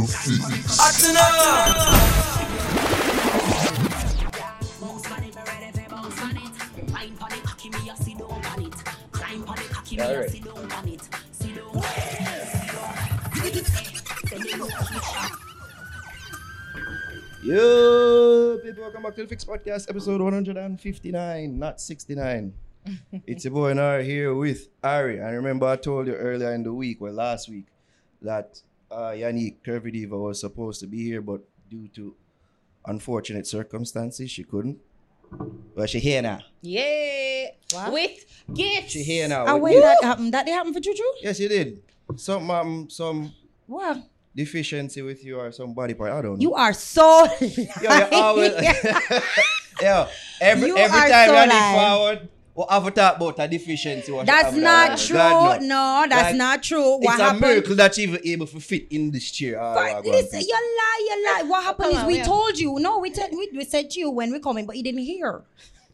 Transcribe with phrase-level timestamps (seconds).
[0.00, 0.80] the fix.
[10.00, 10.30] Alright.
[17.42, 22.54] Yo, people, welcome back to the Fix Podcast, episode 159, not 69.
[23.26, 25.18] it's your boy Naro here with Ari.
[25.18, 27.66] And remember, I told you earlier in the week, well, last week,
[28.22, 32.14] that uh, Yanique Curvy was supposed to be here, but due to
[32.86, 34.78] unfortunate circumstances, she couldn't.
[35.74, 36.40] Well, she here now.
[36.60, 37.48] Yeah.
[37.72, 37.92] What?
[37.92, 38.92] With gifts.
[38.92, 39.46] She here now.
[39.46, 39.80] And with when you.
[39.82, 41.02] that happened, that did happen for Juju?
[41.22, 41.82] Yes, you did.
[42.16, 43.32] Some um, some
[43.66, 43.98] What?
[44.34, 46.10] deficiency with you or some body part.
[46.12, 46.40] I don't know.
[46.40, 48.52] You are so Yo, you always,
[49.80, 50.08] yo,
[50.40, 51.78] every You every are time so you need lying.
[51.78, 52.28] forward,
[52.68, 54.12] we have a talk about a deficiency.
[54.12, 54.96] what That's not her.
[54.96, 55.16] true.
[55.16, 56.06] God, no.
[56.08, 56.98] that's Like, not true.
[56.98, 59.60] What it's a miracle that you even able to fit in this chair.
[59.60, 61.42] Ah, but wow, listen, you lie, you lie.
[61.48, 62.78] What happened Come is we we told you.
[62.78, 65.42] No, we, te- we we said to you when we coming, but you didn't hear.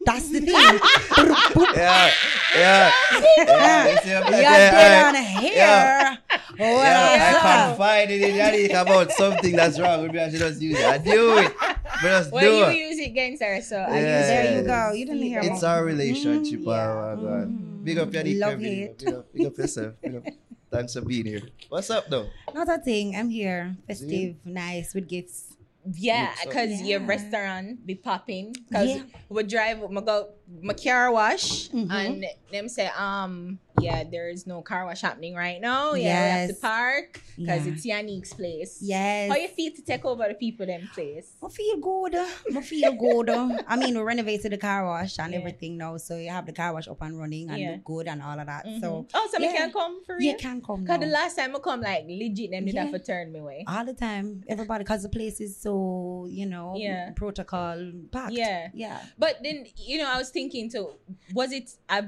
[0.04, 0.48] That's the thing.
[1.74, 2.10] yeah,
[2.54, 2.92] yeah,
[3.38, 3.90] yeah.
[3.90, 4.72] you see what I'm You're saying?
[4.72, 5.52] dead I- on here.
[5.56, 6.16] Yeah.
[6.58, 10.20] Well, Yeah, I confided in Yanique about something that's wrong with me.
[10.20, 10.86] I should just use it.
[10.86, 11.52] I do it.
[11.58, 12.76] But just Well, do you it.
[12.88, 14.18] use it against her, so I Yeah.
[14.18, 14.56] use There it.
[14.56, 14.92] you go.
[14.92, 15.68] You didn't hear It's me.
[15.68, 16.60] our relationship.
[16.60, 16.90] Mm, yeah.
[16.92, 17.84] oh, my God.
[17.84, 18.38] Big up Yanique.
[18.38, 18.64] Love Kevin.
[18.64, 18.98] hate.
[18.98, 19.94] Big up, big up yourself.
[20.02, 20.22] Big up.
[20.70, 21.42] Thanks for being here.
[21.68, 22.26] What's up, though?
[22.54, 23.16] Not a thing.
[23.16, 23.76] I'm here.
[23.86, 25.55] Festive, nice, with gifts.
[25.94, 28.54] Yeah, So- because your restaurant be popping.
[28.68, 29.02] Because Yeah.
[29.28, 30.30] we drive, we go,
[30.62, 31.90] my car wash, Mhm.
[31.90, 35.94] and them say, um, yeah, there is no car wash happening right now.
[35.94, 37.72] Yeah, we have to park because Yeah.
[37.72, 38.78] it's Yanique's place.
[38.80, 39.30] Yes.
[39.30, 41.32] How you feel to take over the people them place?
[41.42, 42.14] I feel good.
[42.16, 43.30] I feel good.
[43.30, 45.38] I mean, we renovated the car wash and Yeah.
[45.40, 47.70] everything now, so you have the car wash up and running and Yeah.
[47.72, 48.64] look good and all of that.
[48.66, 48.80] Mhm.
[48.80, 49.52] So oh, so me yeah.
[49.56, 50.38] can come for you real?
[50.38, 52.84] can come Because the last time I come, like legit, them did Yeah.
[52.84, 53.64] have to turn me away.
[53.66, 57.10] all the time, everybody, because the place is so you know Yeah.
[57.14, 58.32] protocol packed.
[58.32, 58.68] Yeah.
[58.74, 59.00] yeah.
[59.18, 60.90] But then, you know, I was thinking too,
[61.34, 62.02] was it uh,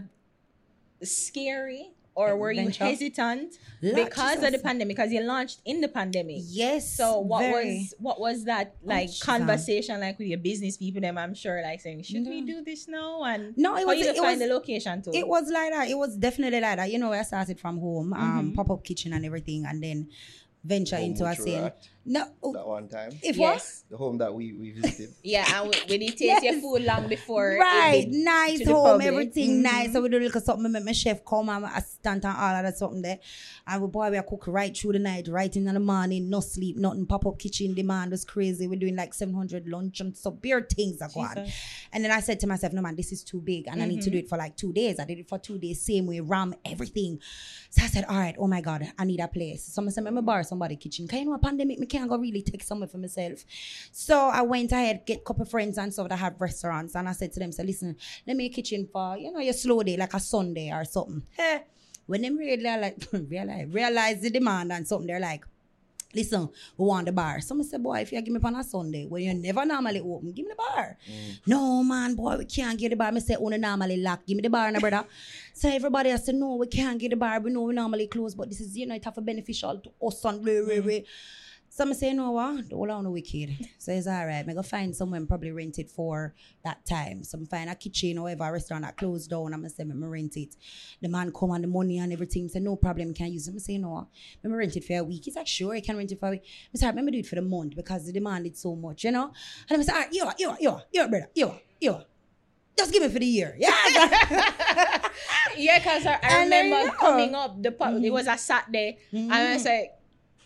[1.03, 4.97] scary or were you hesitant Lord because of the pandemic?
[4.97, 6.39] Because you launched in the pandemic.
[6.49, 6.93] Yes.
[6.97, 7.79] So what very.
[7.79, 9.21] was what was that like Shazam.
[9.25, 11.01] conversation like with your business people?
[11.01, 13.23] Them I'm sure like saying, should we do this now?
[13.23, 15.13] And No, it was you it find was the location too?
[15.15, 15.89] it was like that.
[15.89, 16.91] It was definitely like that.
[16.91, 18.55] You know, I started from home, um, Mhm.
[18.57, 20.09] pop up kitchen and everything, and then
[20.65, 21.71] venture Home into a which we're scene.
[22.09, 23.11] At No, oh, That one time.
[23.23, 23.55] if what?
[23.55, 23.85] yes.
[23.91, 25.15] The home that we, we visited.
[25.23, 27.57] Yeah, and we, we did taste your food long before.
[27.61, 29.07] Right, nice home, public.
[29.09, 29.63] everything Mhm.
[29.63, 29.93] nice.
[29.93, 32.65] So we do little something, make my chef come and my assistant and all of
[32.65, 33.19] that something there.
[33.67, 36.41] And we boy, we are cook right through the night, right in the morning, no
[36.41, 37.07] sleep, nothing.
[37.07, 38.67] Pop up kitchen demand was crazy.
[38.67, 41.29] We're doing like 700 lunch and so beer things are going.
[41.37, 41.55] Jesus.
[41.93, 44.03] And then I said to myself, no man, this is too big and I need
[44.03, 44.13] to Mhm.
[44.13, 44.99] do it for like two days.
[44.99, 47.21] I did it for two days, same way, ram everything.
[47.71, 49.65] So I said, all right, oh my God, I need a place.
[49.65, 51.07] So I said, let me borrow somebody kitchen.
[51.09, 53.45] Can you know a pandemic, me can't go really take somewhere for myself.
[53.93, 56.95] So I went ahead, get a couple friends and stuff that have restaurants.
[56.95, 59.53] And I said to them, so listen, let me a kitchen for, you know, your
[59.53, 61.23] slow day, like a Sunday or something.
[61.37, 61.65] Hey,
[62.07, 62.97] when them realize, like,
[63.31, 65.45] realize, realize the demand and something, they're like,
[66.15, 67.41] listen, we want the bar.
[67.41, 70.33] Someone said, boy, if you give me on a Sunday, when you never normally open,
[70.33, 70.97] give me the bar.
[71.11, 71.41] Mm.
[71.47, 73.13] No, man, boy, we can't get the bar.
[73.13, 74.25] Me say, only normally lock.
[74.27, 75.05] Give me the bar, no, brother.
[75.53, 77.41] so everybody has to know we can't get the bar.
[77.41, 79.91] We know we normally close, but this is, you know, it have a beneficial to
[80.07, 81.01] us and blah.
[81.79, 82.73] So I say, no, what?
[82.73, 83.51] All on the wicked.
[83.79, 84.45] So it's all right.
[84.49, 86.35] I go find somewhere and probably rent it for
[86.65, 87.23] that time.
[87.23, 89.55] So I'm find a kitchen or whatever, a restaurant that closed down.
[89.55, 90.57] I'm going to say, me rent it.
[91.01, 92.49] The man come and the money and everything.
[92.49, 93.55] Say, no problem, can use it.
[93.55, 94.09] I say, no,
[94.43, 95.25] let me rent it for a week.
[95.27, 96.43] He's like, sure, I can rent it for a week.
[96.75, 99.05] I say, let me do it for the month because the demand is so much,
[99.05, 99.31] you know?
[99.71, 101.47] And I say, all right, you, are, you, are, you, are, you, are, brother, you,
[101.47, 101.93] are, you.
[101.93, 102.05] are.
[102.77, 103.57] Just give me for the year.
[103.61, 105.09] Yeah.
[105.57, 106.99] yeah, because I, I And there you remember go.
[106.99, 108.13] coming up, the pub, it Mhm.
[108.13, 109.91] was a Saturday, and I said,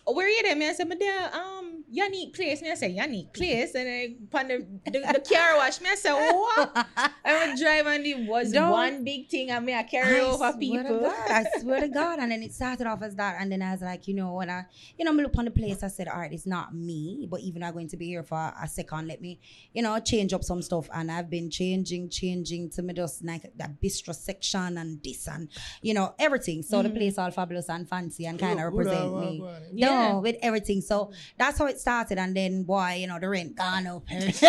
[0.05, 1.52] where you at, Me, I said, there, um,
[1.93, 2.61] Yanique place.
[2.61, 3.31] Me, I said, Yanique mm-hmm.
[3.33, 3.75] place.
[3.75, 6.87] And then upon the, the, the car wash, me, I said, what?
[7.25, 10.37] I would drive and it was Don't- one big thing and me, I carry over
[10.37, 10.99] swear to people.
[11.01, 12.19] God, I swear to God.
[12.19, 13.37] And then it started off as that.
[13.39, 14.65] And then I was like, you know, when I,
[14.97, 17.41] you know, I look on the place, I said, all right, it's not me, but
[17.41, 19.39] even I'm going to be here for a second, let me,
[19.73, 20.89] you know, change up some stuff.
[20.93, 25.47] And I've been changing, changing to me just like that bistro section and this and,
[25.81, 26.63] you know, everything.
[26.63, 26.97] So the mm.
[26.97, 29.39] place all fabulous and fancy and kind of Good, good, represent me.
[29.41, 30.09] well, well, Yeah.
[30.09, 30.81] No, with everything.
[30.81, 31.13] So mm.
[31.37, 32.17] that's how it started.
[32.17, 34.03] And then, boy, you know, the rent gone up.
[34.09, 34.23] and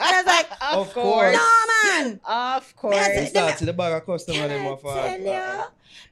[0.00, 1.36] I was like, Of Of course.
[1.36, 1.48] no,
[1.82, 2.20] man.
[2.24, 2.96] Of course.
[2.96, 4.82] That's It starts to the bag of customer Can them off,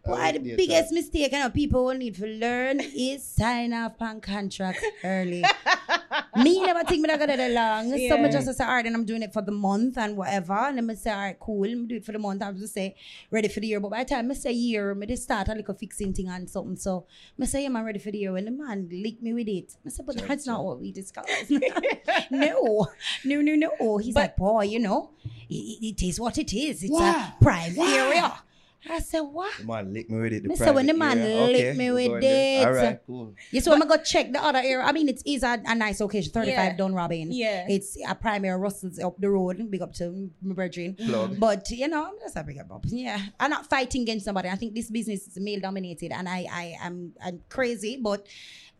[0.04, 4.20] Why the biggest mistake you know, people will need to learn is sign off on
[4.20, 5.44] contract early.
[6.36, 7.90] me never think me not gonna that long.
[7.90, 8.16] So Yeah.
[8.22, 10.52] me just say, all right, and I'm doing it for the month and whatever.
[10.54, 11.62] And then me say, all right, cool.
[11.62, 12.42] Me do it for the month.
[12.42, 12.94] I'm just say
[13.30, 13.80] ready for the year.
[13.80, 16.48] But by the time me say year, me just start a little fixing thing and
[16.48, 16.76] something.
[16.76, 17.06] So
[17.38, 18.32] me say, yeah, I'm ready for the year.
[18.32, 21.50] When the man lick me with it, I said, but that's not what we discussed.
[22.30, 22.86] no,
[23.24, 23.98] no, no, no.
[23.98, 25.10] He's But- like, boy, you know,
[25.48, 25.54] it,
[26.00, 26.82] it is what it is.
[26.82, 27.32] It's Wow.
[27.40, 28.34] a prime area.
[28.88, 29.52] I said, what?
[29.58, 30.42] The man lick me with it.
[30.42, 31.46] The Me say when the man area.
[31.46, 32.66] lick Okay, me with it.
[32.66, 33.34] All right, cool.
[33.50, 34.80] Yeah, so I'm gonna go check the other area.
[34.84, 36.32] I mean, it is a, a nice location.
[36.32, 36.76] 35 Yeah.
[36.76, 37.26] Dunrobin.
[37.30, 37.66] Yeah.
[37.68, 39.70] It's a primary Russell's up the road.
[39.70, 40.94] Big up to my brethren.
[40.94, 41.38] Plug.
[41.38, 42.84] But you know, I'm just a big up.
[42.86, 43.20] Yeah.
[43.40, 44.48] I'm not fighting against somebody.
[44.48, 48.26] I think this business is male dominated and I I am I'm crazy, but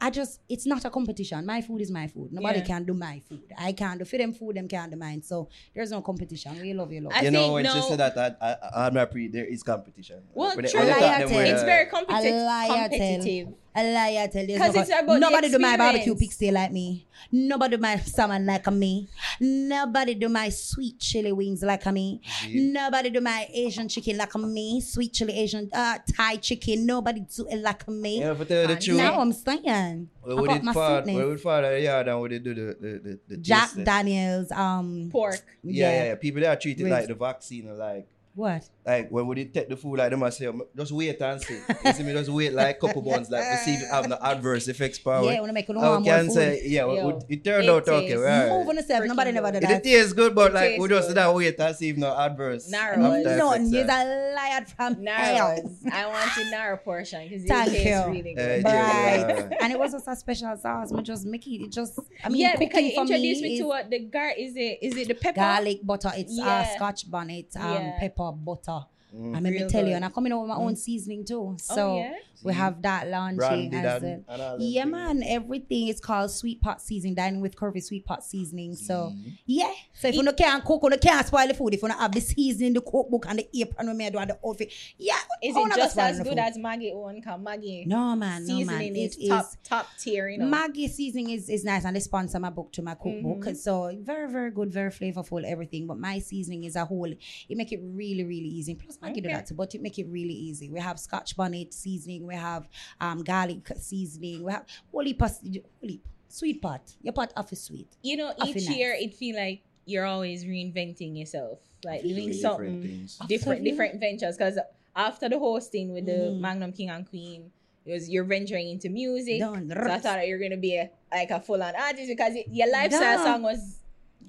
[0.00, 1.44] I just it's not a competition.
[1.46, 2.32] My food is my food.
[2.32, 2.64] Nobody Yeah.
[2.66, 3.43] can do my food.
[3.56, 5.22] I can't do for them food, them can't do mine.
[5.22, 6.60] So there's no competition.
[6.60, 7.12] We love you, love.
[7.14, 9.46] I you know, think when no- she said that, I, I, I, I pre, there
[9.46, 10.22] is competition.
[10.34, 10.81] Well, When true.
[10.81, 11.38] when they Liar talk them tell.
[11.38, 13.48] with, It's very A competi- competitive.
[13.78, 14.58] A liar tell you.
[14.58, 16.20] no it's about the nobody do my barbecue experience.
[16.20, 17.06] pig stay like me.
[17.31, 19.06] Nobody do my salmon like me.
[19.38, 22.23] Nobody do my sweet chili wings like me.
[22.40, 22.73] See?
[22.73, 24.81] Nobody do my Asian chicken like me.
[24.81, 26.87] Sweet chili Asian uh, Thai chicken.
[26.87, 28.20] Nobody do it like me.
[28.20, 28.96] Yeah, but tell the truth.
[28.96, 30.08] Now I'm saying.
[30.23, 30.90] Where I would got it my fall?
[30.96, 31.17] sweetness.
[31.17, 33.37] Where would fall out of the yard and would they do the the the, the
[33.37, 33.70] Jack?
[33.75, 34.50] Daniels.
[34.52, 35.11] Um.
[35.12, 35.37] Pork.
[35.62, 36.14] Yeah, yeah, yeah.
[36.14, 36.93] People that are treated Ribs.
[36.93, 38.69] like the vaccine, or like What?
[38.87, 41.59] Like when would they take the food like them I say, just wait and see.
[41.85, 44.09] You see me, just wait like a couple months, like to see if it have
[44.09, 45.25] no adverse effects power.
[45.25, 46.35] Yeah, wanna make it I warm more can food.
[46.35, 48.15] say, yeah, well, Yo, it, it turned it out okay.
[48.17, 48.49] Right.
[48.49, 49.03] Move on yourself.
[49.03, 49.61] Freaking Nobody never good.
[49.61, 49.83] did It, that.
[49.85, 51.17] tastes good, but It like we just good.
[51.17, 52.69] that wait and see if no adverse.
[52.71, 53.03] Narrow.
[53.05, 54.03] after No, effects you're are.
[54.03, 55.37] a liar from Narrows.
[55.37, 55.93] hell.
[55.93, 58.12] I want the narrow portion because it tastes you.
[58.12, 58.62] really Uh, good.
[58.65, 59.47] yeah, Right.
[59.50, 59.56] yeah.
[59.62, 60.93] and it was just a special sauce.
[60.93, 61.62] Me just make it.
[61.65, 61.99] It just.
[62.25, 64.79] I mean, yeah, because you for introduced me, is to what the gar is it
[64.83, 65.41] is it the pepper?
[65.41, 66.12] garlic butter.
[66.17, 66.75] It's uh, Yeah.
[66.77, 67.99] Scotch bonnet, um, Yeah.
[67.99, 68.75] pepper butter.
[69.16, 69.36] Mm.
[69.36, 71.56] I mean, Real me tell you, and I'm coming out with my own seasoning too.
[71.58, 72.14] So oh yeah.
[72.44, 72.58] we See?
[72.58, 73.36] have that launching
[73.70, 74.54] Brandy as and, well.
[74.54, 74.92] and Yeah, things.
[74.92, 75.22] man.
[75.24, 77.14] Everything is called sweet pot seasoning.
[77.14, 78.74] Dining with curvy sweet pot seasoning.
[78.74, 79.38] So See?
[79.46, 79.72] yeah.
[79.94, 81.72] So if you no can't cook, you no can't spoil the food.
[81.74, 84.30] If you not have the seasoning, the cookbook, and the apron when me do and
[84.30, 85.14] the outfit, yeah.
[85.42, 86.38] Is it just as good food?
[86.38, 87.22] as Maggi one?
[87.22, 88.68] Cause Maggi No man, no man.
[88.68, 90.28] seasoning It is top top tier.
[90.28, 90.46] You know.
[90.46, 93.44] Maggi seasoning is, is nice and they sponsor my book to my cookbook.
[93.46, 93.56] Mhm.
[93.56, 95.86] So very, very good, very flavorful, everything.
[95.86, 97.06] But my seasoning is a whole
[97.48, 98.74] it make it really, really easy.
[98.74, 99.35] Plus Maggi do Okay.
[99.37, 100.69] that too, but it make it really easy.
[100.70, 102.69] We have scotch bonnet seasoning, we have
[103.00, 106.05] um garlic seasoning, we have whole heap of whole heap.
[106.29, 106.82] Sweet pot.
[107.03, 107.88] Your pot off is sweet.
[108.03, 109.05] you know, each feel year nice.
[109.05, 113.19] it feel like you're always reinventing yourself, like doing Different something things.
[113.29, 114.37] different, different ventures.
[114.37, 114.58] Because
[114.97, 116.41] after the hosting with the Mhm.
[116.41, 117.52] Magnum King and Queen,
[117.85, 119.38] it was you're venturing into music.
[119.38, 119.70] Done.
[119.70, 122.70] So I thought you're gonna be a, like a full on artist because it, your
[122.73, 123.25] lifestyle Done.
[123.25, 123.79] song was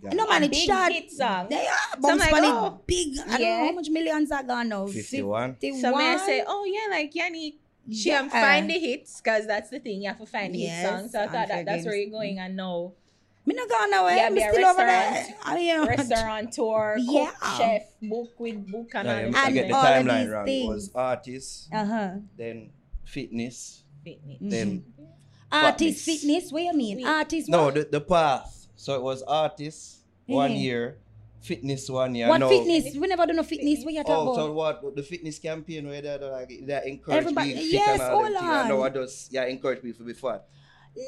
[0.02, 0.14] Yeah.
[0.14, 0.92] No man, a it's big shot.
[0.92, 1.48] hit song.
[1.50, 3.18] They are So bounce like, oh, big.
[3.28, 4.86] I don't know how much millions are gone now.
[4.88, 5.56] 51.
[5.56, 5.82] 51.
[5.82, 7.58] So may I say, oh yeah, like Yanni,
[7.92, 8.20] she um, Yeah.
[8.20, 10.02] am find the hits because that's the thing.
[10.02, 11.12] You have to find the hit songs.
[11.12, 12.42] So I thought that that's where you're going mm.
[12.46, 12.94] and no
[13.46, 14.12] Me not gone nowhere.
[14.12, 14.16] Eh?
[14.18, 15.12] Yeah, I'm still over there.
[15.12, 15.38] restaurant.
[15.46, 17.32] I mean, restaurateur, Yeah.
[17.32, 19.86] cook, chef, book with book and No, all you them must And get the all
[19.86, 20.48] of timeline these wrong.
[20.50, 20.96] It was things.
[20.96, 22.10] artists, Uh huh.
[22.38, 22.70] then
[23.06, 24.38] fitness, Fitness.
[24.42, 25.04] then mm-hmm.
[25.50, 26.52] Artist fitness.
[26.52, 27.08] What you mean?
[27.08, 27.48] Artist.
[27.48, 27.76] no what?
[27.76, 28.57] the, the path.
[28.78, 30.62] So it was artists one Mhm.
[30.62, 30.98] year,
[31.42, 32.30] fitness one year.
[32.30, 32.48] what no.
[32.50, 32.96] fitness?
[32.96, 33.84] We never do no fitness.
[33.84, 34.36] What you talking Oh, about?
[34.36, 38.38] so what the fitness campaign where they like they encourage Everybody- yes, all hold thing.
[38.38, 38.94] I on.
[38.94, 40.46] Just yeah encourage people to be fat.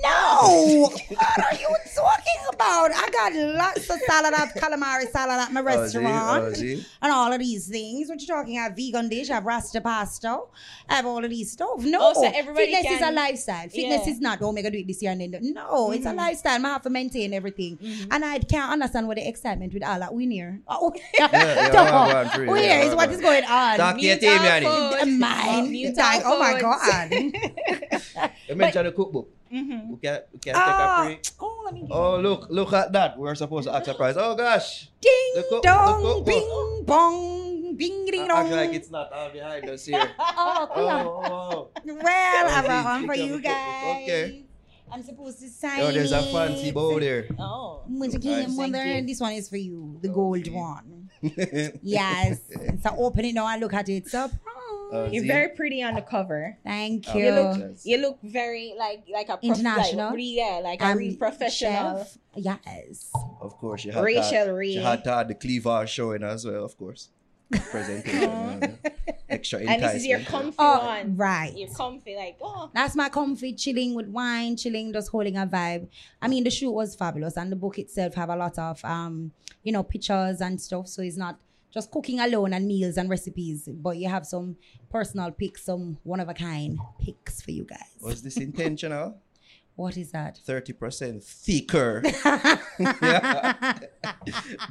[0.03, 0.89] No!
[0.91, 2.91] what are you talking about?
[2.93, 5.97] I got lots of salad at calamari salad at my Oh, see?
[5.97, 6.43] restaurant.
[6.45, 6.85] Oh, see?
[7.01, 8.07] and all of these things.
[8.07, 8.59] What you talking?
[8.59, 10.41] I have vegan dish, I have rasta pasta,
[10.87, 11.79] I have all of these stuff.
[11.79, 13.67] No, Oh, so everybody fitness is a lifestyle.
[13.69, 14.13] Fitness Yeah.
[14.13, 15.31] is not, oh, mega do it this year and then.
[15.31, 16.17] do-" No, it's a Mhm.
[16.17, 16.63] lifestyle.
[16.65, 17.77] I have to maintain everything.
[17.77, 18.07] Mhm.
[18.11, 20.61] And I can't understand what the excitement with all that we near.
[20.67, 21.87] Oh, yeah, yeah, Dog.
[22.11, 23.15] go on, through it, Where yeah, is go what on.
[23.15, 23.77] is going on?
[23.77, 24.65] Talk to your team, our Yanni.
[24.67, 25.19] phones.
[25.19, 25.71] Mine.
[25.71, 26.61] Mute oh my phones.
[26.61, 28.29] God.
[28.47, 29.29] You mentioned the cookbook.
[29.53, 29.89] Mhm.
[29.89, 31.25] We can, we can Ah, take a break.
[31.39, 33.17] oh, let me Oh, look, look at that.
[33.17, 34.15] We're supposed to ask a prize.
[34.17, 34.89] Oh, gosh.
[35.01, 36.25] Ding cook- dong, the cookbook.
[36.25, 38.45] bing bong, bing ding dong.
[38.45, 40.09] Act like it's not all behind us here.
[40.19, 40.87] Oh, cool.
[40.87, 44.03] Oh, oh, Well, I have one for you guys.
[44.03, 44.45] Okay.
[44.91, 47.27] I'm supposed to sign oh, there's a fancy bowl there.
[47.37, 47.81] Oh.
[47.87, 48.49] Nice.
[48.49, 51.09] mother, this one is for you, the Oh, gold one.
[51.83, 52.39] Yes.
[52.83, 54.07] so open it now and look at it.
[54.07, 54.33] Surprise.
[54.91, 55.27] Oh, You're see?
[55.27, 56.57] very pretty on the cover.
[56.63, 57.25] Thank you.
[57.25, 57.85] You look Yes.
[57.85, 60.09] you look very like like a prof- International.
[60.11, 61.97] Like, yeah, like a I'm real professional.
[61.99, 62.17] chef.
[62.35, 63.11] Yes.
[63.41, 64.73] Of course, you had Rachel to, Ray.
[64.73, 67.09] She had to have the cleavage showing as well, of course.
[67.71, 68.79] Presentation.
[68.83, 68.91] yeah.
[69.29, 70.55] Extra And this is your enticement.
[70.57, 71.15] comfy Oh, one.
[71.15, 71.53] right.
[71.55, 72.69] You're comfy, like oh.
[72.73, 75.87] That's my comfy chilling with wine, chilling, just holding a vibe.
[76.21, 79.31] I mean, the shoot was fabulous, and the book itself have a lot of um,
[79.63, 80.87] you know, pictures and stuff.
[80.87, 81.37] So it's not
[81.71, 84.55] just cooking alone and meals and recipes, but you have some
[84.91, 87.79] personal picks, some one of a kind picks for you guys.
[88.01, 89.17] Was this intentional?
[89.75, 90.37] What is that?
[90.45, 92.03] 30% thicker.
[93.01, 93.79] Yeah.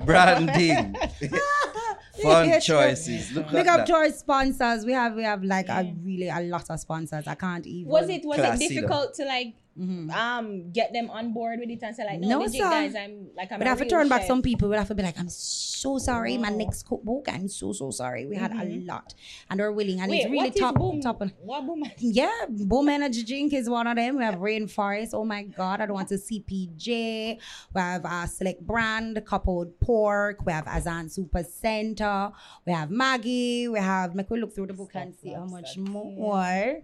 [0.05, 0.95] Branding.
[2.23, 3.33] Fun Yes, choices.
[3.33, 3.87] Look Big at up that.
[3.87, 4.85] to our sponsors.
[4.85, 7.27] We have we have like a really a lot of sponsors.
[7.27, 7.91] I can't even.
[7.91, 8.75] Was it was Classy it though.
[8.75, 10.11] difficult to like Mhm.
[10.13, 13.29] um get them on board with it and say like no, No, legit guys I'm
[13.37, 14.69] like I'm But a I have to turn back some people.
[14.69, 16.37] We have to be like, I'm so sorry.
[16.37, 18.27] My next cookbook, I'm so so sorry.
[18.27, 18.87] We had a Mhm.
[18.89, 19.15] lot,
[19.49, 21.23] and they're willing, and Wait, it's really top boom, top.
[21.43, 21.85] What boom?
[21.99, 24.17] Yeah, Boom Energy Drink is one of them.
[24.17, 25.11] We have Rainforest.
[25.13, 27.39] Oh my God, I don't want to CPJ.
[27.75, 30.45] We have uh, Select Brand, Coupled Pork.
[30.45, 32.33] We have Azan Super Center.
[32.67, 33.71] We have Maggi.
[33.71, 36.83] We have, make we look through the book and see how much more.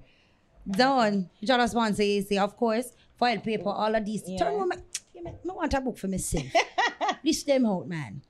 [0.69, 1.31] Done.
[1.43, 4.23] Just want to say, see, of course, foil paper, all of these.
[4.27, 4.39] Yeah.
[4.39, 6.45] Turn on, I want a book for myself.
[7.25, 8.23] this them out, man.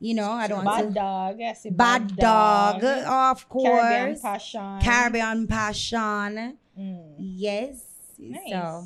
[0.00, 0.94] You know, I don't want Bad to.
[0.94, 1.36] dog.
[1.38, 3.68] Yes, Bad dog, of course.
[3.68, 4.20] Caribbean course.
[4.22, 4.80] passion.
[4.80, 6.58] Caribbean Passion.
[6.78, 7.14] Mm.
[7.18, 7.84] Yes.
[8.18, 8.50] Nice.
[8.50, 8.84] So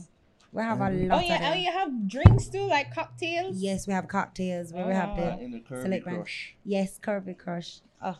[0.52, 1.52] we have a lot Oh of yeah, them.
[1.52, 3.56] oh you have drinks too, like cocktails.
[3.56, 5.36] Yes, we have cocktails where we have Ah.
[5.36, 6.18] The in the curvy select brand.
[6.18, 6.54] crush.
[6.64, 7.80] yes, curvy crush.
[8.02, 8.16] Oh,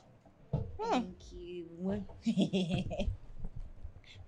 [0.52, 0.90] Hmm.
[0.90, 2.04] thank you.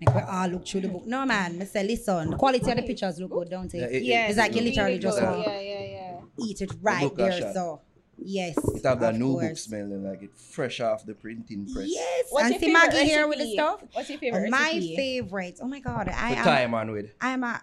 [0.01, 1.07] Make we all look through the book.
[1.07, 3.93] No man, I say listen, the quality of the pictures look good, don't Yeah, it?
[3.97, 6.21] it- yeah, It's like you really literally just want- yeah, yeah, yeah.
[6.47, 7.53] Eat it right book there.
[7.53, 7.81] So
[8.17, 8.57] yes.
[8.77, 9.63] It have that of new book course.
[9.65, 11.87] smelling like it fresh off the printing press.
[11.89, 13.83] Yes, What's and your see favorite Maggi here with the stuff.
[13.93, 14.95] What's your favorite my recipe?
[14.97, 15.59] favorite.
[15.61, 16.45] Oh my god, I The am.
[16.45, 17.13] time on with.
[17.21, 17.61] I am a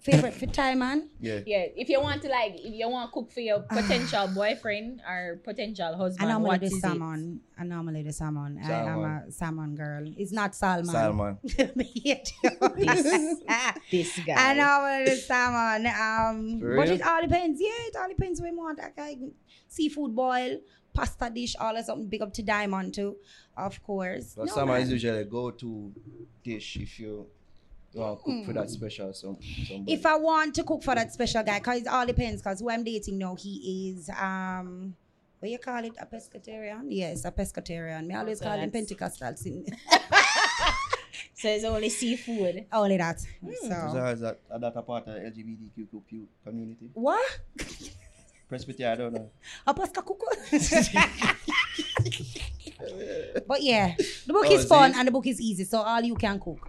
[0.00, 1.08] favorite for time man.
[1.20, 1.40] Yeah.
[1.46, 5.00] Yeah, if you want to like, if you want to cook for your potential boyfriend
[5.08, 7.40] or potential husband, I normally what do is salmon.
[7.58, 8.58] I normally do salmon.
[8.62, 9.10] I am Salmon.
[9.28, 10.04] a salmon girl.
[10.16, 10.86] It's not salmon.
[10.86, 11.38] Salmon.
[11.44, 12.32] it?
[13.90, 14.34] This guy.
[14.36, 15.86] I normally do salmon.
[15.86, 16.92] Um, For but real?
[16.92, 17.60] it all depends.
[17.60, 18.78] Yeah, it all depends what you want.
[18.78, 19.18] Like, like
[19.68, 20.58] seafood boil,
[20.94, 23.16] pasta dish, all of something big up to diamond too,
[23.56, 24.34] of course.
[24.36, 24.82] But No, salmon man.
[24.82, 25.92] is usually a go-to
[26.42, 27.26] dish if you
[27.94, 29.78] want to cook for that special some somebody.
[29.78, 29.84] Hmm.
[29.88, 32.42] If I want to cook for that special guy, cause it all depends.
[32.42, 34.94] Cause who I'm dating now, he is um,
[35.40, 36.86] what you call it, a pescatarian?
[36.88, 38.06] Yes, a pescatarian.
[38.06, 39.34] Me always So call him Pentecostal.
[41.34, 42.66] so it's only seafood.
[42.72, 43.16] Only that.
[43.16, 43.26] Is
[43.60, 46.90] So that, is that, are that a part of the LGBTQ community?
[46.94, 47.40] what?
[48.48, 49.30] Presbyterian, I don't know.
[49.66, 50.26] A pesca cuckoo.
[53.48, 53.94] but yeah,
[54.26, 54.96] the book Oh, is is fun it?
[54.96, 56.68] and the book is easy, so all you can cook.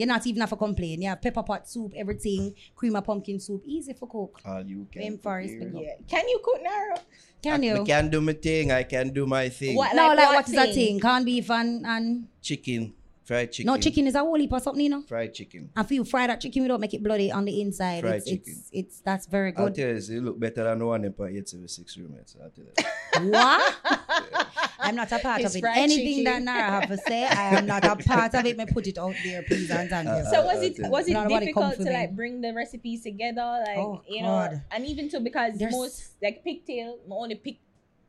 [0.00, 1.02] You're not even have to complain.
[1.02, 4.40] You have pepper pot soup, everything, cream of pumpkin soup, easy for cook.
[4.46, 5.02] All you can.
[5.02, 5.68] Aim for is prepare.
[5.68, 5.82] big up.
[5.82, 6.06] Yeah.
[6.08, 6.94] Can you cook now?
[7.42, 7.82] Can I, you?
[7.82, 8.72] I can do my thing.
[8.72, 9.76] I can do my thing.
[9.76, 9.94] What?
[9.94, 10.74] no, like like what what is that thing?
[10.74, 11.00] thing?
[11.00, 12.94] Corned beef and, and Chicken.
[13.30, 13.66] Fried chicken.
[13.72, 15.02] no chicken is a whole heap of something, you know.
[15.02, 15.70] Fried chicken.
[15.76, 18.00] And if you fry that chicken, we don't make it bloody on the inside.
[18.02, 18.54] Fried it's, chicken.
[18.58, 19.60] it's it's that's very good.
[19.60, 19.76] I'll good.
[19.76, 22.36] tell you, this, you look better than the one in part 876 roommates.
[22.42, 23.30] I'll tell you.
[23.30, 23.76] what?
[24.80, 25.60] I'm not a part His of it.
[25.60, 26.44] fried Anything that chicken.
[26.46, 28.56] Naro have to say, I am not a part of it.
[28.56, 30.12] Me put it out there, please and thank you.
[30.12, 31.98] Uh, So was it uh, was it Not nobody come difficult to me.
[31.98, 36.14] like bring the recipes together, like Oh, you know, and even too because There's- most
[36.20, 37.58] like pigtail, I only pick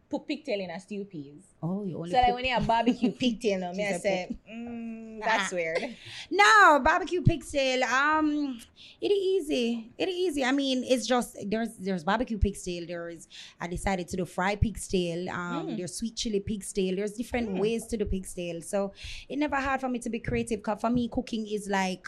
[0.10, 1.44] put pigtail in a stew peas.
[1.64, 4.38] Oh, you only So like when you have barbecue pigtail, no, me I said say,
[4.52, 5.96] mm, that's weird.
[6.32, 7.84] No, barbecue pigtail.
[7.84, 8.60] Um,
[9.00, 9.92] it is easy.
[9.98, 10.46] It is easy.
[10.46, 12.86] I mean, it's just there's there's barbecue pigtail.
[12.88, 13.28] There's
[13.60, 15.30] I decided to do fried pigtail.
[15.30, 15.78] Um, Mm.
[15.78, 16.96] there's sweet chili pigtail.
[16.96, 17.60] There's different Mm.
[17.60, 18.62] ways to do pigtail.
[18.62, 18.94] So
[19.30, 20.64] it never hard for me to be creative.
[20.64, 22.08] Cause for me, cooking is like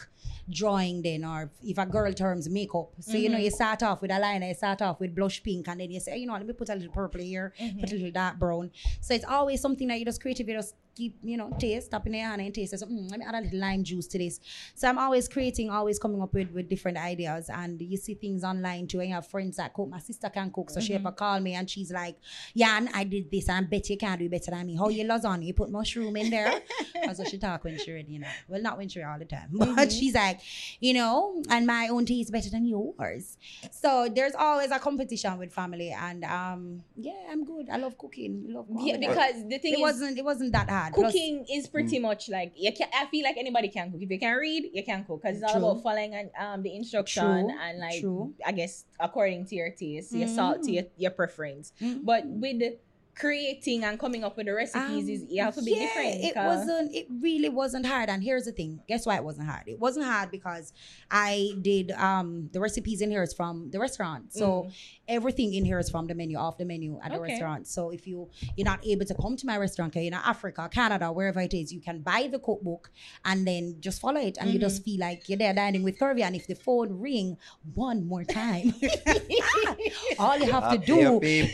[0.50, 3.44] drawing then or if a girl terms makeup so you know Mhm.
[3.44, 6.00] you start off with a liner you start off with blush pink and then you
[6.00, 8.70] say you know let me put a little purple here put a little dark brown
[9.02, 12.06] so it's always something that you just creative you just keep you know taste tap
[12.08, 14.18] in your hand and taste so mm, let me add a little lime juice to
[14.18, 14.40] this.
[14.76, 17.50] So I'm always creating always coming up with with different ideas.
[17.50, 19.00] And you see things online too.
[19.00, 19.90] And you have friends that cook.
[19.90, 22.18] My sister can cook so she ever call me and she's like
[22.54, 24.76] Yan I did this and I bet you can do better than me.
[24.76, 26.62] How you lasagna you put mushroom in there?
[26.94, 28.28] That's what she talk when she ready you know.
[28.48, 29.50] Well not when she ready all the time.
[29.76, 30.40] But she's like
[30.80, 33.38] you know and my own tea is better than yours.
[33.72, 37.70] So there's always a competition with family and um yeah I'm good.
[37.70, 38.46] I love cooking.
[38.50, 41.68] Love Yeah, because the thing it is, wasn't it wasn't that hard Plus- cooking is
[41.68, 42.88] pretty much like you can.
[42.94, 44.02] I feel like anybody can cook.
[44.02, 45.70] If you can read, you can cook because it's all True.
[45.70, 48.34] about following and um the instruction True, and like true.
[48.46, 50.74] I guess according to your taste, your salt to Mm.
[50.76, 51.74] your, your preference.
[51.82, 52.04] Mm.
[52.04, 52.78] But with the
[53.16, 56.24] creating and coming up with the recipes, Um, is you have to be yeah, different.
[56.24, 56.96] It 'cause- wasn't.
[56.96, 58.10] It really wasn't hard.
[58.10, 58.82] And here's the thing.
[58.88, 59.64] Guess why it wasn't hard?
[59.68, 60.74] It wasn't hard because
[61.12, 64.34] I did um the recipes in here is from the restaurant.
[64.34, 64.72] So Mm.
[65.08, 67.32] everything in here is from the menu, off the menu at the Okay.
[67.34, 67.68] restaurant.
[67.68, 71.12] So if you you're not able to come to my restaurant, you're in Africa, Canada,
[71.12, 72.92] wherever it is, you can buy the cookbook
[73.26, 74.62] and then just follow it, and you Mm-hmm.
[74.70, 76.22] just feel like you're there dining with Curvy.
[76.24, 77.38] And if the phone ring
[77.76, 78.74] one more time,
[80.20, 81.52] all you have to do is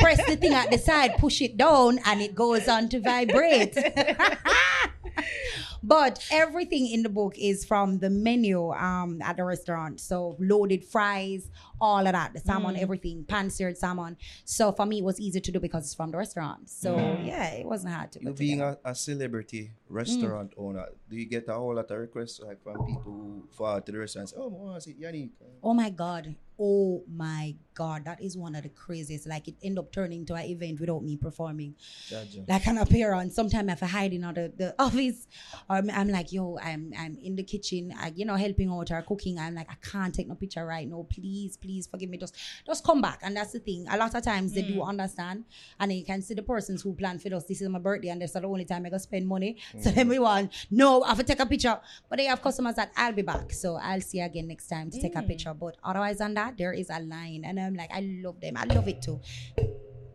[0.00, 3.76] press the thing at the side, push it down, and it goes on to vibrate.
[5.82, 10.00] But everything in the book is from the menu um, at the restaurant.
[10.00, 11.48] So loaded fries,
[11.80, 12.82] all of that, the salmon, Mm.
[12.82, 14.16] everything, pan-seared salmon.
[14.44, 16.68] So for me, it was easy to do because it's from the restaurant.
[16.68, 17.26] So Mm.
[17.26, 21.26] yeah, it wasn't hard to You put being a, a celebrity restaurant owner, do you
[21.26, 24.22] get a whole lot of requests like from people who fall to the restaurant?
[24.22, 25.30] and say, Oh, I want to see Yanique.
[25.62, 26.34] Oh my god.
[26.58, 28.04] Oh my god.
[28.06, 29.26] That is one of the craziest.
[29.26, 31.74] Like it end up turning to an event without me performing.
[32.08, 32.48] Jaja.
[32.48, 33.34] Like an appearance.
[33.34, 35.26] Sometimes if I hide in the, the office
[35.68, 38.90] or I'm, I'm like, yo, I'm I'm in the kitchen, I, you know, helping out
[38.90, 39.38] or cooking.
[39.38, 41.06] I'm like, I can't take no picture right now.
[41.10, 42.18] Please, please forgive me.
[42.18, 42.36] Just
[42.66, 43.20] just come back.
[43.22, 43.86] And that's the thing.
[43.90, 44.88] A lot of times they do mm.
[44.88, 45.44] understand.
[45.78, 47.44] And then you can see the persons who plan for us.
[47.44, 49.58] This is my birthday and this is the only time I go spend money.
[49.80, 49.94] So mm.
[49.94, 51.78] then we want, no, I have to take a picture.
[52.08, 53.52] But they have customers that I'll be back.
[53.52, 55.28] So I'll see you again next time to take a mm.
[55.28, 55.52] picture.
[55.52, 57.42] But otherwise than that, there is a line.
[57.44, 58.56] And I'm like, I love them.
[58.56, 59.20] I love it too.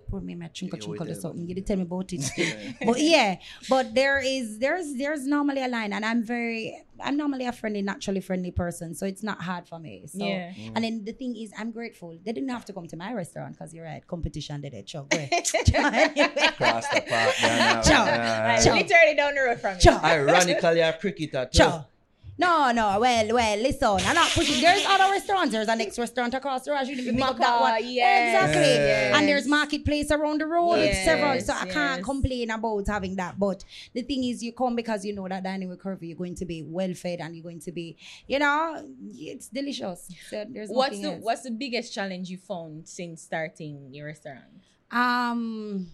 [0.09, 1.47] Put me my chunka Yeah, or something.
[1.47, 2.75] You didn't tell me about it.
[2.85, 3.37] but yeah,
[3.69, 7.81] but there is there's there's normally a line, and I'm very I'm normally a friendly,
[7.81, 10.03] naturally friendly person, so it's not hard for me.
[10.07, 10.51] So Yeah.
[10.51, 10.71] Mm.
[10.75, 13.53] and then the thing is, I'm grateful they didn't have to come to my restaurant
[13.57, 14.89] because you're right, competition did it.
[14.89, 15.29] Sure, great.
[16.57, 17.33] Cross the park.
[17.41, 18.05] Yeah, now, Ciao.
[18.05, 18.53] yeah.
[18.55, 18.73] Like, Ciao.
[18.75, 19.79] literally down the road from you.
[19.79, 20.01] Ciao.
[20.03, 21.71] Ironically, a cricketer too.
[22.41, 22.71] Ciao.
[22.71, 24.61] No, no, well, well, listen, I'm not pushing.
[24.61, 25.51] There's other restaurants.
[25.51, 26.87] There's a next restaurant across the road.
[26.87, 27.83] You didn't that one.
[27.83, 28.61] yes, Exactly.
[28.61, 29.15] yes.
[29.15, 30.73] And there's marketplace around the road.
[30.75, 31.39] It's Yes, several.
[31.41, 33.37] So I can't complain about having that.
[33.39, 36.35] But the thing is, you come because you know that dining with curvy, you're going
[36.35, 40.09] to be well fed and you're going to be, you know, it's delicious.
[40.29, 41.23] So there's What's the else.
[41.23, 44.45] What's the biggest challenge you found since starting your restaurant?
[44.91, 45.87] um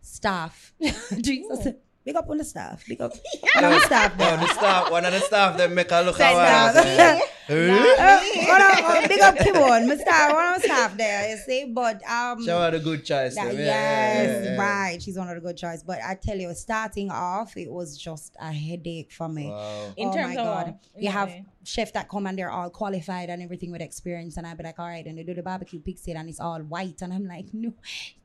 [0.00, 0.72] staff.
[1.20, 1.74] Jesus.
[2.04, 2.82] Big up on the staff.
[2.88, 3.12] Big up
[3.56, 4.16] on the staff.
[4.18, 6.74] No, the staff, one of the staff, them make a look Say around.
[6.74, 7.20] that.
[7.20, 11.30] "Eh?" Uh, one of- uh, big up Kimon, my staff, one of the staff there,
[11.30, 11.64] you see.
[11.66, 13.34] But um Show her the good choice.
[13.34, 14.60] that- Yeah, yes, yeah, yeah.
[14.60, 15.02] right.
[15.02, 15.82] She's one of the good choice.
[15.82, 19.48] But I tell you, starting off, it was just a headache for me.
[19.48, 19.92] Wow.
[19.96, 20.66] In oh terms my of god.
[20.68, 21.02] what?
[21.02, 21.40] You have Yeah.
[21.64, 24.36] chef that come and they're all qualified and everything with experience.
[24.38, 26.60] And I'd be like, all right, and they do the barbecue pig and it's all
[26.60, 27.02] white.
[27.02, 27.74] And I'm like, no,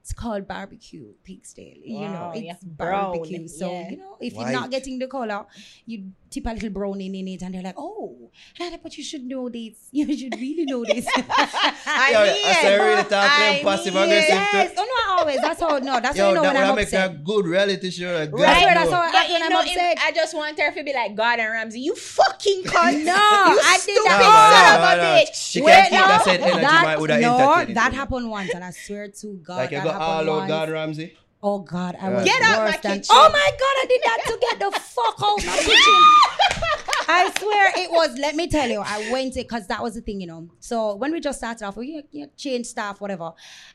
[0.05, 1.73] it's called barbecue pig tail.
[1.83, 3.47] You know, it's yeah, brown, barbecue.
[3.47, 3.89] So, yeah.
[3.89, 4.51] you know, if White.
[4.51, 5.47] you're not getting the color,
[5.87, 9.23] you tip a little browning in it and they're like, oh, and but you should
[9.25, 9.79] know this.
[9.91, 11.07] You should really know this.
[11.17, 14.29] I Yo, mean, I say really talk I passive mean, aggressive.
[14.29, 14.73] yes.
[14.77, 15.41] Oh, not always.
[15.41, 17.11] That's how, no, that's how you know that when I'm would make upset.
[17.11, 18.13] a good reality show.
[18.13, 18.95] Like, Right, God that's know.
[18.97, 19.97] how But when you I'm know, upset.
[20.03, 21.79] I just want her to be like Gordon Ramsay.
[21.79, 23.03] You fucking cunt.
[23.05, 24.61] No, you I did stupid that.
[24.61, 25.19] son of a No, no, no.
[25.23, 25.33] bitch.
[25.33, 28.63] She Wait, can't keep no, that said energy, might would no, that happened once, and
[28.63, 30.49] I swear to God, Like you go happened all out once.
[30.49, 31.17] Gordon Ramsay.
[31.43, 32.15] Oh God, I Yeah.
[32.15, 32.91] was Get out my worse than.
[32.99, 33.07] kitchen.
[33.11, 36.64] Oh my God, I did that to get the fuck out of my kitchen.
[37.07, 38.17] I swear it was.
[38.17, 40.49] Let me tell you, I went it because that was the thing, you know.
[40.59, 43.33] So when we just started off, we you know, changed staff, whatever,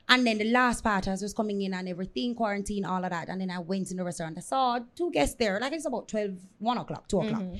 [0.08, 3.10] and then the last part, I was just coming in and everything, quarantine, all of
[3.10, 4.36] that, and then I went in the restaurant.
[4.38, 7.42] I saw two guests there, like it's about 12, 1 o'clock, 2 o'clock.
[7.42, 7.56] Mm-hmm.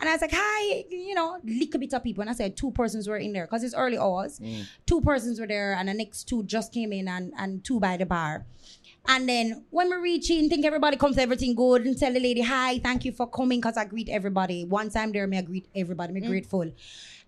[0.00, 2.22] And I was like, hi, you know, little bit of people.
[2.22, 4.38] And I said two persons were in there because it's early hours.
[4.38, 4.66] Mm.
[4.86, 7.96] Two persons were there, and the next two just came in and, and two by
[7.96, 8.44] the bar.
[9.06, 12.40] And then when we reach in, think everybody comes, everything good, and tell the lady,
[12.40, 14.64] hi, thank you for coming, because I greet everybody.
[14.64, 16.28] Once I'm there, me I greet everybody, me mm.
[16.28, 16.70] grateful.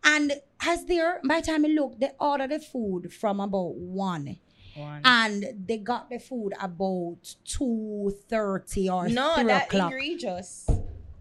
[0.03, 4.39] And as there, by the time I look, they ordered the food from about one.
[4.75, 5.01] One.
[5.05, 9.93] And they got the food about 2.30 or No, 3 that o'clock.
[9.93, 10.69] egregious.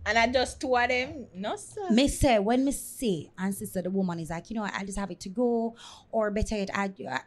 [0.07, 1.25] And I just two of them.
[1.33, 1.89] No, sir.
[1.89, 4.99] Me say when me say and sister the woman is like, you know, I just
[4.99, 5.75] have it to go,
[6.11, 7.21] or better yet, I, I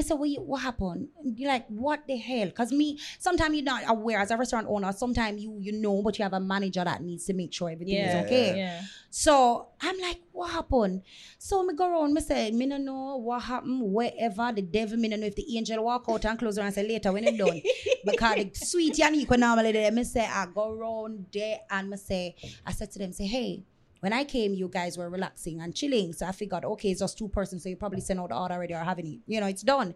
[0.00, 1.08] say, what, what happened?
[1.22, 2.46] You're like, what the hell?
[2.46, 4.90] Because me, sometimes you're not aware as a restaurant owner.
[4.92, 7.94] Sometimes you you know, but you have a manager that needs to make sure everything
[7.96, 8.20] Yeah.
[8.20, 8.56] is okay.
[8.56, 8.82] Yeah.
[9.10, 11.02] So I'm like, what happened?
[11.36, 15.08] So me go around, me say, me no know what happened, wherever the devil, me
[15.08, 17.36] no know if the angel walk out and close her and say later when it
[17.36, 17.60] done.
[18.06, 21.98] because the sweet Yanique when normally there, me say, I go around there and me
[21.98, 23.64] say, I said to them, say, hey,
[24.02, 26.12] when I came, you guys were relaxing and chilling.
[26.12, 27.62] So I figured, okay, it's just two persons.
[27.62, 29.20] So you probably sent out the order already or having it.
[29.28, 29.94] You know, it's done.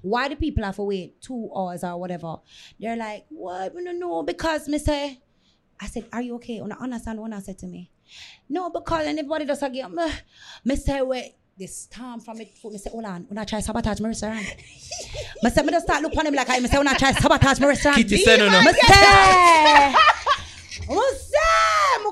[0.00, 2.36] Why do people have to wait two hours or whatever?
[2.78, 3.74] They're like, what?
[3.74, 4.26] No, don't.
[4.26, 5.20] Because me say,
[5.80, 6.58] I said, are you okay?
[6.58, 7.90] And I understand what I said to me.
[8.48, 9.92] No, because and everybody does again.
[9.92, 10.08] Me,
[10.64, 11.34] me say, wait.
[11.58, 12.72] this storm from it foot.
[12.72, 13.24] Me say, hold on.
[13.24, 14.38] When I try sabotage my restaurant.
[15.42, 16.60] me say, me just start look on him like I.
[16.60, 17.96] Me say, when I try sabotage my restaurant.
[17.96, 18.62] Kitty said no, no.
[18.62, 19.94] Me say,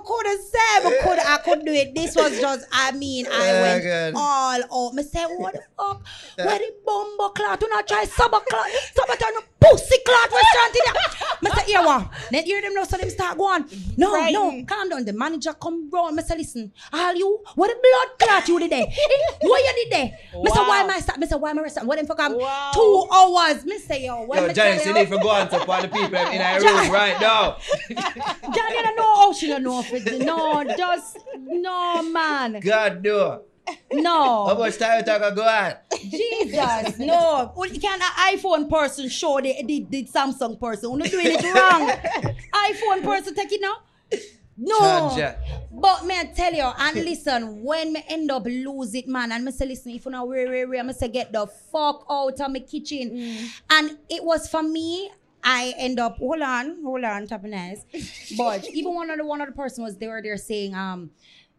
[0.08, 1.94] me say, me could say, me could, I could do it.
[1.94, 4.14] This was just, I mean, I Yeah, went good.
[4.16, 4.94] all out.
[4.94, 6.02] Me say, what the fuck?
[6.36, 7.60] Where the bumbo clot?
[7.60, 10.94] Do not try sabotage, sabotage no pussy clot restaurant in here.
[11.42, 12.10] Me say, here what?
[12.30, 13.64] Then hear them now, so them start going.
[13.96, 14.68] No, no, Frightened.
[14.68, 15.04] calm down.
[15.04, 16.16] The manager come round.
[16.16, 18.82] Me say, listen, all you, what the blood clot you did there?
[18.82, 20.04] Eh, what you did there?
[20.42, 20.84] Me say, why Wow.
[20.84, 21.18] am I start?
[21.18, 21.88] Me say, why am I restaurant?
[21.88, 22.34] What them for come?
[22.38, 22.70] Wow.
[22.74, 23.64] Two hours.
[23.64, 25.82] Me say, yo, when Yo, me Giants, tell you need to go on top of
[25.82, 27.56] the people in our room right now.
[27.88, 30.24] John, you don't know Oh, she don't know if it.
[30.24, 32.60] No, just no, man.
[32.60, 33.42] God no.
[33.92, 34.46] No.
[34.46, 35.74] How much time you talk go on?
[36.00, 37.52] Jesus, no.
[37.80, 40.90] Can't an iPhone person show the, the, the Samsung person.
[40.90, 41.88] You're not doing it wrong.
[42.70, 43.78] iPhone person take it now.
[44.56, 45.34] No.
[45.72, 49.44] But may I tell you, and listen, when me end up lose it, man, and
[49.44, 52.40] me say, listen, if you know where, where, where, me say, get the fuck out
[52.40, 53.10] of my kitchen.
[53.10, 53.48] Mm.
[53.70, 55.10] And it was for me,
[55.48, 57.84] I end up, hold on, hold on, top of nice.
[58.36, 61.10] But even one of the one of the person was there, they're saying, um,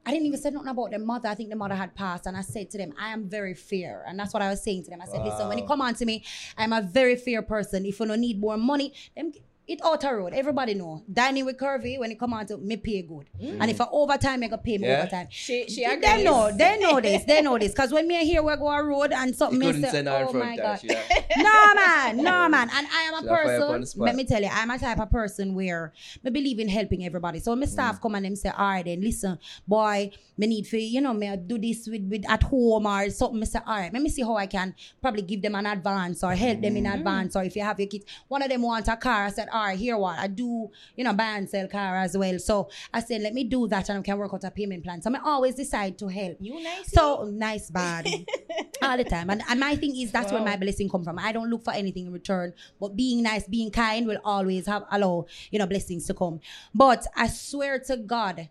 [0.06, 1.30] I didn't even say nothing about the mother.
[1.30, 4.04] I think the mother had passed, and I said to them, I am very fair,
[4.06, 5.02] and that's what I was saying to them.
[5.02, 6.24] I said, listen, when you come on to me,
[6.58, 7.86] I'm a very fair person.
[7.86, 9.32] If you don't need more money, them
[9.68, 10.34] it out a road.
[10.34, 11.04] Everybody know.
[11.12, 13.28] Dining with Curvy, when it come out to me pay good.
[13.40, 15.00] And if I overtime, I go pay me Yeah.
[15.02, 15.28] overtime.
[15.30, 16.24] She she They agrees.
[16.24, 17.74] know, they know this, they know this.
[17.74, 20.08] Cause when me here we go a road and something, You me couldn't say, send
[20.08, 20.88] her oh my god, she
[21.38, 22.70] no man, no man.
[22.74, 24.02] And I am a Should I fire up on the person.
[24.02, 27.40] Let me tell you, I'm a type of person where me believe in helping everybody.
[27.40, 27.70] So my Mm.
[27.70, 31.14] staff come and them say, all right, then listen, boy, me need for you know
[31.14, 33.40] me do this with, with at home or something.
[33.40, 36.24] Me say, all right, let me see how I can probably give them an advance
[36.24, 36.94] or help them in Mm.
[36.96, 37.36] advance.
[37.36, 39.26] Or if you have your kids, one of them want a car.
[39.26, 42.40] I said, right, here what I do, you know, buy and sell car as well.
[42.40, 45.02] So I said, let me do that and I can work out a payment plan.
[45.02, 46.38] So I always decide to help.
[46.40, 46.92] You nice.
[46.92, 48.08] So nice, bad,
[48.82, 49.30] all the time.
[49.30, 51.20] And, and my thing is that's where my blessing come from.
[51.20, 54.84] I don't look for anything in return, but being nice, being kind will always have
[54.92, 56.40] allow you know blessings to come.
[56.74, 58.50] But I swear to God.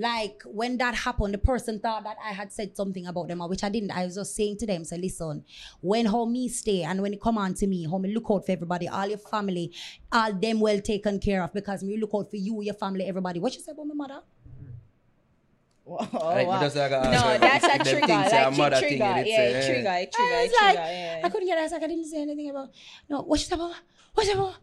[0.00, 3.64] Like when that happened, the person thought that I had said something about them, which
[3.64, 3.90] I didn't.
[3.90, 5.44] I was just saying to them, say, listen,
[5.80, 8.46] when how me stay and when it come on to me, how me look out
[8.46, 9.72] for everybody, all your family,
[10.12, 13.40] all them well taken care of because me look out for you, your family, everybody.
[13.40, 14.20] What you say about my mother?
[15.90, 16.60] Oh, Like, wow.
[16.60, 18.06] just like, uh, No, so that's if a them trigger.
[18.06, 18.98] things say a Like mother trigger.
[18.98, 20.64] thing, Yeah, it's, trigger, uh, trigger, I trigger, was trigger.
[20.66, 21.20] like, Yeah.
[21.24, 21.60] I couldn't get it.
[21.60, 22.68] I was like, I didn't say anything about.
[23.08, 23.74] No, what she said about?
[24.18, 24.56] What up, said about?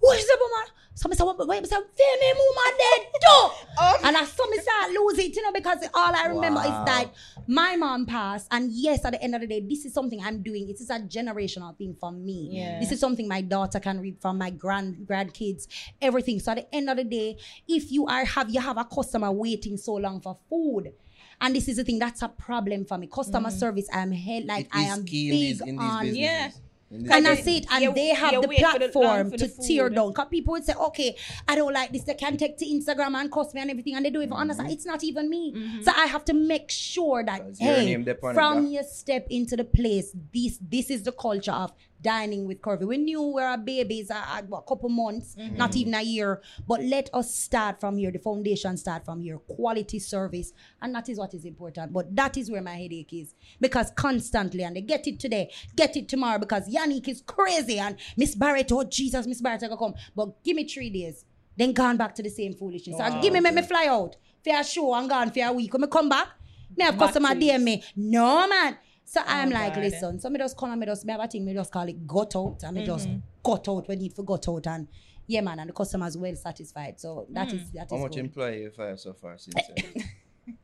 [0.00, 0.48] What she said about?
[0.56, 0.68] Man?
[0.94, 1.46] So I said?
[1.46, 4.06] Wait, said, feel me, my dead too.
[4.06, 6.64] and I saw me start lose it, you know, because all I remember Wow.
[6.64, 7.14] is that
[7.46, 10.42] my mom passed, and yes, at the end of the day, this is something I'm
[10.42, 10.70] doing.
[10.70, 12.48] It is a generational thing for me.
[12.52, 12.80] Yeah.
[12.80, 15.66] This is something my daughter can read from my grand grandkids,
[16.00, 16.40] everything.
[16.40, 17.36] So at the end of the day,
[17.68, 20.94] if you are have you have a customer waiting so long for food.
[21.38, 23.08] And this is the thing that's a problem for me.
[23.12, 26.16] Customer service, I'm held like I am big on businesses.
[26.16, 26.50] Yeah.
[26.92, 29.30] In and I you- see it, and you- they have the wait for the- platform
[29.30, 30.08] to the tear down.
[30.10, 31.16] Because people would say, okay,
[31.48, 32.02] I don't like this.
[32.04, 34.34] They can take to Instagram and cost me and everything, and they do it for
[34.36, 34.50] Mm-hmm.
[34.60, 34.72] honest.
[34.72, 35.54] It's not even me.
[35.82, 39.26] So I have to make sure that hey, name depend on from it, you step
[39.30, 42.86] into the place, this this is the culture of dining with Curvy.
[42.86, 45.56] We knew we were babies a, a, what, couple months, Mm-hmm.
[45.56, 46.42] not even a year.
[46.66, 48.10] But let us start from here.
[48.10, 49.38] The foundation start from here.
[49.38, 51.92] Quality service, and that is what is important.
[51.92, 55.96] But that is where my headache is because constantly, and they get it today, get
[55.96, 58.70] it tomorrow because Yanique is crazy and Miss Barrett.
[58.72, 59.94] Oh Jesus, Miss Barrett, I go come.
[60.14, 61.24] But give me three days,
[61.56, 62.98] then gone back to the same foolishness.
[62.98, 65.72] So give me, make me fly out for a show and gone for a week.
[65.72, 66.28] When me come back,
[66.76, 67.28] me have customer.
[67.30, 67.84] DM me.
[67.96, 68.76] No man.
[69.12, 69.84] So I'm oh, like, God.
[69.84, 70.20] listen.
[70.20, 71.44] So me just come and me just me have a thing.
[71.44, 72.96] Me just call it got out and me mm-hmm.
[72.96, 73.08] just
[73.42, 74.88] got out when need for got out and
[75.26, 76.98] yeah man and the customers well satisfied.
[76.98, 78.20] So that is that How is much good.
[78.20, 80.56] employee you fire so far since then?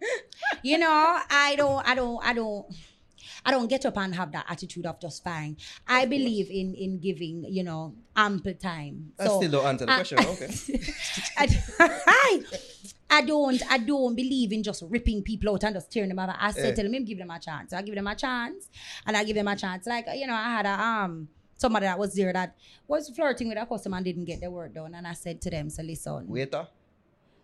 [0.62, 2.66] you know, I don't, I don't, I don't.
[3.44, 5.58] I don't get up and have that attitude of just fine.
[5.86, 9.12] I believe in in giving, you know, ample time.
[9.18, 10.18] I So, still don't answer the I- question.
[10.20, 10.48] Okay.
[11.36, 12.44] I,
[13.14, 16.34] I don't I don't believe in just ripping people out and just tearing them out.
[16.38, 16.82] I said Yeah.
[16.82, 17.72] to them, give them a chance.
[17.72, 18.68] I give them a chance
[19.06, 19.86] and I give them a chance.
[19.86, 22.56] Like, you know, I had a um somebody that was there that
[22.88, 24.94] was flirting with a customer and didn't get their work done.
[24.94, 26.66] And I said to them, so listen, Waiter?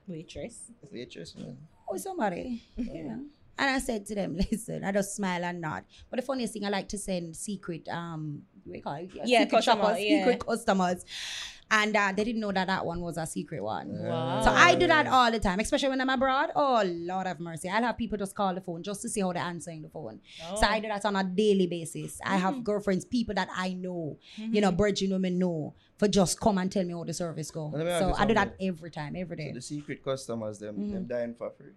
[0.09, 0.73] Waitress.
[0.91, 1.37] Waitress?
[1.37, 1.57] man.
[1.89, 2.63] oh somebody.
[2.77, 3.19] yeah.
[3.61, 5.85] And I said to them, listen, I just smile and nod.
[6.09, 9.11] But the funniest thing, I like to send secret, um, what do you call it?
[9.25, 10.19] Yeah, secret customer, shoppers, yeah.
[10.19, 11.05] secret customers.
[11.73, 13.89] And uh, they didn't know that that one was a secret one.
[14.03, 14.43] Wow.
[14.43, 16.51] So I do that all the time, especially when I'm abroad.
[16.57, 17.69] Oh, Lord have mercy.
[17.69, 20.21] I'll have people just call the phone just to see how they're answering the phone.
[20.57, 22.19] So I do that on a daily basis.
[22.25, 26.59] I have girlfriends, people that I know, you know, bridging women know, for just come
[26.59, 27.67] and tell me how the service go.
[27.73, 29.49] Let me ask So I do that every time, every day.
[29.51, 30.93] So the secret customers, them, Mm-hmm.
[30.95, 31.73] them dying for free.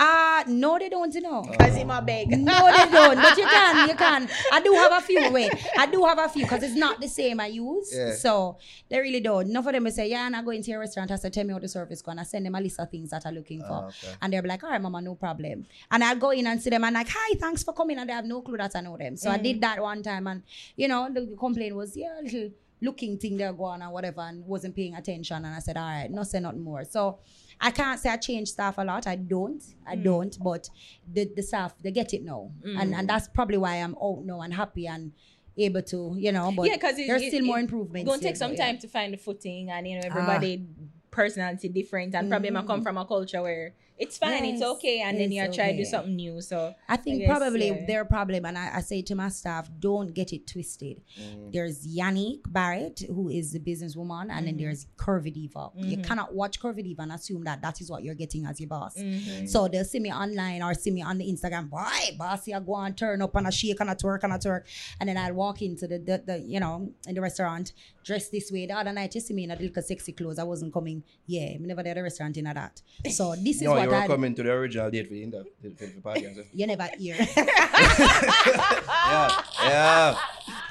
[0.00, 1.42] Ah, no, they don't, you know.
[1.58, 2.30] Cause him a beg.
[2.30, 3.16] No, they don't.
[3.16, 4.28] But you can, you can.
[4.52, 5.30] I do have a few.
[5.32, 7.92] Wait, I do have a few because it's not the same I use.
[7.92, 8.14] Yeah.
[8.14, 8.58] So
[8.88, 9.48] they really don't.
[9.48, 11.44] Enough of them will say, "Yeah, and I go into your restaurant." I say, "Tell
[11.44, 13.34] me how the service go," and I send them a list of things that I'm
[13.34, 14.14] looking for, Ah, okay.
[14.22, 16.70] and they'll be like, "All right, mama, no problem." And I'll go in and see
[16.70, 18.96] them and like, "Hi, thanks for coming," and they have no clue that I know
[18.96, 19.16] them.
[19.16, 20.42] So I did that one time, and
[20.76, 24.46] you know, the complaint was, "Yeah, a little." Looking thing they're going or whatever, and
[24.46, 25.38] wasn't paying attention.
[25.44, 27.18] And I said, "All right, no say nothing more." So
[27.60, 29.06] I can't say I change staff a lot.
[29.06, 29.62] I don't.
[29.86, 30.04] I Mm.
[30.04, 30.38] don't.
[30.42, 30.70] But
[31.12, 32.98] the, the staff they get it now, and mm.
[32.98, 35.12] and that's probably why I'm out now and happy and
[35.56, 36.52] able to you know.
[36.54, 38.02] But yeah, because there's still more improvements.
[38.02, 38.66] It's gonna take some but yeah.
[38.66, 40.84] time to find the footing, and you know everybody ah.
[41.10, 42.84] personality different and probably I come mm.
[42.84, 45.84] from a culture where it's fine, it's okay, and then it's you try to do
[45.84, 46.40] something new.
[46.40, 47.86] So I think guess, probably yeah.
[47.86, 51.02] their problem, and I, I say to my staff, don't get it twisted.
[51.20, 51.52] Mm.
[51.52, 54.44] There's Yanique Barrett, who is the businesswoman, and Mm-hmm.
[54.46, 55.70] then there's Curvy Diva.
[55.76, 58.68] You cannot watch Curvy Diva and assume that that is what you're getting as your
[58.68, 58.96] boss.
[58.96, 59.46] Mm-hmm.
[59.46, 61.84] So they'll see me online or see me on the Instagram, boy,
[62.16, 64.62] bossy, I go and turn up and I shake and I twerk and I twerk.
[65.00, 67.72] And then I'll walk into the, the, the, you know, in the restaurant,
[68.04, 68.66] dressed this way.
[68.66, 70.38] The other night, you see me in a little sexy clothes.
[70.38, 72.80] I wasn't coming, yeah, I never did a restaurant in a that.
[73.10, 75.44] So this is No, what you were coming to the original date for the, inter-
[75.62, 76.44] for the podcast.
[76.52, 77.16] You never hear.
[77.36, 80.18] yeah, yeah,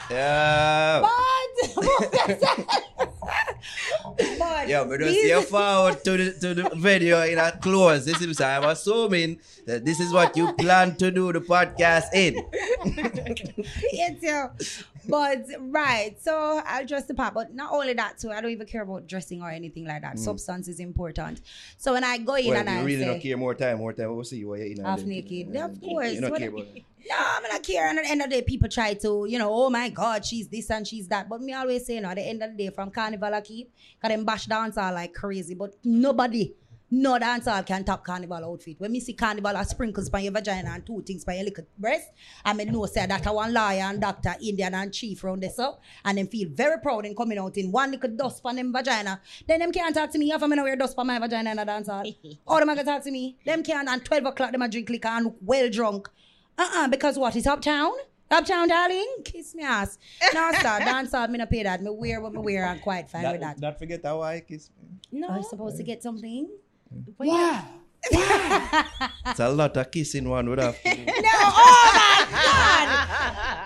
[0.10, 1.01] yeah.
[1.01, 1.75] but,
[4.39, 8.06] but Yeah, but just you forward to the to the video in a close.
[8.06, 12.43] This is I'm assuming that this is what you plan to do the podcast in.
[13.91, 14.49] it's you.
[15.07, 17.33] But right, so I'll dress the part.
[17.33, 18.31] But not only that, too.
[18.31, 20.19] I don't even care about dressing or anything like that.
[20.19, 21.41] Substance is important.
[21.77, 22.49] So when I go in Mm.
[22.49, 24.15] Well, and you I really say, don't care more time, more time.
[24.15, 24.77] We'll see you in.
[24.79, 25.49] and Half naked.
[25.53, 26.13] Yeah, Of course.
[26.13, 26.83] You don't What- care about it.
[27.09, 27.87] No, I'm not care.
[27.87, 30.25] And at the end of the day, people try to, you know, oh my God,
[30.25, 31.29] she's this and she's that.
[31.29, 33.39] But me always say, you know, at the end of the day, from Carnival I
[33.39, 35.53] keep, because them bash dance are like crazy.
[35.55, 36.53] But nobody,
[36.89, 38.80] no dancer can top Carnival outfit.
[38.80, 41.65] When me see Carnival, I sprinkles by your vagina and two things by your little
[41.78, 42.08] breast.
[42.45, 45.60] I mean, no, say that I one lawyer and doctor, Indian and chief round this
[45.60, 45.82] up.
[46.06, 49.19] And them feel very proud in coming out in one little dust on them vagina.
[49.47, 51.60] Then them can't talk to me if I'm gonna wear dust on my vagina in
[51.60, 52.06] a dance hall.
[52.45, 53.38] Or them gonna talk to me.
[53.45, 56.10] Them can't, and 12 o'clock, them a drink liquor and look well drunk.
[56.58, 57.36] Uh-uh, because what?
[57.36, 57.91] It's uptown?
[58.32, 59.08] Uptown, darling?
[59.26, 59.97] Kiss me ass.
[60.34, 61.82] No, sir, dance hall, me not pay that.
[61.82, 63.60] Me wear what me wear and quite fine with that.
[63.60, 64.69] Not forget how I kiss.
[65.12, 65.19] me.
[65.19, 66.47] no, Are you supposed to get something?
[67.17, 67.65] Wow.
[68.10, 70.78] It's a lot of kissing one would have.
[70.86, 72.88] No, oh my God!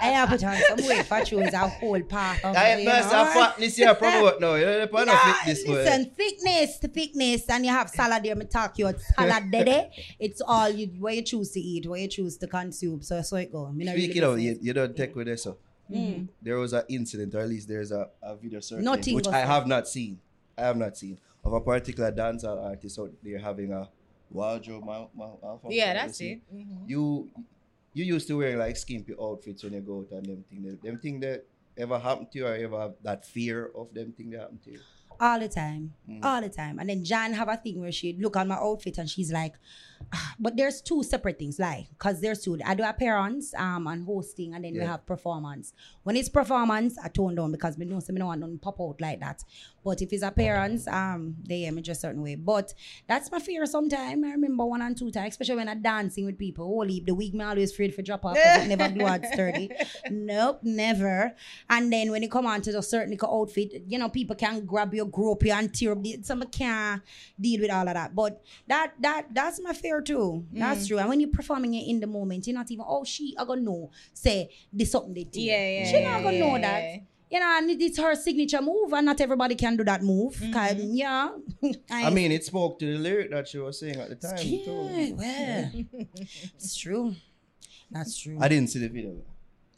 [0.01, 2.85] I have put on some weight for choose a whole part of I it, you
[2.89, 3.23] must know?
[3.23, 4.55] have fatness here promote now.
[4.55, 5.73] You know, the No, fitness boy.
[5.73, 8.35] listen, thickness to thickness, and you have salad there.
[8.35, 9.89] Me talk you salad there.
[10.19, 13.01] It's all you where you choose to eat, where you choose to consume.
[13.03, 13.71] So so it go.
[13.71, 15.43] Me not really Speaking of, you, you don't take with this.
[15.43, 15.57] So.
[15.91, 16.29] Mm.
[16.41, 19.39] There was an incident, or at least there's a, a video circulating, Nothing which I
[19.39, 20.19] have not seen.
[20.57, 23.89] I have not seen of a particular dancehall artist out there having a
[24.29, 25.71] wardrobe mal- mal- malfunction.
[25.71, 26.31] Yeah, You that's see?
[26.33, 26.41] it.
[26.55, 26.89] Mhm.
[26.89, 27.29] You
[27.93, 30.63] you used to wear like skimpy outfits when you go out and them thing.
[30.63, 31.45] Them, them thing that
[31.77, 34.71] ever happened to you, or ever have that fear of them thing that happened to
[34.71, 34.79] you.
[35.19, 36.19] all the time, Mm.
[36.25, 36.79] all the time.
[36.79, 39.53] And then Jan have a thing where she look at my outfit and she's like,
[40.39, 42.59] but there's two separate things, like, cause there's two.
[42.65, 45.73] I do appearance, um, and hosting, and then we have performance.
[46.03, 48.79] When it's performance, I tone down because me know so me don't want nothing pop
[48.81, 49.43] out like that.
[49.83, 52.35] But if it's appearance, um, they hear me just certain way.
[52.35, 52.73] But
[53.07, 54.23] that's my fear sometimes.
[54.23, 56.65] I remember one and two times, especially when I'm dancing with people.
[56.65, 59.71] Holy, the wig me always afraid for drop off because it never blew out sturdy.
[60.09, 61.33] Nope, never.
[61.69, 64.93] And then when you come on to the certain outfit, you know, people can grab
[64.93, 66.03] you, grope you, and tear up.
[66.03, 67.01] The, some can't
[67.39, 68.13] deal with all of that.
[68.13, 70.45] But that that that's my fear too.
[70.53, 70.87] That's mm.
[70.89, 70.99] true.
[70.99, 73.61] And when you're performing it in the moment, you're not even, oh, she I gonna
[73.61, 73.89] know.
[74.13, 75.43] Say this something they tear.
[75.43, 76.83] Yeah, yeah, She not gonna yeah, know yeah, that.
[76.83, 76.97] yeah.
[77.31, 80.35] You know, and it's her signature move, and not everybody can do that move.
[80.35, 80.95] 'Cause, mm-hmm.
[80.95, 81.29] yeah.
[81.89, 84.37] I mean, it spoke to the lyric that she was saying at the time.
[84.43, 85.15] yeah, too.
[85.17, 85.71] well,
[86.55, 87.15] it's true.
[87.89, 88.37] That's true.
[88.39, 89.15] I didn't see the video.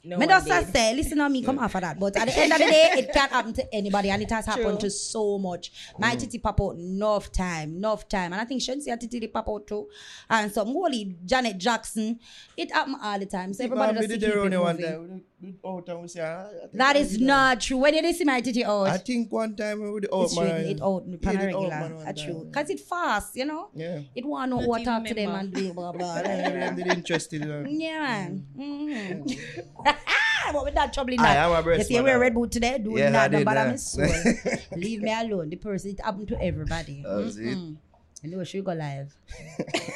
[0.06, 0.74] No Me one just did.
[0.74, 1.98] say, listen on me, come off of that.
[1.98, 4.46] But at the end of the day, it can't happen to anybody, and it has
[4.46, 5.72] happened to so much.
[5.98, 9.48] My titty pop out enough time, enough time, and I think Shenseea had titty pop
[9.48, 9.88] out too.
[10.30, 12.20] And some holy Janet Jackson,
[12.58, 13.54] it happen all the time.
[13.54, 15.24] So everybody Man, we just keep it Rooney one moving.
[15.44, 15.52] Time.
[15.52, 17.26] We did out and we say, I think That I is did that.
[17.26, 17.78] not true.
[17.78, 18.88] When did you see my titty out?
[18.88, 20.46] I think one time we did out it's man.
[20.46, 22.04] written it out Yeah, pan it out, regular.
[22.06, 22.50] That's true.
[22.54, 23.70] Cause it fast, you know.
[23.76, 24.02] Yeah.
[24.16, 25.40] It want no Don't what even talk to them remember.
[25.40, 26.16] and do blah blah.
[26.24, 26.84] Yeah, them blah.
[26.86, 27.80] did interested in.
[27.80, 28.46] Yeah, man.
[28.58, 29.38] Mhm.
[30.54, 31.38] what with that trouble in I that?
[31.50, 32.78] am a breast You see, I man, wear uh, red boot today.
[32.78, 33.72] Do Yeah, I not did bother that.
[33.72, 34.06] me soul.
[34.78, 35.50] Leave me alone.
[35.50, 37.02] The person it happened to everybody.
[37.04, 37.58] That was it.
[37.58, 37.78] Mhm.
[38.24, 39.16] I know she go live.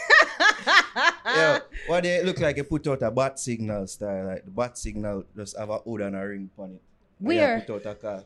[1.25, 2.55] Yeah, what they look like?
[2.55, 6.01] They put out a bat signal style, like the bat signal just have a hood
[6.01, 6.81] and a ring on it.
[7.19, 7.61] Where?
[7.61, 8.23] put out a car.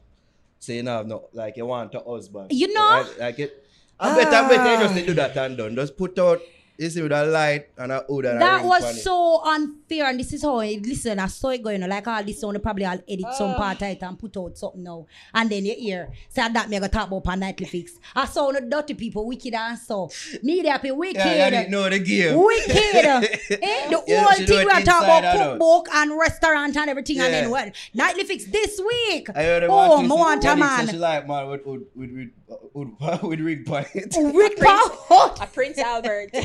[0.60, 2.52] So you know, no, like you want a husband.
[2.52, 3.06] You know?
[3.08, 3.66] Like, like it.
[4.00, 5.76] I bet, I bet they just need to do that and done.
[5.76, 6.42] Just put out,
[6.82, 10.20] you see, with a light and a hood and That ring was so unfair, and
[10.20, 11.20] this is how it listen.
[11.20, 12.44] I saw it going on like all this.
[12.44, 13.58] Only probably I'll edit some Ah.
[13.58, 16.80] part of it and put out something now, and then you hear say that me
[16.80, 17.94] go talk about on nightly fix.
[18.16, 20.10] I saw the dirty people wicked and so
[20.42, 21.18] media people wicked.
[21.18, 22.38] Yeah, I didn't know the game.
[22.44, 22.70] Wicked.
[22.76, 23.90] eh?
[23.90, 27.20] The Yeah, whole she thing it we are talking about cookbook and restaurant and everything,
[27.20, 27.74] and then what?
[27.94, 29.30] Nightly fix this week.
[29.36, 31.00] I heard Oh, about me want a She man.
[31.00, 32.30] like man with with with with,
[32.74, 34.14] with, with ring on it.
[34.18, 36.32] Oh, Rick Prince- A Prince Albert.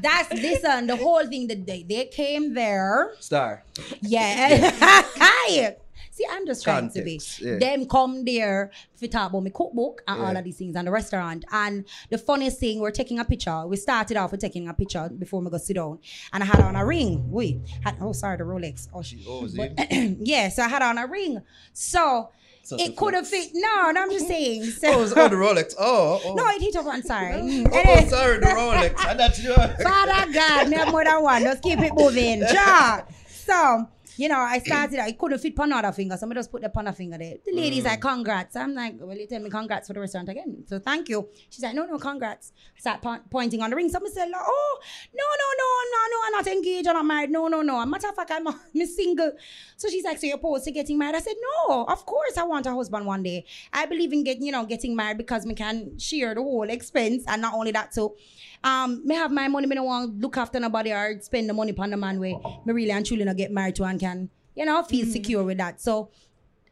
[0.00, 0.90] That's listen.
[0.90, 3.12] Uh, the whole thing that they they came there.
[3.20, 3.64] Star.
[4.02, 4.70] Yeah.
[4.74, 5.76] Hi.
[6.12, 7.50] See, I'm just trying Context, to be.
[7.50, 7.58] yeah.
[7.58, 10.90] Them come there to talk about my cookbook and all of these things and the
[10.90, 11.44] restaurant.
[11.52, 13.66] And the funniest thing, we're taking a picture.
[13.66, 15.98] We started off with taking a picture before we go sit down.
[16.32, 17.30] And I had on a ring.
[17.30, 18.88] Wait, had, oh sorry, the Rolex.
[18.94, 20.16] Oh, she Oh, is But- it?
[20.22, 21.38] yeah, so I had on a ring.
[21.74, 22.30] So
[22.72, 23.50] It could have fit.
[23.54, 24.64] No, no, I'm just saying.
[24.80, 25.74] So, Oh, it's oh, the Rolex.
[25.78, 26.34] Oh, oh.
[26.34, 26.86] no, it hit up.
[26.86, 27.34] I'm sorry.
[27.34, 28.08] Mm, Oh, anyway.
[28.08, 28.94] sorry, the Rolex.
[28.98, 31.44] I thought you Father God, have more than one.
[31.44, 32.40] Let's keep it moving.
[32.52, 33.02] Ja.
[33.28, 36.70] So, you know, I started, I couldn't fit on another finger, Somebody just put the
[36.78, 37.34] on finger there.
[37.44, 37.86] The lady's Mm.
[37.86, 38.56] like, congrats.
[38.56, 40.64] I'm like, well, you tell me congrats for the restaurant again.
[40.66, 41.28] So thank you.
[41.50, 42.52] She's like, no, no, congrats.
[42.76, 43.88] I start po- pointing on the ring.
[43.88, 44.78] Somebody said, oh,
[45.14, 47.30] no, no, no, no, no, I'm not engaged, I'm not married.
[47.30, 47.78] No, no, no.
[47.78, 49.32] I'm Matter of fact, I'm, I'm single.
[49.76, 51.16] So she's like, so you're opposed to getting married?
[51.16, 51.34] I said,
[51.68, 53.44] no, of course I want a husband one day.
[53.72, 57.24] I believe in getting, you know, getting married because we can share the whole expense.
[57.26, 58.16] And not only that, so
[58.64, 61.54] um, me have my money, me don't want to look after nobody or spend the
[61.54, 62.38] money upon the man way.
[62.64, 65.58] Me really and truly not get married to and can, you know, feel secure with
[65.58, 65.80] that.
[65.80, 66.10] So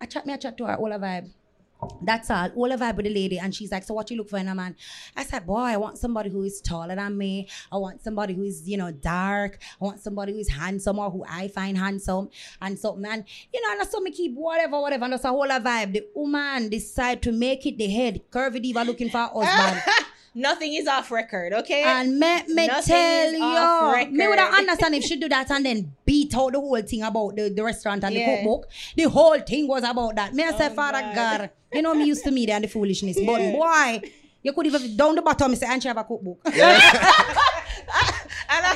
[0.00, 1.30] I chat me, I chat to her, all a vibe.
[2.02, 2.50] That's all.
[2.56, 3.38] All a vibe with the lady.
[3.38, 4.76] And she's like, So what you look for in a man?
[5.16, 7.48] I said, Boy, I want somebody who is taller than me.
[7.70, 9.58] I want somebody who is, you know, dark.
[9.80, 13.04] I want somebody who is handsome or who I find handsome and something.
[13.04, 15.04] And you know, and so me keep whatever, whatever.
[15.04, 15.92] And that's a whole a vibe.
[15.92, 18.22] The woman decide to make it the head.
[18.30, 19.82] Curvy diva looking for a husband.
[20.36, 21.82] Nothing is off record, okay?
[21.84, 24.54] And me, me Nothing tell is off you, me would record.
[24.54, 27.62] understand if she do that and then beat out the whole thing about the, the
[27.62, 28.26] restaurant and Yeah.
[28.26, 28.68] the cookbook.
[28.96, 30.34] The whole thing was about that.
[30.34, 31.14] Me I say, Oh, Father God.
[31.38, 31.50] God.
[31.72, 34.00] you know me used to media and the foolishness, but boy,
[34.42, 36.40] you could even down the bottom me say, and she have a cookbook.
[36.46, 36.54] and
[38.48, 38.74] I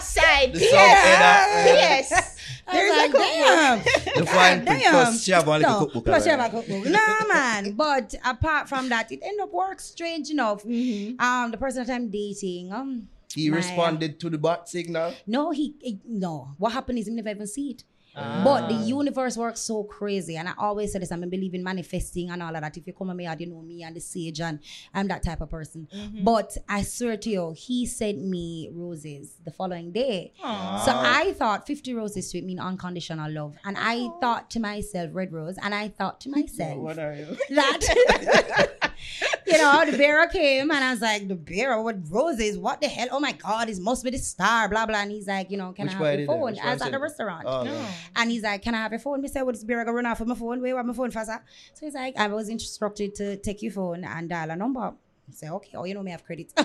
[0.53, 2.38] The yes, yes.
[2.73, 3.29] There's was a like, cookbook.
[3.29, 3.79] damn.
[4.19, 4.91] The fine print Damn.
[4.93, 6.05] plus she have no, cookbook.
[6.05, 6.85] Plus she have a cookbook.
[6.87, 7.73] No, man.
[7.77, 10.65] But apart from that, it ended up work strange enough.
[10.65, 11.21] Mm-hmm.
[11.21, 15.15] Um, the person that I'm dating, um, He my- responded to the bot signal.
[15.27, 16.49] No, he, he- no.
[16.59, 17.85] What happened is he never even see it.
[18.19, 18.43] Ah.
[18.45, 21.13] But the universe works so crazy, and I always say this.
[21.13, 22.77] I believe in manifesting and all of that.
[22.77, 24.59] If you come on me out, you know me and the sage, and
[24.95, 25.89] I'm that type of person.
[25.95, 26.25] Mm-hmm.
[26.25, 30.33] But I swear to you, he sent me roses the following day.
[30.43, 30.83] Aw.
[30.85, 35.11] So I thought 50 roses to it mean unconditional love, and I thought to myself,
[35.13, 37.37] red rose, and I thought to myself what are you?
[37.51, 38.69] that
[39.49, 42.89] you know the bearer came and I was like the bearer with roses what the
[42.89, 43.09] hell?
[43.11, 44.99] Oh my god it must be the star blah blah.
[44.99, 46.59] And he's like you know can Which I have your phone?
[46.63, 47.45] I was at the restaurant.
[47.47, 47.73] Oh, No.
[47.73, 47.87] no.
[48.17, 49.23] and he's like can I have your phone?
[49.23, 50.61] We said well this bearer gonna run off with my phone.
[50.61, 51.31] Where my phone fast
[51.75, 54.81] so he's like I was instructed to take your phone and dial a number.
[54.81, 56.53] I say okay oh you know me have credit.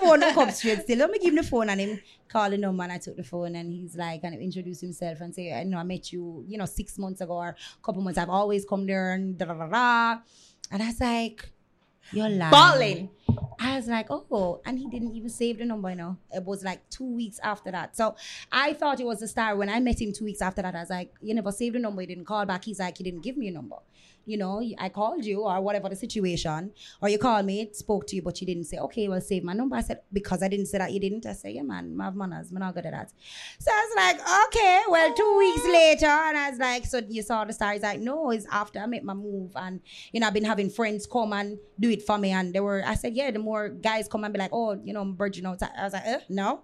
[0.00, 0.98] Phone come straight still.
[0.98, 3.22] Let me give him the phone and him call the number and I took the
[3.22, 6.58] phone and he's like and introduce himself and say I know I met you you
[6.58, 8.18] know six months ago or a couple months.
[8.18, 10.18] I've always come there and da da da da
[10.72, 11.52] and I was like
[12.12, 13.10] you're lying Balling.
[13.58, 16.16] I was like, oh, and he didn't even save the number, you know.
[16.34, 17.96] It was like two weeks after that.
[17.96, 18.16] So
[18.50, 19.56] I thought it was a star.
[19.56, 21.78] When I met him two weeks after that, I was like, you never saved the
[21.78, 22.64] number, you didn't call back.
[22.64, 23.76] He's like, he didn't give me a number.
[24.24, 28.16] You know, I called you or whatever the situation, or you called me, spoke to
[28.16, 29.76] you, but you didn't say, okay, well, save my number.
[29.76, 31.26] I said, because I didn't say that you didn't.
[31.26, 32.50] I said, yeah, man, I have manners.
[32.50, 33.12] I'm not good at that.
[33.58, 37.22] So I was like, okay, well, two weeks later, and I was like, so you
[37.22, 37.72] saw the star?
[37.72, 39.80] He's like, no, it's after I made my move, and
[40.12, 42.82] you know, I've been having friends come and do it for me, and they were,
[42.86, 45.46] I said, yeah, the more guys come and be like, oh, you know, I'm virgin
[45.46, 45.62] out.
[45.62, 46.62] I was like, eh, no.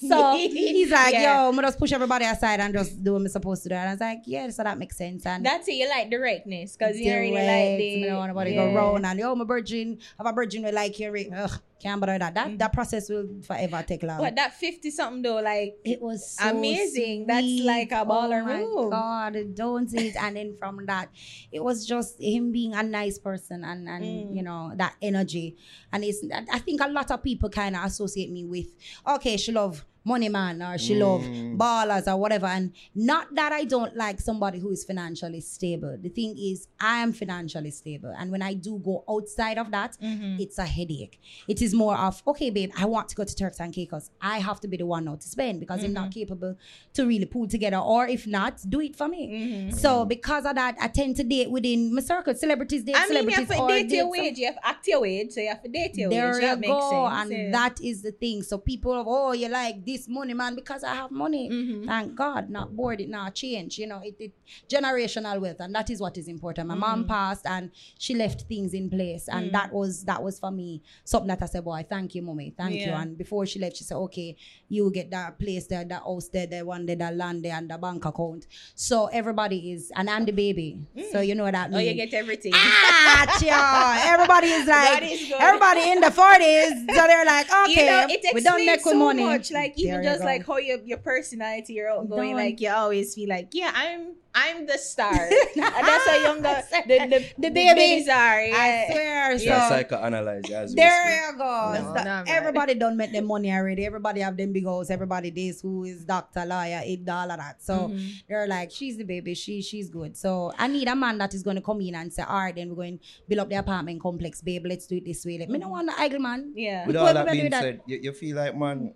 [0.00, 1.42] So he's like, Yeah.
[1.42, 3.74] yo, I'm gonna just push everybody aside and just do what I'm supposed to do.
[3.74, 5.26] And I was like, yeah, so that makes sense.
[5.26, 5.74] And That's it.
[5.74, 7.96] You like directness because you really like the.
[8.00, 8.70] me don't want nobody yeah.
[8.70, 11.10] go round and yo, I'm a virgin, I'm a virgin will like you.
[11.36, 12.34] Ugh, can't bother that.
[12.34, 14.16] That that process will forever take long.
[14.16, 14.24] Mm-hmm.
[14.24, 17.26] But that 50 something though, like, It was so Amazing.
[17.26, 18.90] That's like a baller oh move.
[18.90, 20.16] God, don't say it.
[20.16, 21.08] And then from that,
[21.50, 24.36] it was just him being a nice person and and Mm.
[24.36, 25.56] you know that energy.
[25.92, 28.66] And it's I think a lot of people kind of associate me with
[29.06, 31.56] okay, she love money man or she love Mm.
[31.58, 32.46] ballers or whatever.
[32.46, 35.96] And not that I don't like somebody who is financially stable.
[36.00, 39.96] The thing is, I am financially stable, and when I do go outside of that,
[40.02, 40.40] Mm-hmm.
[40.40, 41.20] it's a headache.
[41.48, 42.72] It is more of okay, babe.
[42.76, 44.10] I want to go to Turks and Caicos.
[44.20, 45.94] I have to be the one now to spend because I'm Mm-hmm.
[45.94, 46.56] not capable
[46.94, 47.76] to really pull together.
[47.78, 49.28] Or if not, do it for me.
[49.28, 49.76] Mm-hmm.
[49.76, 52.34] So because of that, I tend to date within my circle.
[52.34, 53.56] Celebrities date I mean, you celebrities.
[53.56, 54.38] have to date your some- wage.
[54.38, 56.34] You have to act your wage, so you have to date your there wage.
[56.36, 57.20] you That makes go, sense.
[57.20, 57.50] and yeah.
[57.52, 58.42] that is the thing.
[58.42, 61.48] So people of oh, you like this money, man, because I have money.
[61.50, 61.86] Mhm.
[61.86, 63.78] Thank God, not bored, it not change.
[63.78, 64.32] You know, it, it
[64.68, 66.68] generational wealth, and that is what is important.
[66.68, 66.80] My Mm-hmm.
[66.80, 69.52] mom passed, and she left things in place, and Mm.
[69.52, 72.74] that was that was for me something that I said, boy, thank you, mommy, thank
[72.86, 72.92] you.
[72.92, 74.36] And before she left, she said, okay,
[74.68, 77.68] you get that place there, that house there, the one there, that land there, and
[77.70, 78.46] the bank account.
[78.74, 80.68] So everybody is, and I'm the baby,
[81.12, 81.88] so you know what that Oh, means.
[81.90, 82.52] you get everything.
[82.54, 83.26] Ah.
[84.14, 86.70] Everybody is like, is everybody in the 40s.
[86.94, 89.22] So they're like, okay, you know, it we don't make so money.
[89.24, 89.50] much.
[89.50, 90.26] Like even There just go.
[90.26, 94.14] like how your your personality, you're outgoing, Don't- like you always feel like, yeah, I'm
[94.32, 95.12] I'm the star,
[95.56, 97.74] and that's how younger the the, The the baby.
[97.74, 98.40] babies are.
[98.44, 98.54] Yeah.
[98.56, 99.38] I swear.
[99.40, 101.32] So Yeah, psychoanalyze it as we there speak.
[101.32, 101.72] you go.
[101.74, 102.24] No, So nah, man.
[102.28, 103.84] everybody done make them money already.
[103.84, 104.88] Everybody have them big house.
[104.88, 107.60] Everybody this who is doctor, lawyer, it, all of that.
[107.60, 108.22] So Mhm.
[108.28, 109.34] they're like, she's the baby.
[109.34, 110.16] She she's good.
[110.16, 112.54] So I need a man that is going to come in and say, all right,
[112.54, 114.64] then we're going to build up the apartment complex, babe.
[114.64, 115.38] Let's do it this way.
[115.38, 116.52] Like, me don't want the idle man.
[116.54, 116.86] Yeah.
[116.86, 117.62] With all that gonna do being that?
[117.62, 118.94] said, you, you feel like man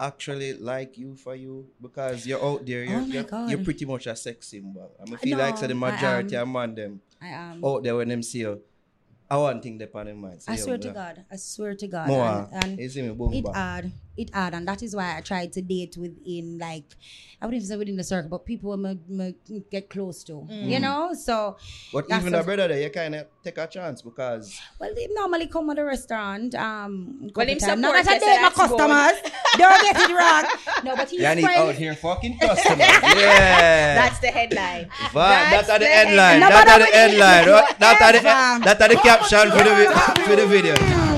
[0.00, 2.82] actually like you for you because you're out there.
[2.84, 4.90] You're, Oh you're, you're pretty much a sex symbol.
[5.00, 7.64] I mean, feel like so the No, majority of man them I am.
[7.64, 8.60] out there when them see you.
[9.30, 10.40] I want thing they on their mind.
[10.48, 10.90] I swear to.
[10.90, 11.24] God.
[11.30, 12.08] I swear to God.
[12.08, 12.48] More.
[12.52, 13.54] And, and you see me boom it bang.
[13.54, 13.92] hard.
[14.16, 16.84] It hard, and that is why I tried to date within like
[17.40, 19.34] I wouldn't even say within the circle, but people me, me
[19.70, 20.46] get close to.
[20.50, 21.14] You know?
[21.14, 21.56] So
[21.92, 25.06] But even a- a brother there, you kind of take a chance because well they
[25.12, 26.54] normally come at the restaurant.
[26.56, 27.80] Um Well, couple him time.
[27.80, 29.32] Not support that I date my that's customers.
[29.56, 30.44] Don't get it wrong.
[30.84, 32.78] No, but he's Yanique out here fucking customers.
[33.24, 33.94] yeah.
[33.94, 34.84] That's the headline.
[35.12, 36.40] Va- That's That are the the headline.
[36.40, 36.50] headline.
[36.50, 37.78] That are the Nobody headline.
[37.78, 38.64] That's What- the ever.
[38.64, 39.74] that the caption for the
[40.26, 41.09] for the video.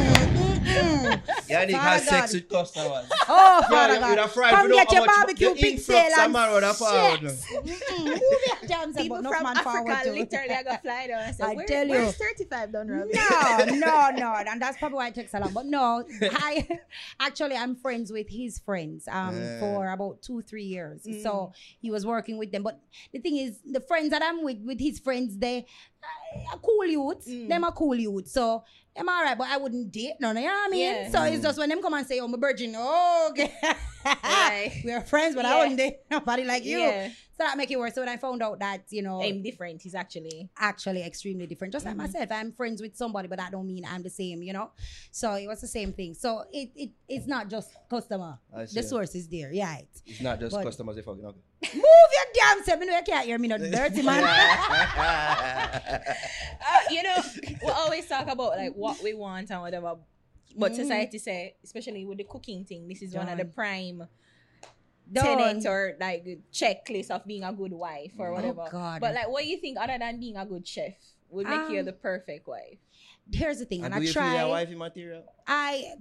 [1.53, 2.35] Yanique Father has sex God.
[2.41, 3.05] with customers.
[3.29, 4.19] Oh, Yeah, Father you- God.
[4.19, 5.85] you'd fried Come get your barbecue the pig influx
[6.15, 7.31] sale of man would and found.
[7.31, 7.47] sex.
[7.53, 8.05] Mm-mm.
[8.05, 11.21] Move your jams People about from man forward Africa to- literally I got fly down
[11.23, 11.91] and said, I Where, tell you.
[11.93, 13.15] where's 35 Dunrobin?
[13.15, 14.35] No, no, no.
[14.47, 15.53] And that's probably why it takes a lot.
[15.55, 16.69] But no, I
[17.21, 19.61] actually I'm friends with his friends um Yeah.
[19.61, 21.03] for about two, three years.
[21.05, 21.23] Mm.
[21.23, 22.63] So he was working with them.
[22.63, 22.81] But
[23.13, 25.67] the thing is, the friends that I'm with, with his friends, they
[26.53, 27.29] are cool youths.
[27.29, 27.49] Mm.
[27.49, 28.33] Them are cool youths.
[28.33, 28.65] So
[28.97, 30.37] I'm alright, but I wouldn't date none.
[30.37, 30.81] You know what I mean?
[30.81, 31.11] Yeah.
[31.11, 32.75] So it's just when them come and say, Oh, I'm a virgin.
[32.77, 33.53] Oh, okay.
[34.05, 34.83] Right.
[34.85, 36.79] we are friends, but I wouldn't date nobody like you.
[36.79, 37.11] Yeah.
[37.43, 37.93] So that make it worse.
[37.95, 39.83] So when I found out that, you know, I'm different.
[39.83, 40.49] He's actually.
[40.57, 41.73] actually extremely different.
[41.73, 44.53] Just like myself, I'm friends with somebody, but that don't mean I'm the same, you
[44.53, 44.71] know.
[45.11, 46.15] So it was the same thing.
[46.15, 48.39] So it it it's not just customer.
[48.57, 48.81] I see.
[48.81, 49.79] The source is there, yeah.
[49.79, 49.89] It.
[50.07, 51.39] It's not just But- customers they fucking okay.
[51.75, 52.79] Move your damn self.
[52.79, 54.23] Me know you can't hear me, no dirty man.
[56.65, 57.17] Uh, you know,
[57.65, 59.97] we always talk about like what we want and whatever.
[60.57, 60.77] But Mhm.
[60.77, 64.09] society say, especially with the cooking thing, this is one of the prime Done.
[65.21, 68.67] Tenets or like the checklist of being a good wife or Oh, whatever.
[68.71, 69.01] God.
[69.01, 70.95] But like, what do you think other than being a good chef
[71.31, 72.79] would make you Um, the perfect wife?
[73.33, 74.45] Here's the thing, and and, do I you feel your try.
[74.49, 75.25] wifey material?
[75.47, 75.95] I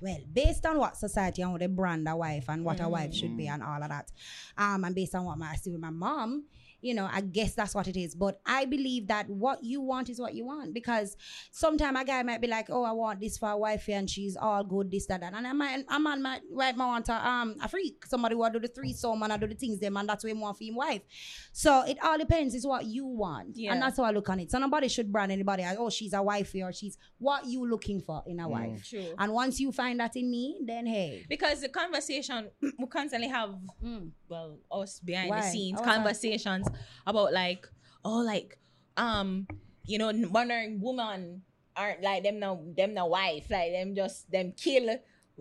[0.00, 3.12] well, based on what society and what they brand a wife and what a wife
[3.14, 3.54] should be Mm.
[3.54, 4.10] and all of that,
[4.56, 6.44] um, and based on what my, I see with my mom,
[6.82, 8.14] you know, I guess that's what it is.
[8.14, 11.16] But I believe that what you want is what you want because
[11.50, 14.36] sometimes a guy might be like, "Oh, I want this for a wife and she's
[14.36, 17.26] all good, this that, that," and I might, a man might, right, might want a
[17.28, 19.96] um a freak, somebody who want do the threesome and I do the things them,
[19.96, 21.02] and that's what he want for him wife.
[21.52, 22.54] So it all depends.
[22.54, 23.72] It's what you want, Yeah.
[23.72, 24.50] and that's how I look on it.
[24.50, 28.00] So nobody should brand anybody as, "Oh, she's a wifey" or "She's what you looking
[28.00, 29.14] for in a wife." True.
[29.18, 31.24] And once you find that in me, then hey.
[31.28, 33.50] Because the conversation we constantly have
[33.84, 34.10] Mm.
[34.32, 35.40] Well us behind Why?
[35.40, 35.94] the scenes How was that?
[35.96, 36.66] conversations
[37.06, 37.68] about like
[38.04, 38.58] oh like
[38.96, 39.46] um
[39.84, 41.42] you know modern women
[41.76, 44.88] aren't like them no them no wife like them just them kill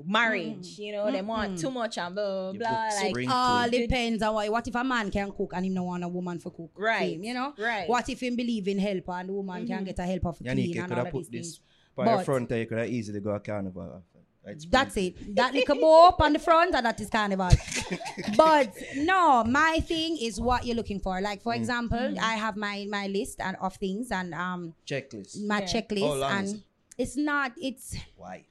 [0.06, 1.62] marriage you know them want Mm-mm.
[1.62, 3.82] too much and blah You blah like All to it.
[3.88, 4.50] depends on what.
[4.56, 6.72] What if a man can cook and him no want a woman for cook?
[6.78, 7.14] Right.
[7.16, 7.54] him, you know.
[7.58, 9.86] right What if him believe in help and the woman can Mhm.
[9.86, 11.58] get a helper for Yanique, clean you and could all have of put these this
[11.58, 11.60] things?
[11.96, 14.04] by your But- front there, you could have easily go a carnival.
[14.44, 14.52] After.
[14.56, 15.36] It's That's pretty- it.
[15.36, 17.50] That little bow up on the front and that is carnival.
[18.38, 21.22] but no, my thing is what you're looking for.
[21.22, 25.42] Like for example, I have my my list and of things and um Checklist.
[25.46, 25.66] my Yeah.
[25.68, 26.64] checklist How long is and
[26.98, 28.46] it's not it's Why?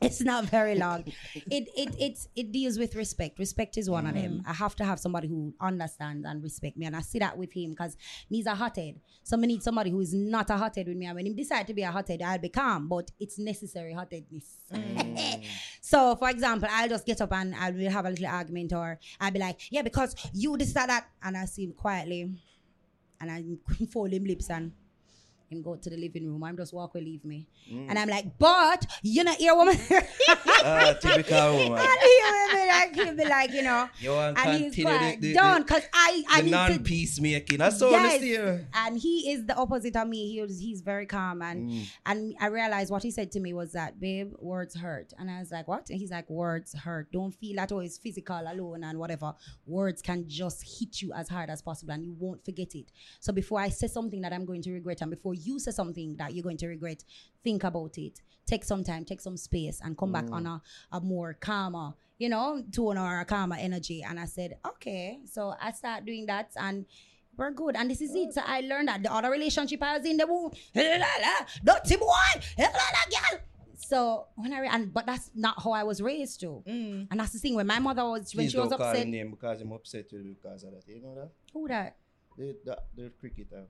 [0.00, 1.04] It's not very long.
[1.34, 3.38] it it it's it deals with respect.
[3.38, 4.38] Respect is one of them.
[4.38, 4.50] Mm-hmm.
[4.50, 7.52] I have to have somebody who understands and respect me, and I see that with
[7.52, 7.96] him because
[8.28, 9.00] he's a hothead.
[9.22, 11.06] So I need somebody who is not a hothead with me.
[11.06, 14.58] And when he decide to be a hothead, I'll be calm, but it's necessary hotheadness.
[14.72, 15.42] Mm.
[15.80, 18.98] so, for example, I'll just get up and I will have a little argument, or
[19.20, 22.30] I'll be like, "Yeah, because you decide that that," and I see him quietly,
[23.20, 23.42] and I
[23.92, 24.72] fold him lips and.
[25.50, 26.42] Him go to the living room.
[26.44, 27.86] I'm just walk away, leave me, Mm.
[27.90, 29.76] and I'm like, "But you're not here, woman."
[30.68, 31.78] Ah, typical woman.
[31.78, 34.98] And he'll be like, he'll be like, you know, You want to and he's continue
[34.98, 36.56] quite the, the, done the, because I, I the need to.
[36.56, 37.58] non-peacemaking.
[37.58, 38.62] That's all Yes.
[38.74, 40.32] And he is the opposite of me.
[40.32, 41.86] He was, he's very calm, and Mm.
[42.06, 45.12] and I realized what he said to me was that, babe, words hurt.
[45.18, 45.88] And I was like, what?
[45.90, 47.10] And he's like, words hurt.
[47.12, 49.34] Don't feel that oh, it's physical alone and whatever.
[49.66, 52.86] Words can just hit you as hard as possible, and you won't forget it.
[53.20, 56.16] So before I say something that I'm going to regret, and before you say something
[56.16, 57.04] that you're going to regret,
[57.44, 58.20] think about it.
[58.46, 60.62] Take some time, take some space, and come back on a,
[60.92, 64.04] a more calmer, you know, tone or a calmer energy.
[64.08, 65.18] And I said, okay.
[65.24, 66.86] So I start doing that, and
[67.36, 67.74] we're good.
[67.76, 68.34] And this is it.
[68.34, 72.06] So I learned that the other relationship I was in, the womb, dirty boy,
[72.56, 73.40] girl.
[73.78, 76.62] So when I re- and but that's not how I was raised to.
[76.66, 77.08] Mm.
[77.10, 79.04] And that's the thing when my mother was when Please she was call upset.
[79.04, 80.82] him name because I'm upset with because of that.
[80.88, 81.30] You know that?
[81.52, 81.96] Who that?
[82.36, 83.64] The, the, the cricketer.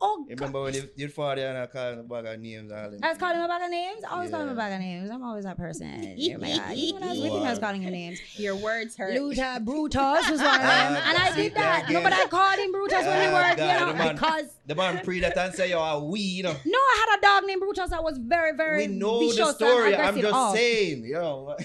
[0.00, 0.40] Oh, You God.
[0.40, 2.78] remember when you, your father and I called him a bag of names all?
[3.02, 4.04] I was calling him a bag of names.
[4.04, 4.56] I always call him a Yeah.
[4.56, 5.10] bag of names.
[5.10, 6.16] I'm always that person.
[6.20, 6.72] oh my God.
[6.74, 7.60] Even when I was You with him, I was are.
[7.60, 8.20] calling him names.
[8.38, 9.14] Your words hurt.
[9.14, 10.96] Luther Brutus was one of them.
[10.96, 11.86] Ah, and I see did that.
[11.86, 14.46] that No, but I called him Brutus when he worked, you know, the man- because
[14.66, 16.52] The man pre that and say you're a wee, you know.
[16.64, 19.52] no, I had a dog named Brutus that was very, very We know vicious the
[19.54, 19.96] story.
[19.96, 20.54] I'm just Oh.
[20.54, 21.56] saying, you know.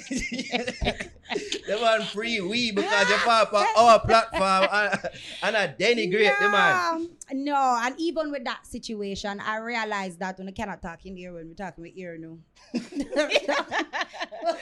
[1.30, 5.10] The man free we because your papa our platform and,
[5.44, 7.08] and I denigrate the man.
[7.32, 11.16] No, no, and even with that situation, I realized that when I cannot talk in
[11.16, 12.40] the ear when we're talking with ear no.
[12.74, 12.82] but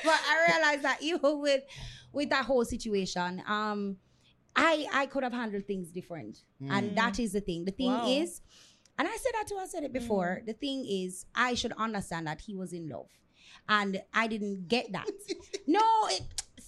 [0.05, 1.63] I realized that even with
[2.11, 3.97] with that whole situation, um,
[4.55, 7.65] I I could have handled things different, and that is the thing.
[7.65, 8.07] The thing Wow.
[8.07, 8.41] is,
[8.97, 9.57] and I said that too.
[9.57, 10.41] I said it before.
[10.45, 13.09] The thing is, I should understand that he was in love,
[13.69, 15.07] and I didn't get that.
[15.67, 16.21] no, it,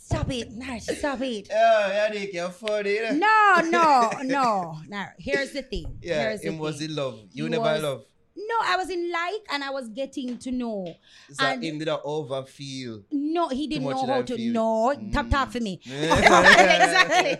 [0.09, 1.47] stop it, Nash, stop it.
[1.49, 2.97] Yeah, oh, Yanique, you're funny.
[3.13, 4.77] No, no, no.
[4.87, 5.99] Now, here's the thing.
[6.01, 7.19] Yeah, here's the him was in love.
[7.31, 8.03] You He never was- love.
[8.47, 10.95] No, I was in like and I was getting to know.
[11.31, 13.03] So And- him did not overfeel.
[13.11, 14.53] No, he didn't know how to feel.
[14.53, 14.93] know.
[15.11, 15.31] Tap Mm.
[15.31, 15.79] tap for me.
[15.85, 17.35] exactly.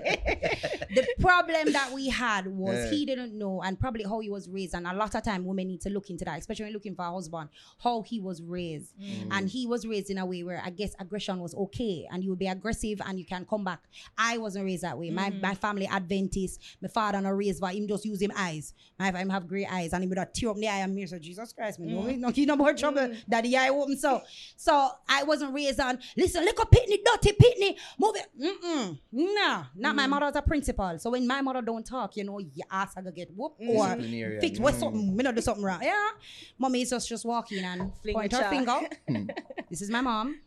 [0.95, 2.89] the problem that we had was Yeah.
[2.91, 4.73] he didn't know and probably how he was raised.
[4.75, 7.03] And a lot of time women need to look into that, especially when looking for
[7.05, 7.49] a husband,
[7.83, 8.93] how he was raised.
[9.31, 12.29] And he was raised in a way where I guess aggression was okay and you
[12.31, 13.81] would be aggressive and you can come back.
[14.17, 15.09] I wasn't raised that way.
[15.11, 18.73] My my family Adventist, my father not raised by him just use him eyes.
[18.99, 21.05] My him have great eyes and he would have tear up the eye and me
[21.05, 21.89] so Jesus Christ, man.
[21.89, 22.19] Mm.
[22.19, 23.01] No, no, he no more trouble.
[23.01, 23.17] Mm.
[23.29, 23.97] Daddy eye open.
[23.97, 24.21] So
[24.55, 28.27] so I wasn't raised on listen, look up pitney, dirty pitney, move it.
[28.39, 28.99] Mm-mm.
[29.11, 30.09] Nah, not my mm.
[30.09, 30.97] mother was a principal.
[30.99, 33.85] So when my mother don't talk, you know, your ass I go get whooped or
[33.87, 34.41] Disciplinarian.
[34.41, 34.79] fix what Mm.
[34.79, 35.79] something, me not do something wrong.
[35.81, 36.09] Yeah.
[36.57, 38.79] Mommy is just, just walking and Fling point her finger.
[39.69, 40.39] this is my mom.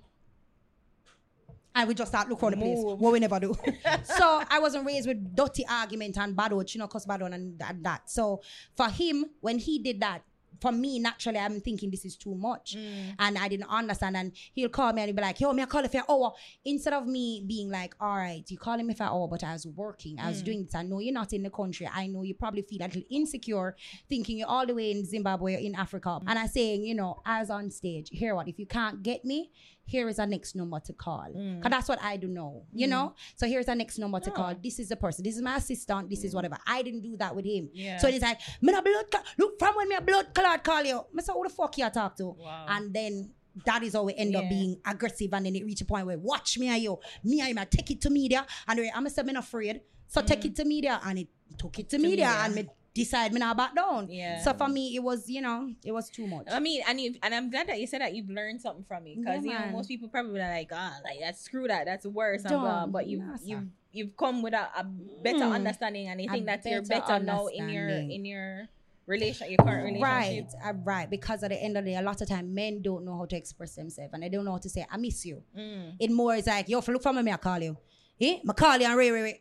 [1.74, 2.78] And we just start look around the place.
[2.78, 3.00] Move.
[3.00, 3.54] What we never do.
[4.04, 7.32] so I wasn't raised with dirty argument and bad words, you know, cause bad one
[7.32, 8.10] and that, that.
[8.10, 8.42] So
[8.76, 10.22] for him, when he did that,
[10.62, 12.76] for me, naturally, I'm thinking this is too much.
[12.76, 13.14] Mm.
[13.18, 14.16] And I didn't understand.
[14.16, 16.32] And he'll call me and he'll be like, yo, me I call if an hour.
[16.64, 19.52] Instead of me being like, all right, you calling me for an hour, but I
[19.52, 20.18] was working.
[20.20, 20.46] I was mm.
[20.46, 20.74] doing this.
[20.74, 21.88] I know you're not in the country.
[21.92, 23.76] I know you probably feel a little insecure
[24.08, 26.20] thinking you're all the way in Zimbabwe or in Africa.
[26.22, 26.24] Mm.
[26.28, 29.50] And I'm saying, you know, as on stage, here what, if you can't get me,
[29.84, 31.28] here is a next number to call.
[31.36, 31.58] Mm.
[31.58, 32.90] Because that's what I do know, you mm.
[32.90, 33.14] know?
[33.36, 34.34] So here's a next number to oh.
[34.34, 34.54] call.
[34.62, 35.24] This is the person.
[35.24, 36.08] This is my assistant.
[36.08, 36.36] This is mm.
[36.36, 36.58] whatever.
[36.66, 37.68] I didn't do that with him.
[37.72, 37.98] Yeah.
[37.98, 39.24] So it's like, me a blood clot.
[39.38, 41.04] Look, from when me a blood clot call you.
[41.12, 42.28] Me say, who the fuck you talk to?
[42.28, 42.66] Wow.
[42.68, 43.30] And then
[43.66, 46.18] that is how we end up being aggressive and then it reach a point where
[46.18, 46.98] watch me and you.
[47.22, 48.46] Me and him I take it to media.
[48.66, 49.82] And I'm say me not afraid.
[50.08, 51.00] So take it to media.
[51.04, 51.28] And it
[51.58, 52.36] took it to, media, media.
[52.44, 54.08] and me decide me not back down.
[54.10, 54.42] Yeah.
[54.42, 56.46] So for me it was, you know, it was too much.
[56.50, 59.06] I mean, and you and I'm glad that you said that you've learned something from
[59.06, 61.86] it because Yeah, you know most people probably are like, ah, like that's screw that,
[61.86, 62.86] that's worse, and blah.
[62.86, 65.52] But you've Nah, you've you've come with a, a better Mm.
[65.52, 68.68] understanding, and I think that you're better now in your in your
[69.06, 70.54] relation, your current relationship.
[70.62, 71.10] Right, uh, right.
[71.10, 73.24] Because at the end of the day, a lot of time men don't know how
[73.26, 75.42] to express themselves and they don't know how to say, I miss you.
[75.58, 75.96] Mm.
[75.98, 77.76] It more is like, yo, if you look for me, I call you.
[78.20, 78.38] Eh?
[78.48, 79.40] I call you and ray, ray, ray.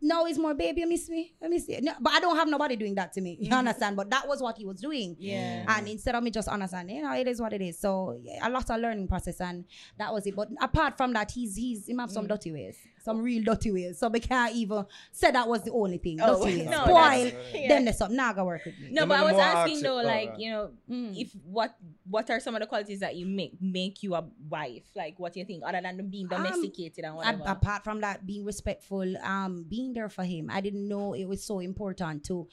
[0.00, 1.34] No, it's more, baby, you miss me.
[1.42, 1.80] I miss you.
[1.82, 3.36] No, but I don't have nobody doing that to me.
[3.40, 3.96] You understand?
[3.96, 5.16] But that was what he was doing.
[5.18, 5.64] Yeah.
[5.68, 7.78] And instead of me just understanding, you know, it is what it is.
[7.78, 9.64] So yeah, a lot of learning process, and
[9.98, 10.34] that was it.
[10.34, 12.12] But apart from that, he's he's he have Mm.
[12.12, 13.98] some dirty ways, some real dirty ways.
[13.98, 16.18] So we can't even say that was the only thing.
[16.20, 16.68] Oh, dirty ways.
[16.76, 16.94] no, Spoil.
[16.94, 17.68] that's- yeah.
[17.68, 18.16] Then there's something.
[18.16, 18.88] Nah, go work with me.
[18.90, 21.16] No, Yeah, but I was asking accept- though, like you know, Mm.
[21.20, 21.74] if what
[22.08, 24.84] what are some of the qualities that you make make you a wife?
[24.94, 27.42] Like, what do you think, other than being Um, domesticated and A- whatever?
[27.46, 30.50] apart from that, being respectful, um, being there for him.
[30.52, 32.46] I didn't know it was so important to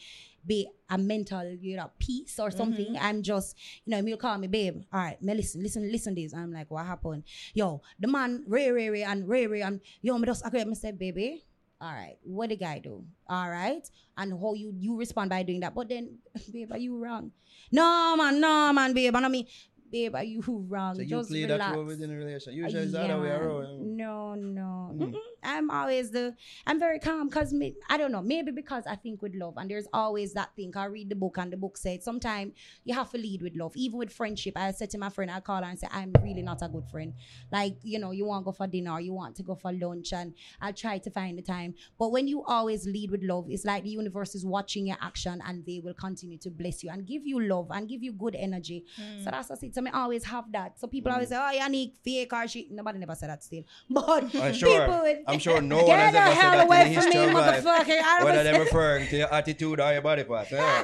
[0.46, 2.98] be a mental, you know, peace or something.
[3.00, 4.82] I'm just, you know, he'll call me, babe.
[4.92, 6.34] All right, me listen, listen, listen this.
[6.34, 7.24] I'm like, what happened?
[7.54, 10.64] Yo, the man, Ray, Ray, Ray, and Ray, Ray, and yo, me just agree.
[10.66, 11.44] Me say, baby,
[11.82, 13.04] all right, what the guy do?
[13.28, 15.74] All right, and how you you respond by doing that?
[15.74, 16.18] But then,
[16.52, 17.32] babe, are you wrong?
[17.72, 19.16] No, man, no, man, babe.
[19.16, 19.48] And I mean,
[19.92, 20.96] babe, are you wrong?
[20.96, 21.60] So you just play relax.
[21.60, 22.54] that role within a relationship.
[22.60, 23.38] Uh, Usually it's the other way yeah.
[23.38, 23.98] around.
[23.98, 24.92] No, no.
[24.94, 25.16] Mm.
[25.44, 26.36] I'm always the.
[26.66, 27.54] I'm very calm because
[27.90, 28.22] I don't know.
[28.22, 30.74] Maybe because I think with love, and there's always that thing.
[30.76, 33.74] I read the book, and the book said sometimes you have to lead with love.
[33.76, 36.42] Even with friendship, I said to my friend, I call her and say, I'm really
[36.42, 37.14] not a good friend.
[37.52, 40.14] Like you know, you want to go for dinner, you want to go for lunch,
[40.14, 41.76] and I'll try to find the time.
[41.98, 45.42] But when you always lead with love, it's like the universe is watching your action,
[45.46, 48.36] and they will continue to bless you and give you love and give you good
[48.36, 48.86] energy.
[48.96, 49.32] So mm.
[49.32, 49.76] that's what it.
[49.76, 50.80] So I always have that.
[50.80, 51.16] So people mm.
[51.16, 54.80] always say, "Oh, Yanique, fake or shit." Nobody never said that still, but I'm sure.
[54.80, 57.34] people with I'm sure no one has ever said that in the history me, of
[57.34, 57.66] life.
[57.66, 60.52] I Whether they're referring to your attitude or your body part.
[60.52, 60.84] eh?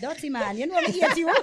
[0.00, 1.34] Dirty man, you know me hate you.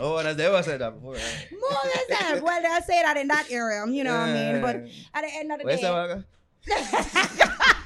[0.00, 1.14] Oh, and they ever said that before.
[1.14, 1.48] Right?
[1.52, 2.40] More or less.
[2.42, 4.62] Well, I say that in that area, you know what I mean?
[4.62, 4.76] But
[5.14, 6.24] at the end of the Where's day,
[6.68, 7.76] that?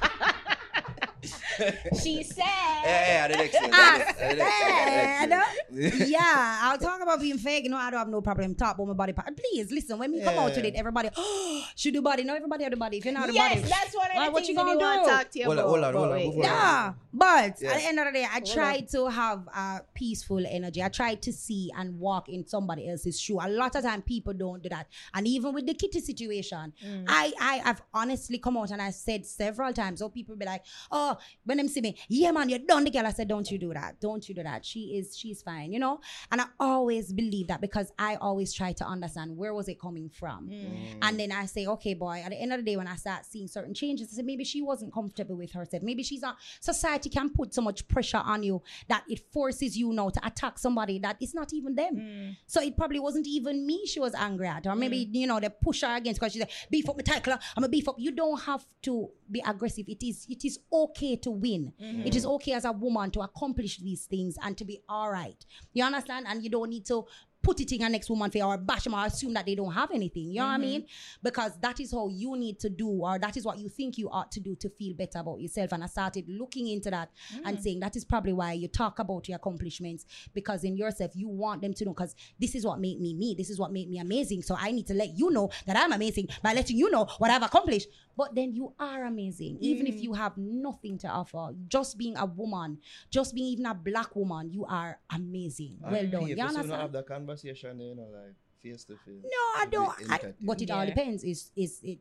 [2.01, 2.43] She said.
[2.83, 3.35] Yeah, yeah, the.
[3.37, 6.09] I The the next one.
[6.09, 7.63] yeah, I'll talk about being fake.
[7.63, 9.35] You know, I don't have no problem talk about my body part.
[9.37, 9.97] Please listen.
[9.97, 10.63] When we come out Yeah.
[10.63, 11.09] it, everybody
[11.75, 12.23] should do body.
[12.23, 12.97] No, everybody have the body.
[12.97, 14.77] If you're not the Yes, body, that's one of the what things you gonna you
[14.79, 15.09] want do?
[15.09, 15.69] to talk to you Hold on, about.
[15.69, 16.25] hold on, hold but on, wait.
[16.27, 17.71] before- Yeah, but Yeah.
[17.71, 20.83] at the end of the day, I Hold try to have a peaceful energy.
[20.83, 23.39] I try to see and walk in somebody else's shoe.
[23.41, 24.87] A lot of time people don't do that.
[25.13, 27.05] And even with the kitty situation, Mm.
[27.07, 30.63] I I have honestly come out and I said several times, so people be like,
[30.91, 33.05] oh, when them see me, yeah man, you're done the girl.
[33.05, 33.99] I said, don't you do that.
[33.99, 34.65] Don't you do that.
[34.65, 36.01] She is she's fine, you know?
[36.31, 40.09] And I always believe that because I always try to understand where was it coming
[40.09, 40.49] from.
[40.49, 40.97] Mm.
[41.01, 43.25] And then I say, okay, boy, at the end of the day, when I start
[43.25, 45.83] seeing certain changes, I said, maybe she wasn't comfortable with herself.
[45.83, 49.93] Maybe she's not, society can put so much pressure on you that it forces you
[49.93, 51.95] now to attack somebody that is not even them.
[51.95, 52.37] Mm.
[52.47, 54.67] So it probably wasn't even me she was angry at.
[54.67, 57.37] Or maybe, you know, they push her against because she said, beef up my title,
[57.55, 57.95] I'm a beef up.
[57.97, 59.85] You don't have to be aggressive.
[59.87, 61.73] It is it is okay to win.
[61.81, 62.07] Mm-hmm.
[62.07, 65.45] It is okay as a woman to accomplish these things and to be all right.
[65.73, 66.25] You understand?
[66.29, 67.05] And you don't need to
[67.45, 69.71] put it in a next woman face or bash them or assume that they don't
[69.71, 70.31] have anything.
[70.31, 70.85] You know what I mean?
[71.21, 74.09] Because that is how you need to do, or that is what you think you
[74.09, 75.71] ought to do to feel better about yourself.
[75.71, 77.11] And I started looking into that
[77.45, 81.29] and saying that is probably why you talk about your accomplishments because in yourself you
[81.29, 83.35] want them to know because this is what made me me.
[83.37, 84.41] This is what made me amazing.
[84.41, 87.29] So I need to let you know that I'm amazing by letting you know what
[87.29, 87.89] I've accomplished.
[88.17, 91.49] But then you are amazing, even if you have nothing to offer.
[91.67, 92.79] Just being a woman,
[93.11, 95.77] just being even a black woman, you are amazing.
[95.81, 96.27] Well done.
[96.27, 96.95] You understand?
[97.43, 99.23] Have that conversation, you know, like face to face.
[99.23, 100.11] No, I don't.
[100.11, 101.23] I, but it all depends.
[101.23, 101.99] Is is it?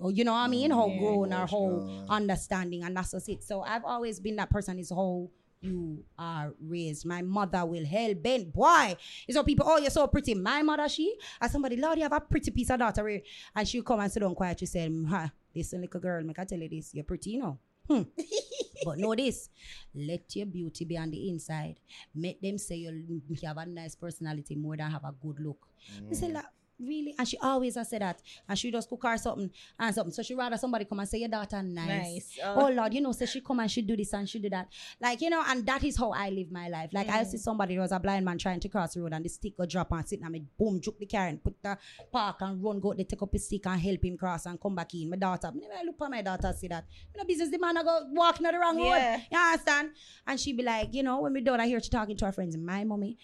[0.00, 0.70] Oh, you know what I mean?
[0.70, 0.98] How Yeah.
[0.98, 2.06] grown or how Emotional.
[2.08, 3.44] understanding, and that's just it.
[3.44, 4.78] So I've always been that person.
[4.78, 5.28] Is how
[5.60, 7.06] you are raised.
[7.06, 8.52] My mother will hell bent.
[8.52, 8.96] Boy,
[9.28, 9.64] it's how people.
[9.68, 10.34] Oh, you're so pretty.
[10.34, 13.20] My mother, she as somebody, Lord, you have a pretty piece of daughter,
[13.54, 14.58] and she'll come and sit down quiet.
[14.58, 16.92] She said, "Mm, "Ha, listen, little girl, make I tell you this.
[16.94, 17.58] You're pretty, you know."
[17.92, 18.02] Hmm.
[18.84, 19.50] but know this,
[19.94, 21.76] let your beauty be on the inside.
[22.14, 25.68] Make them say you have a nice personality more than have a good look.
[26.10, 26.44] I said, like,
[26.82, 27.14] really?
[27.18, 28.20] And she always has said that.
[28.48, 30.12] And she just cook her something and something.
[30.12, 31.88] So she rather somebody come and say, your daughter nice.
[31.88, 32.38] Nice.
[32.44, 32.70] Oh, oh.
[32.70, 34.68] Lord, you know, say she come and she do this and she do that.
[35.00, 36.90] Like, you know, and that is how I live my life.
[36.92, 37.26] Like I mm.
[37.26, 39.56] see somebody who was a blind man trying to cross the road and the stick
[39.56, 41.76] go drop and sit and me boom, juke the car and put the
[42.10, 44.74] park and run, go they take up his stick and help him cross and come
[44.74, 45.10] back in.
[45.10, 46.84] My daughter, never look at my daughter see that.
[47.14, 49.12] You know, business the man I go walking on the wrong Yeah.
[49.12, 49.26] road.
[49.30, 49.90] You understand?
[50.26, 52.32] And she be like, you know, when we done, I hear she talking to her
[52.32, 53.18] friends, my mommy,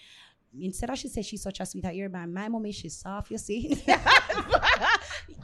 [0.61, 3.38] instead of she say she's such a sweetheart, you're my, my mommy, she's soft, you
[3.38, 3.82] see.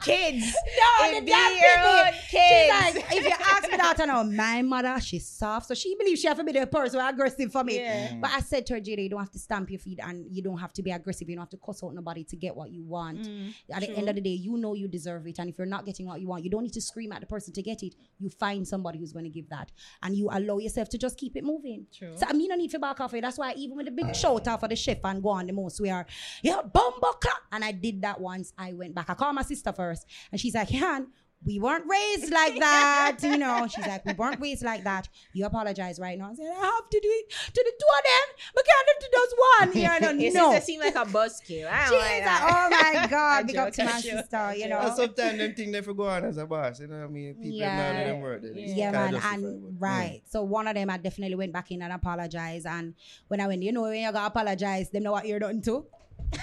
[0.01, 0.45] kids.
[0.45, 2.95] No, It the be damn your She's kids.
[2.95, 5.67] like, if you ask me daughter now, my mother, she's soft.
[5.67, 7.77] So she believes she have to be the person who aggressive for me.
[7.77, 8.15] Yeah.
[8.21, 10.41] But I said to her, Jada, you don't have to stamp your feet and you
[10.41, 11.29] don't have to be aggressive.
[11.29, 13.21] You don't have to cuss out nobody to get what you want.
[13.21, 15.39] Mm, At the end of the day, you know you deserve it.
[15.39, 17.27] And if you're not getting what you want, you don't need to scream at the
[17.27, 17.95] person to get it.
[18.19, 19.71] You find somebody who's going to give that.
[20.03, 21.87] And you allow yourself to just keep it moving.
[21.93, 22.13] True.
[22.15, 23.21] So I mean, I need to back off it.
[23.21, 25.53] That's why even with the big shout out for the chef and go on the
[25.53, 26.05] most, we are,
[26.41, 27.05] yeah, bumbo.
[27.51, 28.53] And I did that once.
[28.57, 29.09] I went back.
[29.09, 30.05] I called my sister first.
[30.31, 31.07] And she's like, Han,
[31.43, 33.17] we weren't raised like that.
[33.21, 35.07] you know, she's like, we weren't raised like that.
[35.33, 36.31] You apologize right now.
[36.31, 38.45] I said, I have to do it to the two of them.
[38.55, 39.83] But can't do to just one.
[39.83, 40.51] Yeah, I don't Your know.
[40.53, 41.67] sister seem like a buzzkill.
[41.69, 42.49] I She's don't like like, that.
[42.51, 44.79] oh my God, I big up joke, to I my joke, sister, you know.
[44.79, 46.79] And sometimes them things never go on as a boss.
[46.79, 47.35] You know what I mean?
[47.35, 47.65] People Yeah.
[47.77, 47.91] yeah.
[47.93, 48.41] none of them work.
[48.41, 50.21] They just Yeah, man, and but, right.
[50.27, 52.65] So one of them, I definitely went back in and apologized.
[52.65, 52.95] And
[53.27, 55.85] when I went, you know, when you gotta apologize, them know what you're done to.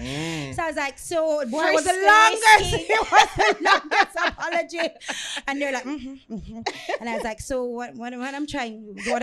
[0.00, 0.54] Mm.
[0.54, 4.80] So I was like, so boy, it was the longest, it was the longest apology.
[5.46, 6.60] And they're like, mm-hmm, mm-hmm.
[7.00, 9.22] and I was like, so what, what, what I'm trying, what,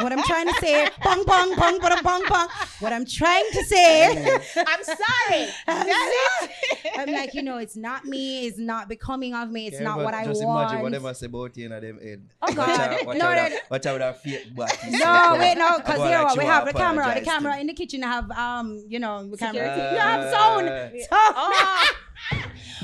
[0.00, 2.48] what I'm trying to say, pong, pong, pong, pong, pong, pong.
[2.80, 4.06] What I'm trying to say.
[4.56, 5.48] I'm sorry.
[5.66, 6.50] That's it.
[6.98, 8.46] I'm like, you know, it's not me.
[8.46, 9.66] It's not becoming of me.
[9.66, 10.70] It's Yeah, not what I just want.
[10.70, 12.28] imagine what them say about you in them head.
[12.42, 13.06] Oh, God.
[13.06, 13.58] watch No, out, no, that- no.
[13.70, 14.78] watch out that fake black.
[14.90, 16.38] No, wait, no, because About you know like what?
[16.38, 17.14] We have the camera.
[17.14, 19.54] The camera in the kitchen I have um, you know, the camera.
[19.64, 19.94] Security.
[19.94, 20.68] You have sound.
[20.68, 21.16] Uh, So,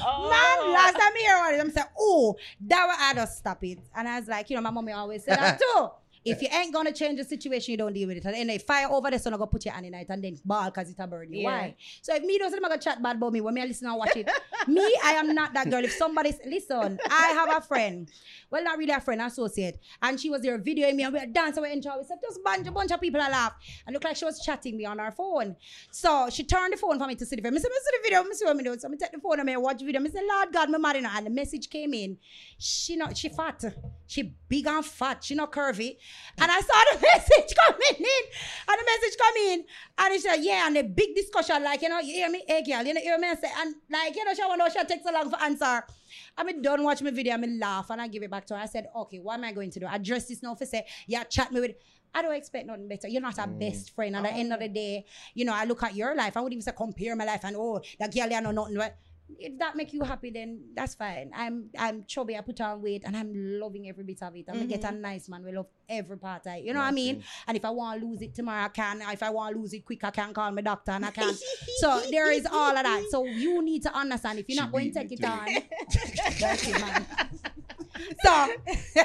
[0.06, 0.28] Oh.
[0.30, 2.36] man, last time I hear about it, I'm saying, oh,
[2.66, 3.78] that was, I just stop it.
[3.94, 5.88] And I was like, you know, my mommy always said that too.
[6.24, 8.24] If you ain't gonna change the situation, you don't deal with it.
[8.24, 10.24] And then they fire over there, so I'm gonna put your hand in it and
[10.24, 11.42] then ball because it's a burn you.
[11.42, 11.48] Yeah.
[11.48, 11.76] Why?
[12.02, 14.16] So if me doesn't gonna chat bad about me when me I listen and watch
[14.16, 14.28] it,
[14.68, 15.84] me, I am not that girl.
[15.84, 18.10] If somebody's listen, I have a friend.
[18.50, 19.78] Well, not really a friend, associate.
[20.02, 21.98] And she was there videoing me and we were dancing, we enjoy.
[21.98, 23.54] We said just bunch, a bunch of people I laugh.
[23.86, 25.56] And looked like she was chatting me on her phone.
[25.90, 27.58] So she turned the phone for me to see the video.
[27.58, 28.78] I said, see the video, I see what me do.
[28.78, 30.00] So I take the phone and I watch the video.
[30.00, 31.06] I said, Lord God, my mad you.
[31.06, 32.18] And the message came in.
[32.58, 33.64] She not she fat.
[34.06, 35.24] She big and fat.
[35.24, 35.96] She not curvy.
[36.40, 38.24] And I saw the message coming in.
[38.68, 39.64] And the message come in.
[39.98, 42.42] And he said, yeah, and a big discussion, like, you know, you hear me?
[42.46, 43.28] Hey, girl, you know, hear me?
[43.40, 45.84] Say, and like, you know, she wonder she takes so long for answer.
[46.36, 48.54] I mean, done watch my video, I mean, laugh, and I give it back to
[48.54, 48.60] her.
[48.60, 49.86] I said, okay, what am I going to do?
[49.86, 51.74] Address this now for say, yeah, chat me with
[52.14, 53.08] I don't expect nothing better.
[53.08, 53.58] You're not a mm.
[53.58, 54.14] best friend.
[54.14, 55.04] At the end of the day,
[55.34, 56.36] you know, I look at your life.
[56.36, 58.76] I wouldn't even say compare my life and oh, that girl, I know nothing.
[58.76, 58.96] But
[59.38, 61.30] if that make you happy, then that's fine.
[61.34, 64.46] I'm I'm chubby, I put on weight, and I'm loving every bit of it.
[64.48, 65.00] I'm gonna get a mm-hmm.
[65.00, 65.44] nice man.
[65.44, 66.64] We love every part of it.
[66.64, 67.22] You know what I mean?
[67.46, 69.02] And if I want to lose it tomorrow, I can.
[69.02, 71.34] If I want to lose it quick, I can call my doctor and I can.
[71.78, 73.04] so there is all of that.
[73.10, 75.46] So you need to understand if you're She not going to take it on.
[76.40, 77.06] that's it, man.
[78.22, 78.48] So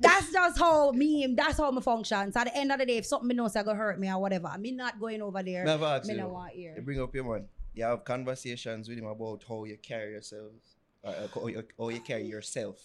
[0.00, 2.32] that's just how me, that's how my function.
[2.32, 4.48] So at the end of the day, if something knows gonna hurt me or whatever,
[4.48, 5.64] I'm not going over there.
[5.64, 6.20] Never Me you.
[6.20, 6.56] no want.
[6.56, 7.48] You bring up your man.
[7.74, 11.88] You have conversations with him about how you carry yourselves, uh, uh, how, you, how
[11.88, 12.76] you carry yourself.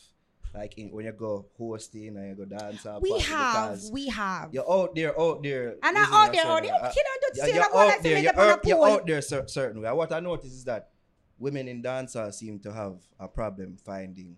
[0.54, 4.54] Like in, when you go hosting and you go dance or We have, we have.
[4.54, 5.76] You're out there, out there.
[5.84, 6.74] And I using out there, out there.
[6.74, 9.48] uh, Kid, I don't say you're out there, you're, up out, you're out there cer-
[9.48, 9.92] certain way.
[9.92, 10.90] What I notice is that
[11.38, 14.38] women in dancers seem to have a problem finding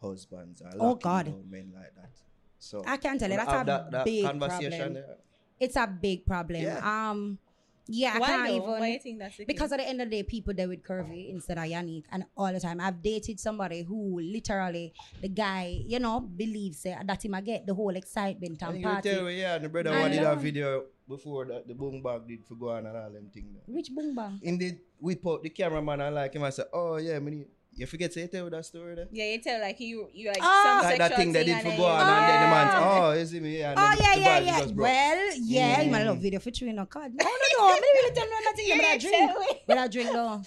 [0.00, 1.26] husbands or Oh, God.
[1.50, 2.10] men like that.
[2.58, 4.94] So I can't tell you, that's a that, that big conversation problem.
[4.94, 5.16] there.
[5.58, 6.62] It's a big problem.
[6.62, 7.10] Yeah.
[7.10, 7.38] Um,
[7.86, 8.56] yeah, I can't though?
[8.56, 8.68] even.
[8.80, 9.72] Why you think that's the Because case?
[9.72, 12.52] at the end of the day, people there with curvy instead of Yanique, and all
[12.52, 17.34] the time I've dated somebody who literally the guy, you know, believes uh, that him
[17.34, 19.22] I get the whole excitement And and you tell party.
[19.22, 20.32] me, yeah, the brother I one did know.
[20.32, 23.58] a video before that the boom bag did for go on and all them things.
[23.66, 24.38] Which boom bang?
[24.42, 27.46] In the we put the cameraman and like him, I said, Oh yeah, me need,
[27.74, 29.08] you forget to say tell that story there?
[29.12, 30.62] Yeah, you tell like you you like Ah.
[30.80, 32.48] some Like that sexual thing they did and for go you- on and then the
[32.54, 33.08] man, Ah.
[33.08, 33.62] oh, you see me?
[33.62, 34.66] And Oh yeah, yeah, yeah.
[34.74, 36.06] Well, yeah, you might Mm.
[36.06, 37.12] love video for chewing no card.
[37.14, 37.74] No, no, no.
[37.74, 38.66] Me really tell me nothing.
[38.66, 39.16] You But I drink.
[39.16, 39.46] tell.
[39.66, 40.42] But I drink though.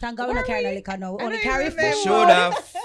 [0.00, 1.12] Thank God we don't carry no liquor now.
[1.14, 1.78] We I only don't carry food.
[1.78, 2.02] They remember.
[2.02, 2.76] should have.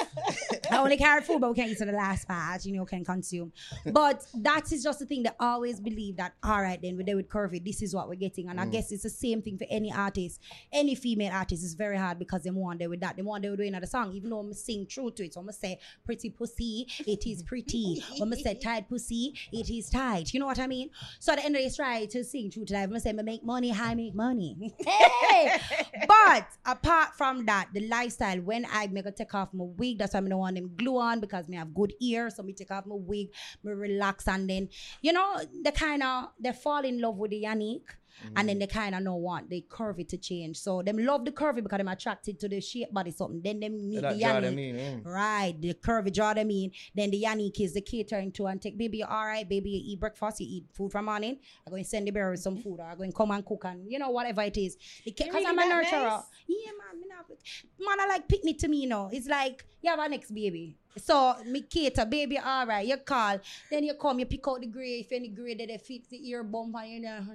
[0.71, 2.65] I only carry food, but we can't get to the last part.
[2.65, 3.53] You know, can consume.
[3.85, 6.33] But that is just the thing that I always believe that.
[6.43, 7.63] All right, then we're there with curvy.
[7.63, 10.41] This is what we're getting, and I guess it's the same thing for any artist,
[10.73, 11.63] any female artist.
[11.63, 13.15] It's very hard because they want there with that.
[13.15, 15.33] They want there with doing another song, even though I'm sing true to it.
[15.33, 18.03] So I'm gonna say pretty pussy, it is pretty.
[18.13, 20.33] I'm gonna say tight pussy, it is tight.
[20.33, 20.89] You know what I mean?
[21.19, 22.83] So at the end of the try to sing true to that.
[22.83, 24.73] I'm gonna say, I make money, I make money.
[24.85, 25.59] Hey!
[26.07, 30.13] but apart from that, the lifestyle, when I make a take off my wig, that's
[30.13, 32.29] why I don't want them glue on because me have good ear.
[32.29, 33.29] So me take off my wig,
[33.63, 34.69] me relax, and then
[35.01, 37.95] you know, they kind of they fall in love with the Yanique.
[38.35, 40.57] And then they kind of know want the curvy to change.
[40.57, 43.41] So them love the curvy because them attracted to the shape body something.
[43.43, 44.41] Then them meet That the draw Yanique.
[44.41, 45.05] them in, mm.
[45.05, 46.71] Right, the curvy draw them in.
[46.93, 49.99] Then the Yanique is the catering to and take, baby, all right, baby, you eat
[49.99, 51.37] breakfast, you eat food from morning.
[51.65, 53.45] I'm going to send the bearer with some food, or I'm going to come and
[53.45, 54.77] cook and, you know, whatever it is.
[55.03, 56.03] Because really I'm a that nurturer.
[56.03, 56.23] nice?
[56.47, 59.09] Yeah, man, me not, man, I like picnic to me, you know.
[59.11, 60.77] It's like, you have a next baby.
[60.97, 63.39] So, me cater, baby, all right, you call.
[63.69, 66.29] Then you come, you pick out the grey, if any grey that they fit the
[66.29, 67.25] ear bump and you know,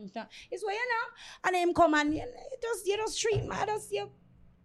[0.51, 1.45] it's what you know.
[1.45, 2.25] And then him come and you,
[2.63, 4.11] just, you just treat me, just, you,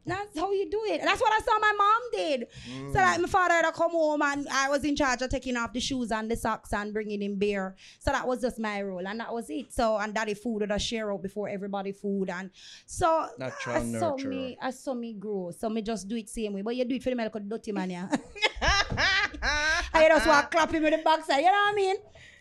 [0.05, 1.01] that's how you do it.
[1.03, 2.47] That's what I saw my mom did.
[2.69, 2.93] Mm.
[2.93, 5.57] So like my father had to come home and I was in charge of taking
[5.57, 7.75] off the shoes and the socks and bringing in beer.
[7.99, 9.73] So that was just my role and that was it.
[9.73, 12.51] So and daddy food would I share out before everybody food and
[12.85, 14.27] so Natural I saw nurturer.
[14.27, 15.51] me I saw me grow.
[15.57, 16.61] So me just do it same way.
[16.61, 18.07] But you do it for the medical dirty man, yeah.
[18.91, 21.95] you just want clap him with the backside, you know what I mean?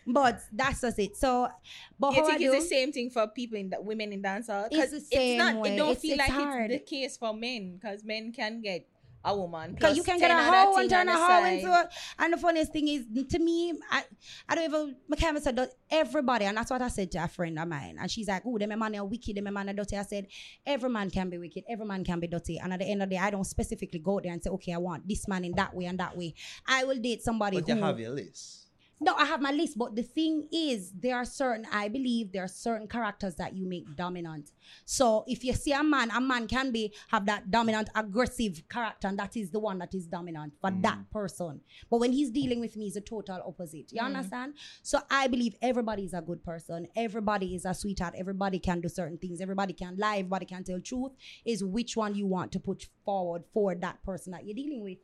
[0.07, 1.17] But that's just it.
[1.17, 1.47] So
[1.99, 4.13] but You how I think it's do, the same thing for people in the women
[4.13, 4.67] in dancehall?
[4.69, 5.55] It's the same not.
[5.55, 5.73] way.
[5.73, 6.71] It don't It's- feel it's like hard.
[6.71, 8.87] it's the case for men because men can get
[9.25, 9.73] a woman.
[9.73, 12.33] Because you can get a other hoe and turn a the hoe into a, and
[12.33, 14.03] the funniest thing is to me, I,
[14.47, 17.27] I don't even my camera said that everybody, and that's what I said to a
[17.27, 17.97] friend of mine.
[17.99, 19.97] And she's like, Oh, them my man are wicked, them man are dirty.
[19.97, 20.27] I said,
[20.65, 22.59] Every man can be wicked, every man can be dirty.
[22.59, 24.73] And at the end of the day, I don't specifically go there and say, Okay,
[24.73, 26.33] I want this man in that way and that way.
[26.67, 28.64] I will date somebody But who you have your list.
[29.01, 32.43] No, I have my list, but the thing is, there are certain, I believe, there
[32.43, 34.51] are certain characters that you make dominant.
[34.85, 39.09] So if you see a man, a man can be have that dominant, aggressive character,
[39.09, 40.81] and that is the one that is dominant for mm.
[40.83, 41.59] that person.
[41.89, 43.91] But when he's dealing with me, it's a total opposite.
[43.91, 44.05] You mm.
[44.05, 44.53] understand?
[44.81, 46.87] So I believe everybody is a good person.
[46.95, 48.13] Everybody is a sweetheart.
[48.17, 49.41] Everybody can do certain things.
[49.41, 50.17] Everybody can lie.
[50.17, 51.11] Everybody can tell truth.
[51.43, 54.99] Is which one you want to put forward for that person that you're dealing with.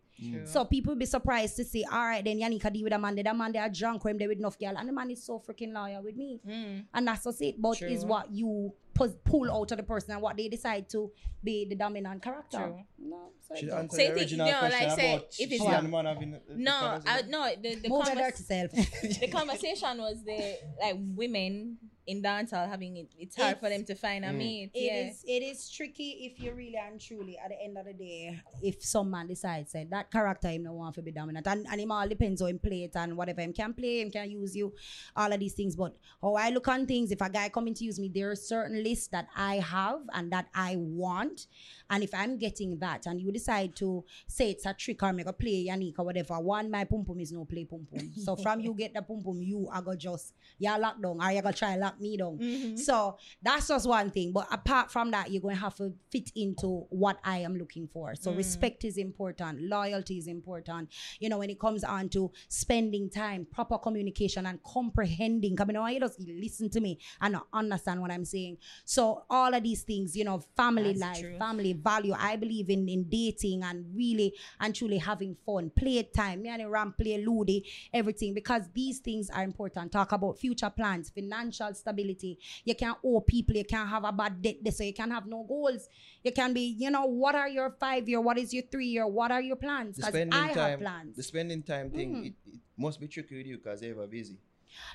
[0.46, 3.36] So people be surprised to see, all right, then Yannicka deal with a man, that
[3.36, 5.74] man they are drunk when they with enough girl, and the man is so freaking
[5.74, 6.86] loyal with me, mm.
[6.94, 7.62] and that's just it.
[7.62, 11.12] But is what you pull out of the person and what they decide to
[11.44, 12.58] be the dominant character.
[12.58, 12.80] True.
[13.00, 15.26] No, so Should it's- So you the think- original you know, question like say, about
[15.40, 17.50] if it's she not- and man having the- the No, I, no.
[17.62, 18.72] The, the, move your convers- dirty self.
[19.20, 21.78] the conversation was the like women
[22.08, 24.38] in dancehall having it, it's hard for them to find a Mm.
[24.38, 24.72] mate.
[24.74, 25.10] It yeah.
[25.10, 28.40] is- it is tricky if you really and truly at the end of the day,
[28.62, 31.80] if some man decides that that character him no want to be dominant and, and
[31.82, 34.56] him all depends on him play it and whatever him can play, him can use
[34.56, 34.74] you,
[35.16, 35.76] all of these things.
[35.76, 38.36] But how I look on things, if a guy coming to use me, there are
[38.36, 41.48] certain lists that I have and that I want.
[41.92, 45.28] And if I'm getting that and you decide to say it's a trick or make
[45.28, 48.12] a play Yanique or whatever, one my pum pum is no play pum pum.
[48.26, 51.22] so from you get the pum pum, you are going to just you lock down
[51.22, 52.38] or you gonna try lock me down.
[52.40, 52.80] Mhm.
[52.80, 54.32] So that's just one thing.
[54.32, 57.88] But apart from that, you're going to have to fit into what I am looking
[57.88, 58.16] for.
[58.16, 60.90] So respect is important, loyalty is important.
[61.20, 65.58] You know, when it comes on to spending time, proper communication, and comprehending.
[65.60, 68.58] I know you just listen to me and understand what I'm saying.
[68.86, 71.38] So all of these things, you know, family That's life, true.
[71.38, 72.14] family value.
[72.18, 76.42] I believe in in dating and really and truly having fun, play time.
[76.44, 79.92] Me and Ram play Ludi, everything because these things are important.
[79.92, 82.38] Talk about future plans, financial stability.
[82.64, 83.56] You can't owe people.
[83.56, 84.58] You can't have a bad debt.
[84.74, 85.88] So you can't have no goals.
[86.24, 88.22] You can be, you know, what are your five year?
[88.22, 89.08] What is your three year?
[89.08, 89.98] What are your plans?
[89.98, 91.16] The 'Cause spending I have time, plans.
[91.16, 92.26] the spending time thing, Mm.
[92.28, 94.38] it, it must be tricky with you because you're ever busy.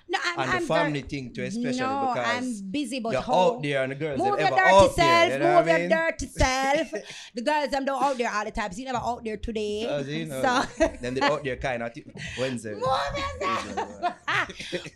[0.09, 3.13] No, I'm, and I'm the family very- thing too, especially no, because I'm busy, but
[3.13, 3.35] you're how?
[3.57, 4.97] out there and the girls Move are your ever dirty out self.
[4.97, 5.33] there.
[5.33, 5.89] You know move your mean?
[5.89, 6.91] dirty self.
[7.35, 8.73] the girls, them don't out there all the time.
[8.73, 9.87] So you never out there today.
[9.87, 10.43] As you know,
[10.79, 11.93] So then they out there kind of
[12.39, 12.75] Wednesday.
[12.75, 12.83] move
[13.41, 14.13] yourself.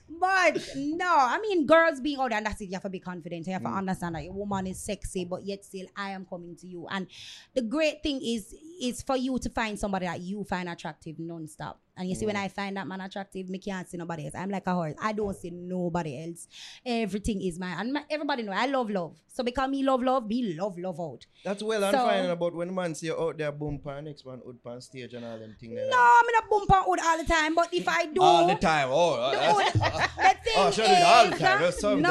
[0.09, 2.66] but no, I mean, girls being out there, and that's it.
[2.66, 3.47] You have to be confident.
[3.47, 3.78] You have to Mm.
[3.78, 6.87] understand that your woman is sexy, but yet still, I am coming to you.
[6.91, 7.07] And
[7.55, 11.81] the great thing is, is for you to find somebody that you find attractive non-stop.
[12.01, 12.44] And you see, when Mm.
[12.44, 14.34] I find that man attractive, me can't see nobody else.
[14.34, 14.94] I'm like a horse.
[15.03, 16.48] I don't see nobody else.
[16.86, 17.76] Everything is mine.
[17.78, 19.16] And my, everybody know I love love.
[19.32, 21.26] So because me love love, me love love out.
[21.44, 24.24] That's well I'm So- finding about when man see you out there boom pan next
[24.24, 25.74] man out pan stage and all them things.
[25.74, 27.55] No, I'm in a bump on wood all the time.
[27.55, 28.88] But if I do, all the time.
[28.90, 31.34] Oh, the that's- wood- the thing Oh, sure do all the
[31.68, 32.01] is, time.
[32.03, 32.11] No,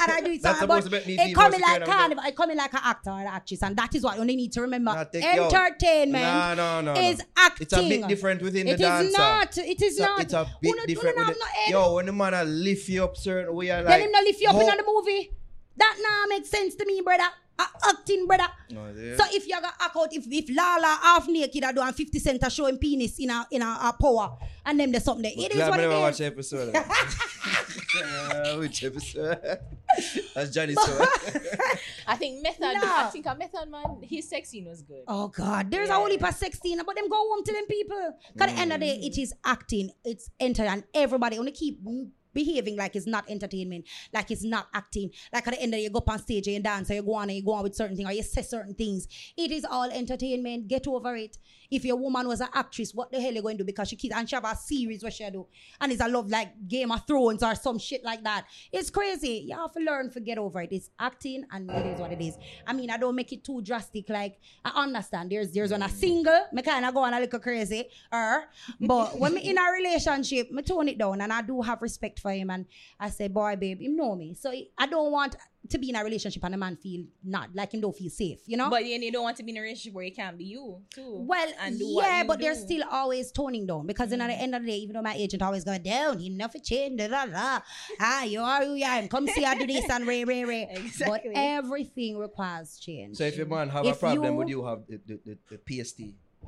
[0.00, 2.24] and I do it That's supposed but to make me it coming like and carnival.
[2.24, 4.60] It coming like an actor or an actress, and that is what you need to
[4.62, 4.92] remember.
[4.94, 5.52] Nah, take you out.
[5.52, 7.00] Entertainment No, no, no, no.
[7.00, 7.64] is acting.
[7.64, 9.12] It's a bit different within It the dance.
[9.12, 9.22] dancer.
[9.24, 9.58] Not.
[9.58, 10.20] It is not.
[10.20, 11.16] it's a bit different.
[11.16, 11.70] don't with have the- no head?
[11.70, 14.56] Yo, when the man lift you up certain way, like, him to lift you up
[14.56, 15.30] in the movie.
[15.76, 17.24] That now makes sense to me, brother.
[17.58, 18.46] Acting, brother.
[18.76, 19.16] Oh, yeah.
[19.16, 22.42] So if you got act out, if if Lala half naked are doing 50 cent
[22.42, 25.32] a showing penis in a in a, a power, and them there's something there.
[25.46, 26.00] It is Glad what me it never is.
[26.00, 26.74] watch episode.
[28.02, 29.38] uh, which episode?
[30.34, 31.06] That's Johnny's show.
[32.06, 32.80] I think Method, No.
[32.82, 35.02] I think a Method man, his sex scene was good.
[35.06, 35.98] Oh God, there's a Yeah.
[35.98, 38.18] whole heap of 16, but them go home to them people.
[38.38, 40.86] Cause at the end of the day, it is acting, it's entertainment.
[40.94, 45.10] everybody only keep mm, behaving like it's not entertainment, like it's not acting.
[45.32, 46.94] Like at the end of the day, you go up on stage and dance, or
[46.94, 49.06] you go on and you go on with certain things, or you say certain things.
[49.36, 50.68] It is all entertainment.
[50.68, 51.38] Get over it.
[51.74, 53.66] If your woman was an actress, what the hell are you going to do?
[53.66, 55.46] Because she keeps and she have a series where she do,
[55.80, 58.46] and it's a love like Game of Thrones or some shit like that.
[58.72, 59.44] It's crazy.
[59.48, 60.70] You have to learn to get over it.
[60.70, 62.38] It's acting, and it is what it is.
[62.66, 64.08] I mean, I don't make it too drastic.
[64.08, 67.40] Like I understand there's there's on a single, me kind of go on a little
[67.40, 68.44] crazy, er,
[68.80, 72.20] but when me in a relationship, me tone it down, and I do have respect
[72.20, 72.66] for him, and
[73.00, 75.36] I say, boy, babe, him know me, so I don't want
[75.70, 78.40] to be in a relationship and a man feel not like him don't feel safe,
[78.46, 78.68] you know.
[78.70, 80.82] But then you don't want to be in a relationship where you can't be you
[80.94, 81.24] too.
[81.26, 84.34] Well, and do yeah, you but they're still always toning down because then at the
[84.34, 87.08] end of the day, even though my agent always go down, he never change, da
[87.08, 87.60] da da.
[88.00, 89.06] Ah, you are who you are.
[89.08, 90.68] Come see I do this and ray ray ray.
[90.84, 91.30] Exactly.
[91.32, 93.16] But everything requires change.
[93.16, 95.82] So if your man have a problem, you- would you have the, the, the, the
[95.84, 96.00] PST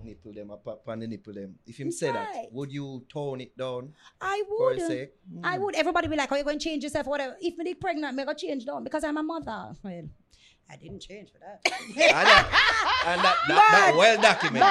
[0.04, 1.58] nipple them up on the nipple them?
[1.66, 2.28] If him say Right.
[2.34, 4.80] that, would you tone it down I would.
[4.80, 5.12] sake?
[5.42, 5.62] I Mm.
[5.62, 5.74] would.
[5.74, 7.06] Everybody be like, "Are you going to change yourself?
[7.06, 9.74] Whatever." If me get pregnant, me go change down because I'm a mother.
[9.82, 10.08] Well,
[10.68, 11.60] I didn't change for that.
[11.64, 14.66] and that, and that, that, that well documented.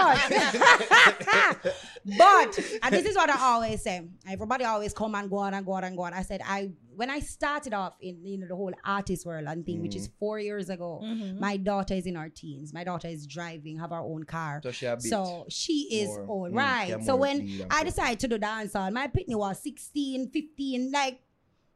[2.18, 4.02] but and this is what I always say.
[4.30, 6.14] Everybody always come and go on and go on and go on.
[6.14, 9.66] I said I when I started off in you know the whole artist world and
[9.66, 11.02] thing, which is four years ago.
[11.04, 11.39] Mhm.
[11.39, 12.74] My daughter is in her teens.
[12.74, 14.62] My daughter is driving, have her own car.
[14.64, 18.91] So she So she is more- old, mm, so when I decided to do dancehall,
[18.93, 21.20] my pitney was 16, 15, like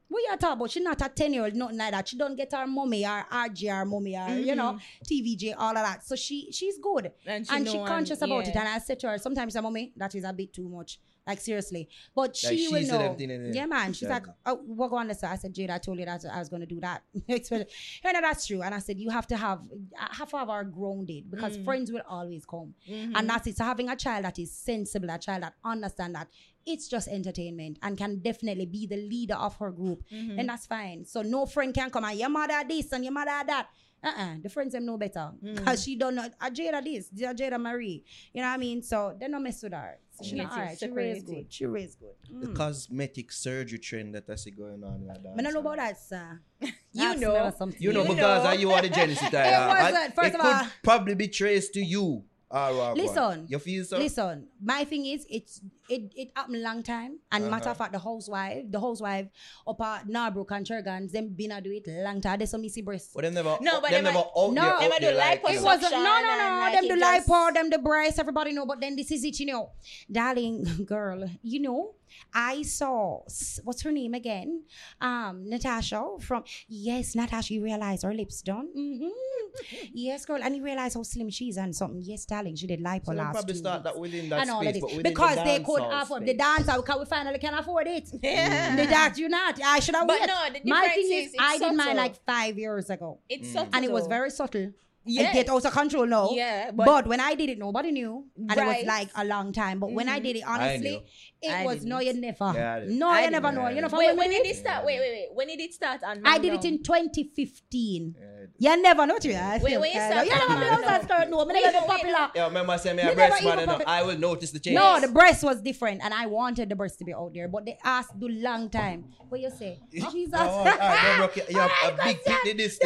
[0.08, 0.72] what you talking about?
[0.72, 2.08] She not a 10 year old, nothing like that.
[2.08, 5.84] She don't get her mommy or RG her mommy or you know, TVJ, all of
[5.86, 6.04] that.
[6.04, 7.12] So she she's good.
[7.28, 8.56] And And she she, conscious and- about it.
[8.56, 11.00] And I said to her, sometimes mommy, that is a bit too much.
[11.30, 11.88] Like seriously.
[12.16, 13.06] But she Like, will know.
[13.06, 13.56] everything in it.
[13.56, 13.94] Yeah, man.
[13.94, 14.16] She's Yeah.
[14.16, 15.24] like, oh, what going on this?
[15.24, 17.04] I said, Jade, I told you that I was gonna do that.
[17.30, 17.68] Especially-
[18.04, 18.64] you know, that's true.
[18.64, 19.62] And I said, you have to have
[19.96, 21.66] half of our grounded because Mm.
[21.66, 22.74] friends will always come.
[22.90, 23.14] Mhm.
[23.16, 23.58] And that's it.
[23.58, 26.30] So having a child that is sensible, a child that understand that
[26.66, 30.40] it's just entertainment and can definitely be the leader of her group, Mhm.
[30.40, 31.06] and that's fine.
[31.06, 33.70] So no friend can come and your mother this and your mother that.
[34.04, 34.36] Uh-uh.
[34.42, 35.32] The friends them know better.
[35.44, 35.56] Mm.
[35.58, 38.04] Because she don't know a this, a Jada Marie.
[38.34, 38.82] You know what I mean?
[38.82, 39.98] So they don't mess with her.
[40.12, 40.78] So she not alright.
[40.80, 41.46] She raised good.
[41.50, 42.16] She raised good.
[42.42, 42.56] The Mm.
[42.56, 45.20] cosmetic surgery trend that I see going on in that.
[45.38, 46.40] I don't know about that, sir.
[46.92, 47.54] You know.
[47.58, 47.82] something.
[47.82, 48.50] You know, You because know.
[48.50, 49.28] uh, you are the genesis.
[49.32, 50.16] It wasn't.
[50.16, 52.24] First it of could all- probably be traced to you.
[52.52, 53.46] Ah, right, Listen.
[53.48, 53.98] You feel so?
[54.00, 57.72] Listen, my thing is, it's it it happened a long time, and matter Uh-huh.
[57.72, 59.28] of fact, the housewife, the housewife
[59.68, 62.40] up at Norbrook and Chergans, them been a do it long time.
[62.40, 63.12] There's some missy breast.
[63.14, 64.62] But them never, No, but them them never out No.
[64.62, 65.60] there, out Them a do like lipo you.
[65.60, 68.52] It wasn't no no no like them it the just- lipo, them the breast, everybody
[68.54, 69.70] know, but then this is it, you know.
[70.12, 71.94] Darling girl, you know,
[72.34, 73.22] I saw
[73.64, 74.64] what's her name again?
[75.02, 78.68] Um, Natasha from yes, Natasha, you realize her lips done.
[78.74, 79.08] hmm
[79.94, 82.02] Yes, girl, and you realize how slim she is and something.
[82.02, 84.82] Yes, darling, she did lipo So last probably start that within that and all space,
[84.84, 88.08] of this because the they could afford the dancer because we finally can afford it.
[88.22, 88.76] Yeah.
[88.80, 89.60] The that you not.
[89.64, 90.28] I should have But waited.
[90.34, 93.54] no, the My thing is is, I did mine like five years ago, It's Mm.
[93.54, 93.70] subtle.
[93.74, 94.72] and it was very subtle.
[95.06, 95.34] Yes.
[95.34, 96.30] Get out of control now.
[96.32, 99.52] Yeah, But, but, when I did it, nobody knew, and it was like a long
[99.54, 99.80] time.
[99.80, 100.24] But when I Mhm.
[100.24, 101.04] did it, honestly,
[101.42, 102.52] it I was no, you never.
[102.54, 103.68] Yeah, no, I you never know.
[103.70, 104.86] Yeah, You know, wait, when when did did it start?
[104.86, 105.28] Wait, wait, wait.
[105.34, 108.16] When did it start on I did it in 2015.
[108.60, 108.76] Yeah.
[108.76, 109.60] You never know, you know.
[109.62, 111.08] Wait, when you start You never on know, Magnum?
[111.08, 112.32] that no, me Wait, never popular.
[112.36, 114.76] Yeah, remember I said me a breast man, and I will notice the change.
[114.76, 117.66] No, the breast was different, and I wanted the breast to be out there, but
[117.66, 119.06] they asked do long time.
[119.30, 119.80] What you say?
[120.12, 120.30] Jesus.
[120.40, 122.78] Oh, all right, no, bro, you have a big pitney this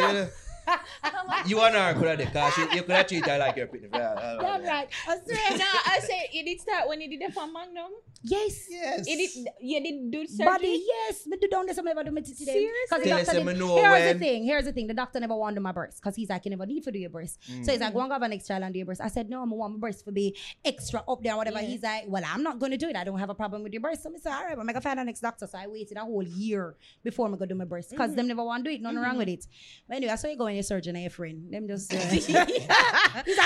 [0.64, 0.78] still.
[1.46, 3.66] You and her could have done, cause you, you could have treated her like your
[3.66, 3.88] pitney.
[3.92, 4.88] Yeah, all Damn right.
[5.06, 5.58] I swear.
[5.58, 7.90] no, I say it did start when you did it for Magnum.
[8.26, 8.66] Yes.
[8.70, 9.04] Yes.
[9.06, 9.48] It did.
[9.60, 10.46] You did do surgery.
[10.46, 11.26] Body, yes.
[11.26, 12.54] Me do down there, some never do me titty them.
[12.88, 14.12] 'Cause the Tell doctor us, didn't- Here's when.
[14.14, 14.44] the thing.
[14.44, 14.86] Here's the thing.
[14.86, 17.10] The doctor never wanted my breast because he's like, you never need to do your
[17.10, 17.38] breast.
[17.62, 19.02] So he's like, go and have an extra and do your breast.
[19.02, 21.60] I said, no, I want my breast to be extra up there, whatever.
[21.60, 21.66] Yeah.
[21.68, 22.96] He's like, well, I'm not going to do it.
[22.96, 24.02] I don't have a problem with your breast.
[24.02, 25.46] So I said, all right, I'm going to find the next doctor.
[25.46, 28.16] So I waited a whole year before I'm going to do my breast because Mm-hmm.
[28.16, 28.80] them never want to do it.
[28.80, 29.46] Nothing wrong with it.
[29.86, 31.52] But anyway, I saw you going to your surgeon and your friend.
[31.52, 32.48] Them just, uh, he's like,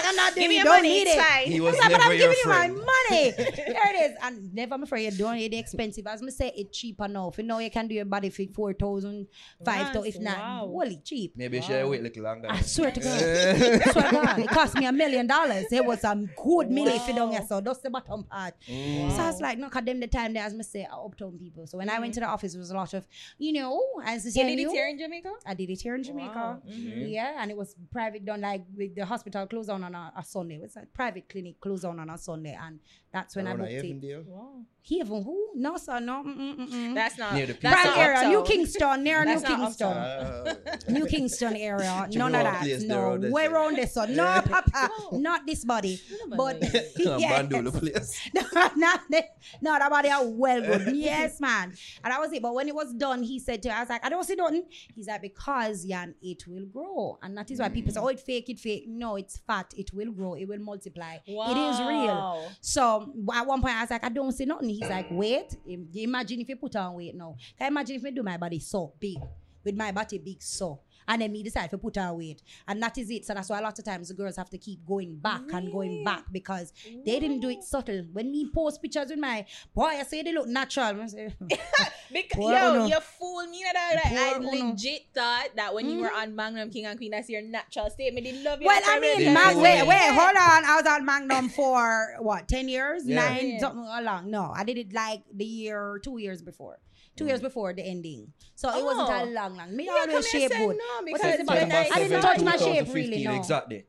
[0.05, 0.57] I'm not doing Give me it.
[0.59, 0.89] your Don't money.
[0.89, 1.19] need it.
[1.21, 1.47] fine.
[1.47, 2.77] He was He's like, but never I'm your giving you my friend.
[2.77, 3.31] money.
[3.73, 4.17] Here it is.
[4.23, 6.07] And never, I'm afraid you don't need the expensive.
[6.07, 7.39] As me say, it's cheap enough.
[7.39, 9.27] You know, you can do your body fit 4,000,
[9.65, 10.69] 5,000, if not, Wow.
[10.73, 11.33] holy cheap.
[11.37, 12.49] Maybe you should wait a little longer.
[12.51, 13.23] I swear to God.
[13.23, 14.39] I swear to God.
[14.39, 15.67] It cost me a million dollars.
[15.73, 17.61] It was a good million if you don't get so.
[17.61, 18.55] That's the bottom part.
[18.69, 19.11] Mm.
[19.17, 21.39] So I was like, no, because them the time there, as me say, are uptown
[21.39, 21.67] people.
[21.67, 23.07] So when I went to the office, it was a lot of,
[23.39, 25.33] you know, as I You did it here in Jamaica.
[25.47, 26.29] I did it here in Jamaica.
[26.35, 26.63] Wow.
[26.69, 27.11] Mhm.
[27.11, 30.25] Yeah, and it was private done like with the hospital closed down on a, a
[30.25, 30.57] Sunday.
[30.57, 32.81] It was a private clinic closed down on a Sunday, and
[33.13, 34.27] that's when I Around booked it.
[34.59, 34.78] Avondale?
[34.91, 34.97] Wow.
[34.99, 35.49] Haven who?
[35.55, 36.23] No, sir, no.
[36.25, 36.95] Mm-mm-mm.
[36.95, 38.33] That's not Near the that's Prime not area, uptown.
[38.33, 39.87] New Kingston, near New That's not Kingston.
[39.89, 40.55] Uh,
[40.89, 42.61] New Kingston area, You none of that.
[42.61, 43.57] place No, around this way area.
[43.57, 44.17] around this one.
[44.17, 46.01] No, Papa, not this body.
[46.37, 46.63] But
[46.97, 47.23] yes.
[47.23, 48.31] Bandula place.
[48.35, 48.43] no,
[48.77, 49.25] not the,
[49.61, 50.95] no, that body are oh, well good.
[50.97, 51.73] Yes, man.
[52.05, 52.43] And that was it.
[52.43, 54.37] But when it was done, he said to me, I was like, I don't see
[54.37, 54.65] nothing.
[54.95, 57.19] He's like, because Jan, it will grow.
[57.23, 58.05] And that is why people say, mm.
[58.05, 58.85] oh, it fake, it fake.
[58.89, 59.73] No, it's fat.
[59.77, 60.35] It will grow.
[60.35, 61.19] It will multiply.
[61.27, 62.51] It is real.
[62.61, 64.78] So at one point I was like, I don't see nothing.
[64.79, 65.57] He's like, wait.
[65.95, 67.37] Imagine if you put on weight now.
[67.57, 69.19] Can you imagine if I do my body so big,
[69.65, 72.97] with my body big so, and then me decide to put on weight, and that
[72.99, 73.25] is it.
[73.27, 75.73] So that's why a lot of times the girls have to keep going back and
[75.73, 76.73] going back because
[77.05, 78.05] they didn't do it subtle.
[78.13, 79.45] When me post pictures with my
[79.75, 81.09] boy, I say they look natural.
[81.09, 81.35] Say,
[82.13, 82.87] Because, Poor yo, Uno.
[82.87, 83.65] you fool me.
[83.73, 84.71] That, like, I Poor Uno.
[84.71, 86.31] legit thought that when you were mm-hmm.
[86.31, 88.15] on Magnum King and Queen, that's your natural state.
[88.15, 88.67] Me did love you.
[88.67, 89.35] well, I mean, Yeah.
[89.35, 90.65] Mag- wait, wait, hold on.
[90.65, 93.03] I was on Magnum for what, 10 years?
[93.05, 93.29] Yeah.
[93.29, 93.59] Nine, Yeah.
[93.61, 94.31] something along.
[94.31, 96.79] No, I did it like the year, two years before.
[97.19, 97.29] Two Mm.
[97.29, 98.33] years before the ending.
[98.55, 99.25] So it wasn't Oh.
[99.25, 99.75] a long, long.
[99.77, 100.77] Me Yeah, always shape good.
[100.77, 101.57] no, because is about?
[101.59, 103.35] when I- I didn't touch my shape really, 2015, no.
[103.37, 103.85] Exactly.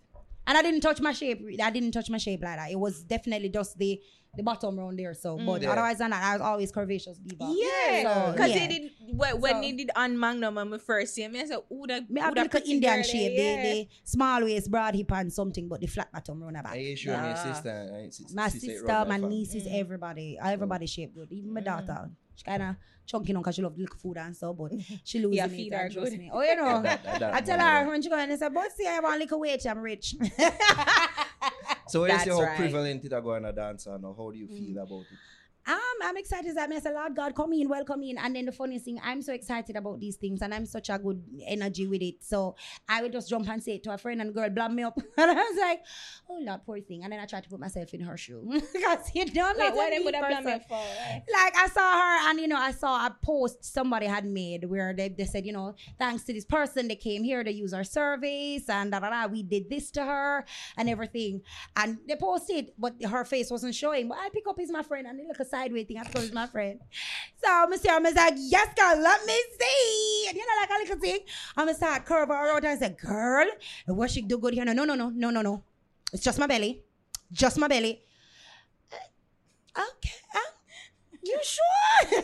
[0.48, 1.40] And I didn't touch my shape.
[1.62, 2.72] I didn't touch my shape like that.
[2.72, 4.02] It was definitely just the
[4.38, 5.16] the bottom round there.
[5.16, 5.72] So, but Yeah.
[5.72, 7.52] otherwise than that, I was always curvaceous diva.
[7.52, 8.60] Yeah, So, because yeah.
[8.60, 11.46] they did when, when So- they did on Magnum on my first year, me I
[11.48, 13.84] said, "Ooh, that, Me ooh, have that like a pretty Indian girl shape, there, the,
[13.86, 16.80] the small waist, broad hip and something, but the flat bottom round Are about.
[16.80, 17.54] you sure my Ah.
[17.54, 17.92] sister?
[18.06, 19.30] I sis- My sister sister, my that far?
[19.30, 19.80] nieces, Mm.
[19.80, 21.32] everybody, everybody shape good.
[21.32, 21.66] Even my Mm.
[21.66, 22.76] daughter, she kind of
[23.06, 24.72] chunky now because she love little food and so, but
[25.04, 25.52] she losing Yeah, it.
[25.52, 26.30] feed and her trust me.
[26.34, 26.82] Oh, you know.
[26.84, 29.00] That- that- that I tell her when she go in and say, but see, I
[29.00, 30.16] want little weight, I'm rich.
[31.88, 32.56] So when you see That's how right.
[32.58, 34.84] prevalent it are going to dance now, how do you feel Mm.
[34.84, 35.18] about it?
[35.70, 38.18] Um, I'm excited that I say, Lord God, come in, welcome in.
[38.18, 40.98] And then the funniest thing, I'm so excited about these things and I'm such a
[40.98, 42.24] good energy with it.
[42.24, 42.56] So
[42.88, 44.98] I would just jump and say it to a friend and girl blam me up.
[45.18, 45.84] and I was like,
[46.28, 47.04] oh Lord, poor thing.
[47.04, 48.50] And then I tried to put myself in her shoe.
[48.74, 50.76] because you know, I'm Wait, not why a they mean put a blame for?
[50.76, 54.68] Like, Like I saw her and you know, I saw a post somebody had made
[54.68, 57.74] where they, they said, you know, thanks to this person, they came here to use
[57.74, 59.28] our service and da da da.
[59.28, 60.46] We did this to her
[60.78, 61.44] and everything.
[61.76, 64.08] And they posted, but her face wasn't showing.
[64.08, 65.98] But I pick up is my friend and they look a thing.
[66.00, 66.80] I told it's my friend.
[67.44, 70.26] So I'm say, I'm like, yes, girl, let me see.
[70.30, 71.20] And you know, like a little thing.
[71.58, 73.46] I'm gonna start curve her out and I said, girl,
[73.88, 74.66] what she do good here?
[74.66, 75.64] No, no, no, no, no, no, no.
[76.14, 76.82] It's just my belly.
[77.32, 78.02] Just my belly.
[79.76, 80.16] Uh, okay.
[80.36, 80.40] uh,
[81.24, 82.24] you sure?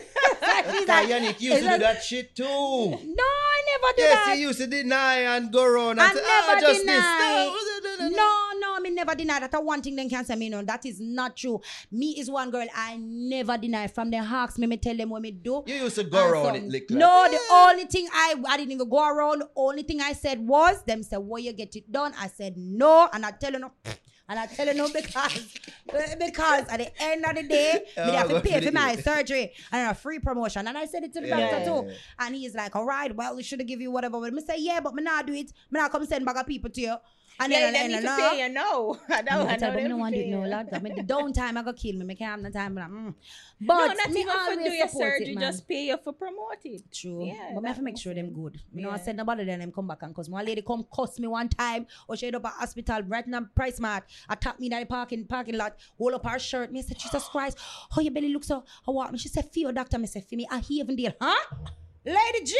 [0.72, 2.44] She's like, Yanique used to do like- that shit too.
[2.44, 2.48] No,
[2.88, 4.24] I never do Yes, that.
[4.28, 7.50] Yes, he used to deny and go around I and say, ah, never just deny.
[7.52, 7.62] this.
[8.16, 8.45] No,
[8.86, 9.54] no, I mean never deny that.
[9.54, 11.60] I one thing then can say me no, that is not true.
[11.90, 13.86] Me is one girl I never deny.
[13.88, 15.62] From the hawks, me me tell them what me do.
[15.66, 18.56] You used to go And around some- it like No, the only thing I I
[18.56, 19.40] didn't even go around.
[19.40, 22.56] The only thing I said was them said, "Will you get it done?" I said
[22.56, 23.72] no, and I tell you no.
[24.28, 25.54] And I tell you no because
[26.18, 29.52] because at the end of the day, Oh, me have to pay for my surgery
[29.70, 30.66] and a free promotion.
[30.66, 31.48] And I said it to the Yeah.
[31.50, 31.90] doctor too.
[32.18, 34.20] And he's like, all right, well, we should have give you whatever.
[34.20, 35.52] But me say, yeah, but me not do it.
[35.70, 36.96] Me not come send back a people to you.
[37.38, 38.98] And Yeah, then they and need then to pay you no.
[39.08, 40.40] I I know, I know but me them no to want to do it no
[40.42, 40.66] lot.
[40.72, 42.04] I mean, the downtime I go kill me.
[42.04, 42.74] Me can't have no time.
[42.74, 43.14] But, mm.
[43.60, 45.44] no, but not me even for do your it, surgery, man.
[45.44, 46.82] just pay you for promote it.
[46.92, 47.26] True.
[47.26, 48.60] Yeah, but me have to make sure them good.
[48.72, 49.02] You know, I Yeah.
[49.02, 51.86] said nobody then them come back and cause one lady come cuss me one time
[52.08, 55.76] or she up at hospital right now PriceSmart attack me in the parking parking lot,
[55.98, 56.72] hold up her shirt.
[56.72, 57.58] Me said, Jesus Christ,
[57.90, 59.18] how your belly looks so how what me?
[59.18, 59.98] She said, feel doctor.
[59.98, 61.12] Me said, for me, I even deal.
[61.20, 61.68] Huh?
[62.06, 62.56] Lady G.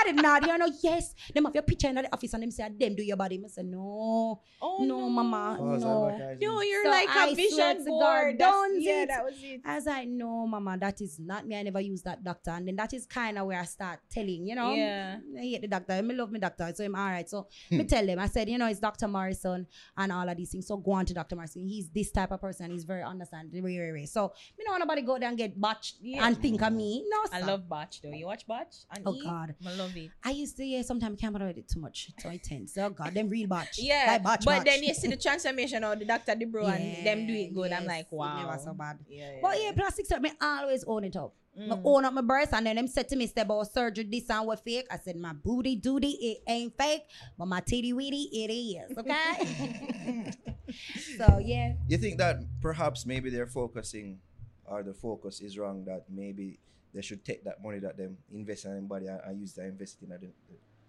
[0.00, 1.14] I did not, you know, yes.
[1.34, 3.38] Them have your picture in the office and them say, them do your body.
[3.38, 4.40] Me say, no.
[4.62, 5.56] Oh, no, mama.
[5.58, 6.36] False no.
[6.40, 8.38] No, you're So like I a vision to board.
[8.38, 9.08] That's- don't yeah, it?
[9.08, 9.60] that was it.
[9.64, 11.56] I was like, no, mama, that is not me.
[11.58, 12.52] I never use that doctor.
[12.52, 14.72] And then that is kind of where I start telling, you know.
[14.72, 15.16] Yeah.
[15.36, 15.94] I hate the doctor.
[15.94, 16.70] I love my doctor.
[16.74, 17.28] So I'm all right.
[17.28, 17.78] So Hmm.
[17.78, 19.08] me tell them, I said, you know, it's Dr.
[19.08, 19.66] Morrison
[19.96, 20.66] and all of these things.
[20.68, 21.34] So go on to Dr.
[21.34, 21.66] Morrison.
[21.66, 22.70] He's this type of person.
[22.70, 23.50] He's very understanding.
[23.62, 24.06] Very, very, very.
[24.06, 26.24] So me don't want nobody go there and get batched Yeah.
[26.26, 27.04] and think of me.
[27.08, 28.16] No, I love Batch though.
[28.16, 28.74] You watch Batch?
[28.92, 29.22] And Oh, E?
[29.24, 29.54] God.
[29.66, 30.10] I love it.
[30.24, 32.10] I used to, yeah, sometimes can't bother it too much.
[32.14, 32.76] It's so intense.
[32.78, 33.78] Oh, God, them real batch.
[33.78, 34.64] Yeah, Like batch, but batch.
[34.66, 36.34] then you see the transformation of the Dr.
[36.34, 37.72] Dubrow and them do it good.
[37.72, 38.46] I'm yes, like, it wow.
[38.46, 38.98] never so bad.
[39.08, 41.34] Yeah, yeah, But yeah, plastic surgery, me always own it up.
[41.56, 41.80] Me Mm.
[41.84, 44.46] own up my breast, and then them said to me, "Step about surgery, this and
[44.46, 47.02] what fake." I said, "My booty duty, it ain't fake,
[47.36, 50.30] but my titty weedy, it is." Okay.
[51.16, 54.20] so yeah, You think that perhaps maybe they're focusing
[54.66, 56.60] or the focus is wrong that maybe
[56.94, 60.02] they should take that money that them invest in anybody and, and use that invest
[60.02, 60.28] in the, the,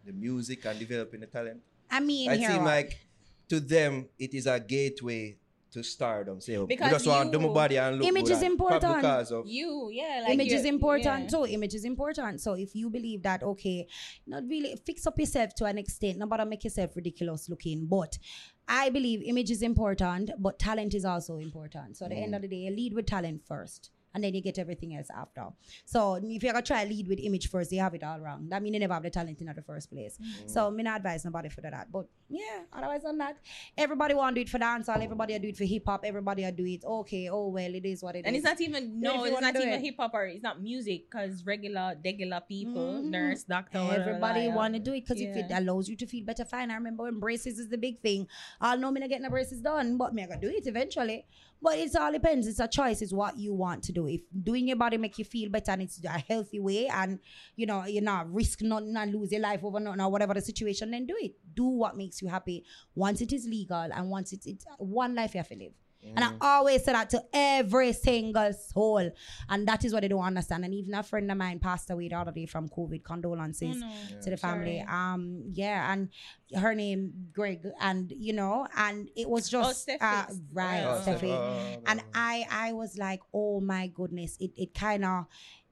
[0.06, 1.62] the music and developing the talent?
[1.90, 2.98] I mean, It here seems like
[3.50, 5.38] to them it is a gateway
[5.72, 6.42] to stardom.
[6.42, 8.42] Say, we Because just want to do my you- body and look Image good is
[8.42, 8.96] important.
[8.96, 11.28] Because of You, yeah, like image is important yeah.
[11.28, 11.46] too.
[11.46, 12.42] Image is important.
[12.42, 13.88] So if you believe that, okay,
[14.26, 17.86] not really fix up yourself to an extent, not bother make yourself ridiculous looking.
[17.86, 18.18] But
[18.68, 21.98] I believe image is important, but talent is also important.
[21.98, 22.38] So at the end mm.
[22.38, 23.92] of the day, lead with talent first.
[24.14, 25.48] And then you get everything else after.
[25.86, 28.48] So if you're gonna try to lead with image first, you have it all wrong.
[28.50, 30.18] That means you never have the talent in the first place.
[30.48, 31.92] So me not advise nobody for that.
[31.92, 33.38] But yeah, otherwise than that,
[33.78, 36.44] everybody want to do it for dancehall, everybody will do it for hip hop, everybody
[36.44, 36.84] will do it.
[36.86, 38.26] Okay, oh well, it is what it is.
[38.26, 39.82] And it's not even Do it if no, it's not even it.
[39.82, 43.10] hip hop or it's not music because regular regular people, Mhm.
[43.10, 46.46] nurse, doctor, Everybody want to do it because if it allows you to feel better,
[46.46, 46.72] fine.
[46.72, 48.28] I remember when braces is the big thing.
[48.62, 51.26] I'll know me not getting the braces done, but me I gonna do it eventually.
[51.62, 52.48] But it's all depends.
[52.48, 53.02] It's a choice.
[53.02, 54.08] It's what you want to do.
[54.08, 57.20] If doing your body make you feel better and it's a healthy way, and
[57.56, 60.42] you know you're not risk nothing and lose your life over nothing or whatever the
[60.42, 61.34] situation, then do it.
[61.54, 62.64] Do what makes you happy.
[62.96, 65.74] Once it is legal and once it's, it's one life you have to live.
[66.02, 69.12] And I always say that to every single soul.
[69.50, 70.64] And that is what they don't understand.
[70.66, 73.04] And even a friend of mine passed away the other day from COVID.
[73.04, 74.22] Condolences Oh, no.
[74.22, 74.84] to the family.
[74.86, 75.14] Sorry.
[75.14, 76.10] Um, yeah, and
[76.56, 79.98] her name Greg, and you know, and it was just Steffi.
[80.02, 81.20] uh, right, Oh, Steffi.
[81.20, 81.32] Steffi.
[81.78, 82.04] Oh, And oh.
[82.14, 85.26] I, I was like, oh my goodness, it, it kind of.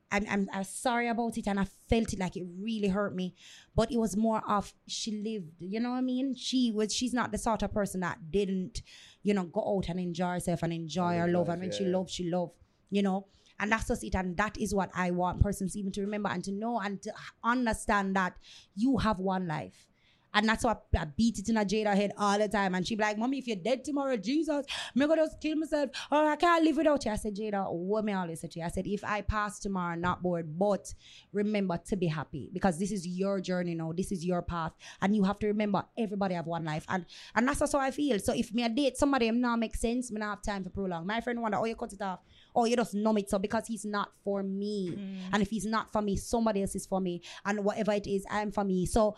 [0.09, 3.35] I'm, I'm, I'm sorry about it and I felt it like it really hurt me.
[3.75, 6.33] But it was more of she lived, you know what I mean?
[6.33, 8.83] She was she's not the sort of person that didn't,
[9.23, 11.49] you know, go out and enjoy herself and enjoy her love.
[11.49, 12.53] And when she loved, she loved,
[12.89, 13.27] you know.
[13.59, 14.15] And that's just it.
[14.15, 17.11] And that is what I want persons even to remember and to know and to
[17.43, 18.37] understand that
[18.75, 19.87] you have one life.
[20.33, 22.75] And that's why I beat it in a Jada head all the time.
[22.75, 25.89] And she be like, Mommy, if you're dead tomorrow, Jesus, me gonna just kill myself.
[26.11, 27.11] Or I can't live without you.
[27.11, 28.65] I said, Jada, what me always say to you?
[28.65, 30.93] I said, if I pass tomorrow, not bored, but
[31.33, 33.93] remember to be happy because this is your journey now.
[33.93, 34.73] This is your path.
[35.01, 36.85] And you have to remember everybody have one life.
[36.89, 37.05] And
[37.35, 38.19] and that's just how I feel.
[38.19, 40.69] So if me a date somebody, I'm not make sense, me not have time for
[40.69, 41.05] prolong.
[41.07, 42.19] My friend wonder, oh, you cut it off.
[42.55, 44.91] Oh, you just numb it so because he's not for me.
[44.91, 45.17] Mm.
[45.33, 47.21] And if he's not for me, somebody else is for me.
[47.45, 48.85] And whatever it is, I'm for me.
[48.85, 49.15] So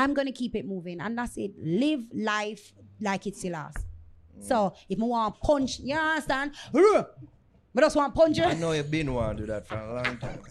[0.00, 0.98] I'm gonna keep it moving.
[0.98, 1.52] And that's it.
[1.62, 2.72] Live life
[3.02, 3.84] like it's your last.
[4.40, 6.52] So if me want punch, you understand?
[7.72, 8.44] But just want punch you.
[8.44, 10.40] I know you've been wanting to do that for a long time.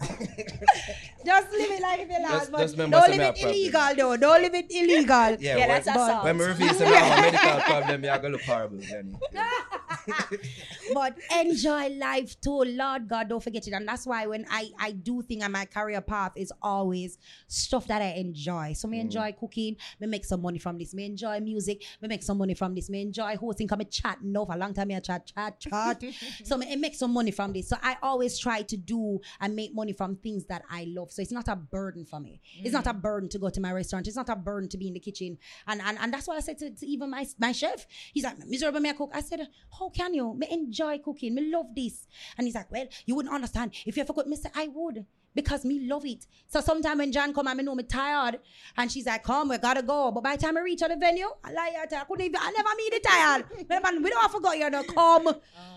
[1.22, 2.32] Just live it like it's your last.
[2.38, 3.50] Just- but just don't some live have it problem.
[3.50, 4.16] illegal though.
[4.16, 5.36] Don't live it illegal.
[5.38, 6.24] Yeah, Yeah, that's when, assault.
[6.24, 9.12] when we reveal some have a medical problem, you're gonna look horrible, Jenny.
[10.94, 12.62] but enjoy life too.
[12.66, 13.72] Lord God, don't forget it.
[13.74, 17.18] And that's why when I, I do think on my career path is always
[17.48, 18.72] stuff that I enjoy.
[18.72, 19.02] So me Mm.
[19.02, 20.94] enjoy cooking, me make some money from this.
[20.94, 22.88] Me enjoy music, me make some money from this.
[22.90, 24.18] Me enjoy hosting, come and chat.
[24.22, 26.02] No, for a long time me a chat, chat, chat.
[26.44, 27.68] so me make some money from this.
[27.68, 31.10] So I always try to do and make money from things that I love.
[31.12, 32.40] So it's not a burden for me.
[32.62, 33.02] It's not a mm.
[33.02, 34.06] burden to go to my restaurant.
[34.06, 35.38] It's not a burden to be in the kitchen.
[35.66, 38.38] And and, and that's why I said to, to even my my chef, he's like,
[38.46, 39.10] miserable me I cook.
[39.14, 39.46] I said,
[39.78, 40.34] how can you?
[40.34, 41.34] Me enjoy cooking.
[41.34, 42.06] Me love this.
[42.36, 43.72] And he's like, well, you wouldn't understand.
[43.86, 45.04] If you ever cook, me say, I would.
[45.34, 46.26] Because me love it.
[46.48, 48.40] So sometime when John come and me know me tired
[48.76, 50.10] and she's like, come, we gotta go.
[50.10, 52.26] But by the time I reach at the venue, I lie I tell I couldn't
[52.26, 53.44] even, I never meet it tired.
[53.82, 55.28] Man, we don't have forgot you know, come.
[55.28, 55.34] Uh.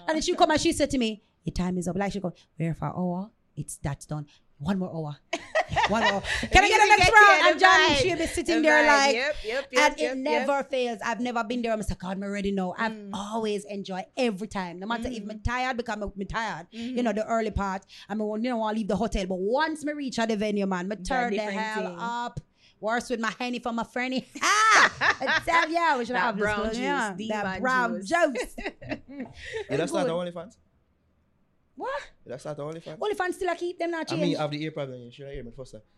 [0.07, 1.95] And then she come and she said to me, your time is up.
[1.95, 3.29] Like she go, where for hour?
[3.55, 4.25] It's that's done.
[4.63, 5.17] One more hour.
[5.89, 6.21] One more.
[6.51, 7.41] Can I get a next get round?
[7.45, 7.95] the And John, vibe.
[7.97, 8.87] she'll be sitting The there vibe.
[9.05, 10.17] like, Yep, yep, yep, and yep, it yep.
[10.17, 10.99] never fails.
[11.03, 11.73] I've never been there.
[11.73, 12.73] I'm like, God, I'm ready now.
[12.77, 13.09] I've Mm.
[13.13, 14.79] always enjoyed every time.
[14.79, 16.67] No matter if I'm tired, because I'm, I'm tired.
[16.73, 16.97] Mm-hmm.
[16.97, 17.85] You know, the early part.
[18.07, 19.25] I'm you know, want to leave the hotel.
[19.25, 21.95] But once me reach the venue, man, me turn the hell thing.
[21.99, 22.39] up.
[22.79, 24.25] Worse with my henny from my friendny.
[24.41, 24.91] Ah!
[25.21, 27.15] I tell ya, we should That have brown one, juice, yeah.
[27.29, 28.09] That brown juice.
[28.09, 28.55] juice.
[29.09, 29.27] You
[29.77, 30.09] that's not Good.
[30.09, 30.57] the OnlyFans?
[31.75, 32.01] What?
[32.25, 32.97] You that's not the OnlyFans?
[32.99, 34.21] Well, if I'm still a keep them not I change.
[34.21, 35.01] mean, have the ear problem.
[35.01, 35.75] You should hear me first.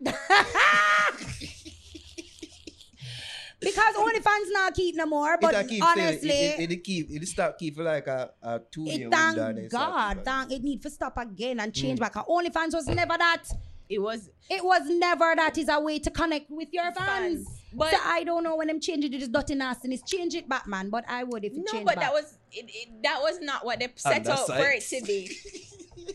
[3.60, 5.38] because OnlyFans not keep no more.
[5.40, 8.60] But it keep honestly, it, it, it, keep it start keep for like a, a
[8.70, 9.16] two year it window.
[9.54, 11.76] thank God, keep thank it need to stop again and Mm.
[11.76, 12.14] change back.
[12.14, 13.44] OnlyFans was never that.
[13.88, 17.46] It was It was never that is a way to connect with your fans.
[17.46, 17.62] fans.
[17.76, 20.02] But so I don't know when them change it, it is dirty nastiness.
[20.02, 20.88] Change it back, man.
[20.88, 22.04] But I would if it no, changed but back.
[22.04, 25.30] that was it, it, that was not what they set up for it to be.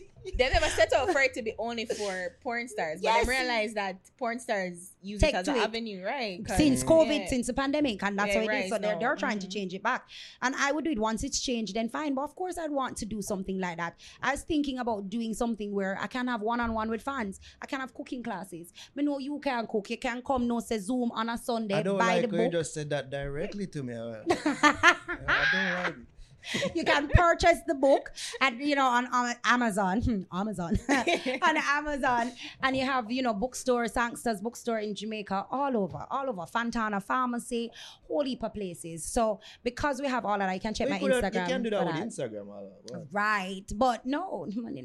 [0.38, 3.24] they never set out for it to be only for porn stars, Yes.
[3.26, 5.64] but I realized that porn stars use Take it as to an it.
[5.64, 6.40] avenue, right?
[6.56, 7.26] since COVID, yeah.
[7.28, 8.48] since the pandemic, and that's Yeah, how it is.
[8.48, 9.52] right, So they're, they're trying to mhm.
[9.52, 10.08] change it back.
[10.42, 12.14] And I would do it once it's changed, then fine.
[12.14, 13.96] But of course, I'd want to do something like that.
[14.22, 17.40] I was thinking about doing something where I can have one on one with fans.
[17.60, 18.72] I can have cooking classes.
[18.94, 19.90] Me know you can cook.
[19.90, 22.44] You can come, no, say Zoom on a Sunday, I don't buy like the when
[22.46, 23.94] you just said that directly to me.
[23.94, 24.22] I
[25.26, 25.94] I don't like it.
[26.74, 32.32] you can purchase the book at you know on, on Amazon, Hmm, Amazon, on Amazon,
[32.62, 37.00] and you have you know bookstore, Sangsters bookstore in Jamaica, all over, all over, Fontana
[37.00, 37.70] Pharmacy,
[38.08, 39.04] whole heap of places.
[39.04, 41.48] So because we have all of that, you can check my could have- Instagram.
[41.48, 42.08] You can do that with that.
[42.08, 42.48] Instagram.
[42.48, 43.06] all that.
[43.10, 43.64] Right?
[43.74, 44.84] But no, money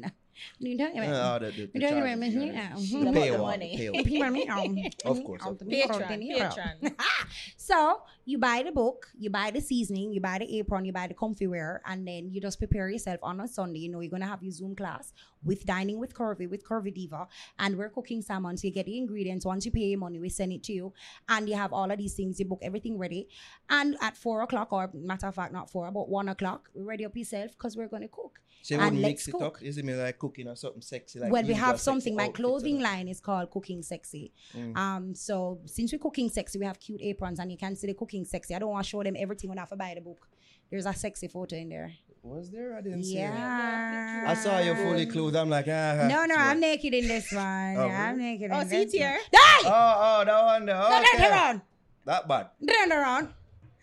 [0.60, 0.68] na.
[0.68, 2.52] You don't even- Uh, the- the- the you don't charges, even- yeah.
[2.52, 2.74] yeah.
[2.76, 3.00] The.
[3.00, 3.76] About the paywall, money.
[3.76, 4.04] the paywall.
[4.04, 6.20] People me, Of course, of Patreon,
[6.50, 6.94] Patreon.
[7.56, 11.06] so you buy the book, you buy the seasoning, you buy the apron, you buy
[11.06, 13.80] the comfy wear, and then you just prepare yourself on a Sunday.
[13.80, 15.12] You know, you're gonna have your Zoom class
[15.44, 17.26] with dining with Curvy, with Curvy Diva,
[17.58, 18.56] and we're cooking salmon.
[18.56, 19.46] So you get the ingredients.
[19.46, 20.92] Once you pay your money, we send it to you,
[21.28, 22.38] and you have all of these things.
[22.38, 23.28] You book everything ready,
[23.70, 27.04] and at four o'clock, or matter of fact, not four, about one o'clock, we ready
[27.06, 28.40] up yourself because we're gonna cook.
[28.62, 29.42] So you And wouldn't let's mix it cook.
[29.58, 29.62] up?
[29.62, 31.18] Is it me like cooking or something sexy?
[31.20, 32.14] Like well, we have something.
[32.14, 34.32] My clothing line is called Cooking Sexy.
[34.76, 37.94] Um, so since we're cooking sexy, we have cute aprons, and you can see the
[37.94, 38.54] cooking sexy.
[38.54, 40.28] I don't want to show them everything when I have to buy the book.
[40.70, 41.92] There's a sexy photo in there.
[42.22, 42.76] Was there?
[42.76, 43.20] I didn't see it.
[43.20, 44.24] Yeah.
[44.26, 45.36] I saw you fully clothed.
[45.36, 46.06] I'm like, ah.
[46.08, 47.76] No, no, I'm naked in this one.
[47.76, 48.50] Oh, I'm naked.
[48.52, 49.12] Oh, in see this here.
[49.12, 49.20] one.
[49.32, 49.60] Die!
[49.64, 50.74] Oh, oh, that one there.
[50.76, 51.22] No, Okay.
[51.22, 51.60] turn around.
[52.04, 52.48] That bad.
[52.68, 53.28] Turn around.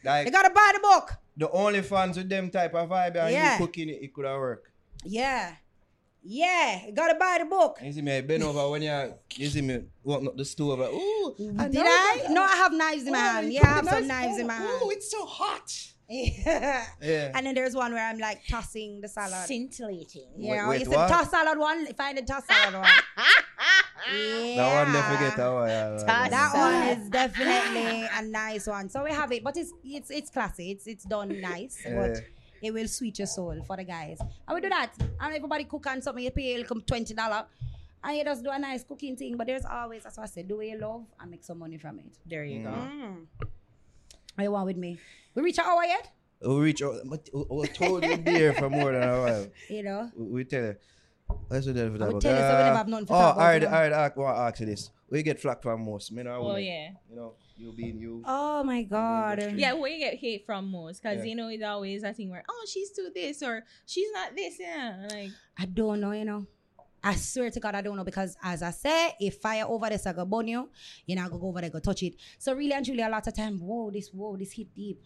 [0.03, 1.13] You gotta buy the book.
[1.37, 3.53] The only fans with them type of vibe and Yeah.
[3.59, 4.69] you cooking it, it could have worked.
[5.03, 5.53] Yeah.
[6.23, 6.85] Yeah.
[6.87, 7.77] You gotta buy the book.
[7.83, 10.79] You see me, I bend over when you, you see me open up the stove.
[10.79, 11.67] Like, Ooh, Did I?
[11.69, 13.53] that- No, I have knives in my hand.
[13.53, 14.91] Yeah, I have some knives- in my oh, hand.
[14.93, 15.71] it's so hot.
[16.07, 16.85] Yeah.
[17.01, 17.31] Yeah.
[17.35, 19.47] And then there's one where I'm like tossing the salad.
[19.47, 20.27] Scintillating.
[20.37, 21.09] Yeah, Wait, you wait, said what?
[21.09, 21.85] toss salad one.
[21.93, 22.83] Find the toss salad one.
[24.13, 24.55] yeah.
[24.57, 25.67] That one, never forget that one.
[25.69, 26.73] Yeah, yeah, That salad.
[26.73, 28.89] one is definitely a nice one.
[28.89, 30.71] So we have it, but it's it's it's classy.
[30.71, 31.95] It's it's done nice, Yeah.
[31.95, 32.21] but
[32.61, 34.19] it will sweet your soul for the guys.
[34.19, 34.91] And we do that.
[34.99, 36.23] And everybody cook on something.
[36.23, 37.45] You pay like twenty dollar,
[38.03, 39.37] and you just do a nice cooking thing.
[39.37, 40.47] But there's always that's what I said.
[40.47, 42.17] Do what you love and make some money from it.
[42.25, 42.69] There you go.
[42.69, 43.25] Mm.
[44.35, 44.99] What you want with me?
[45.33, 46.11] We reach an hour yet?
[46.41, 46.95] We reach out.
[47.05, 49.47] but We we told you there for more than a while.
[49.69, 50.11] You know.
[50.15, 50.75] We, we tell you.
[51.49, 52.13] Let's do that for that.
[52.13, 53.61] would tell you so we never ah, have nothing to oh, talk ah, about, alright,
[53.61, 53.73] you know.
[53.73, 54.91] alright, I want to ask you this.
[55.09, 56.11] We get flack from most.
[56.11, 56.89] Me know, Oh yeah.
[57.09, 58.21] You know, you being you.
[58.25, 59.53] Oh my god.
[59.55, 61.29] Yeah, where you get hate from most, because Yeah.
[61.29, 64.59] you know it's always a thing where oh she's too this or she's not this,
[64.59, 65.07] yeah.
[65.09, 66.45] Like I don't know, you know.
[67.05, 70.07] I swear to God, I don't know because as I say, if fire over this,
[70.07, 70.69] I go burn you.
[71.05, 72.15] You know, I go go over there, go touch it.
[72.39, 74.99] So really and truly, a lot of time, whoa, this, whoa, this hit deep.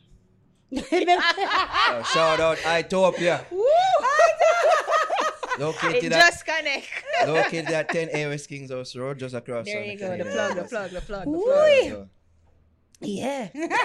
[0.72, 3.44] Uh, shout out Itopia.
[5.60, 6.88] Located it at, just connect.
[7.28, 10.12] located at 10 AOS Kings House Road, just across there you go.
[10.12, 12.10] The Canadian plug, the plug, the plug, the plug.
[13.02, 13.06] Oi.
[13.06, 13.50] So, Yeah.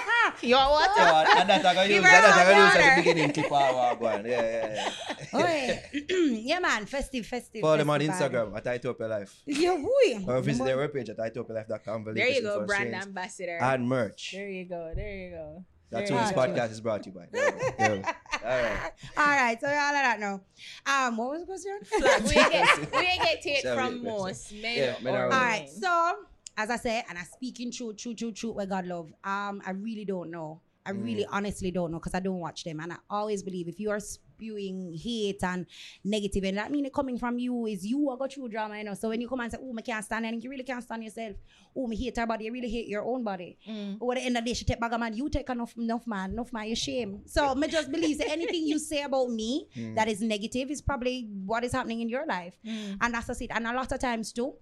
[0.42, 0.92] You want water?
[0.96, 1.02] So,
[1.40, 2.80] and and that I use, her and that I gotta use water.
[2.90, 4.24] at the beginning clip of our one.
[4.26, 5.26] Yeah, yeah, yeah.
[5.32, 5.80] oh, yeah.
[6.50, 6.86] yeah, man.
[6.86, 7.60] Festive, festive.
[7.62, 8.52] Follow them on festive vibe.
[8.52, 9.42] Instagram at Itopia Life.
[9.46, 10.24] Yeah, boy.
[10.32, 12.04] Or visit their webpage at itopialife.com.
[12.04, 13.58] for There you go, brand streams, ambassador.
[13.62, 14.32] And merch.
[14.32, 14.92] There you go.
[14.94, 15.64] There you go.
[15.90, 17.26] That's There what this podcast is brought to you by.
[17.30, 17.70] There we go.
[17.78, 18.08] There we go.
[18.44, 18.92] All right.
[19.16, 20.40] All right, so all of that now.
[20.86, 21.78] Um, what was the question?
[21.84, 22.22] Flag.
[22.24, 25.32] We ain't get, we ain't get it from that's most men Yeah, men or are
[25.32, 25.68] All women.
[25.68, 26.16] so
[26.56, 29.12] as I say, and I speaking truth, truth, truth, truth, where God love.
[29.24, 30.60] Um, I really don't know.
[30.86, 33.80] I really honestly don't know because I don't watch them, and I always believe if
[33.80, 35.64] you are spewing hate and
[36.04, 38.84] negative, and that mean it coming from you is you are got through drama, you
[38.84, 38.92] know.
[38.92, 41.02] So when you come and say, "Oh, I can't stand," and you really can't stand
[41.02, 41.36] yourself.
[41.74, 42.44] Oh, me hate her body.
[42.44, 43.56] You really hate your own body.
[43.66, 43.96] Mm.
[43.98, 45.14] Or at the end of the day, she take back a man.
[45.14, 46.68] You take enough, enough man, enough man.
[46.68, 47.22] You shame.
[47.24, 51.30] So me just believe that anything you say about me that is negative is probably
[51.46, 52.98] what is happening in your life, Mm.
[53.00, 53.50] and that's just it.
[53.54, 54.52] And a lot of times too.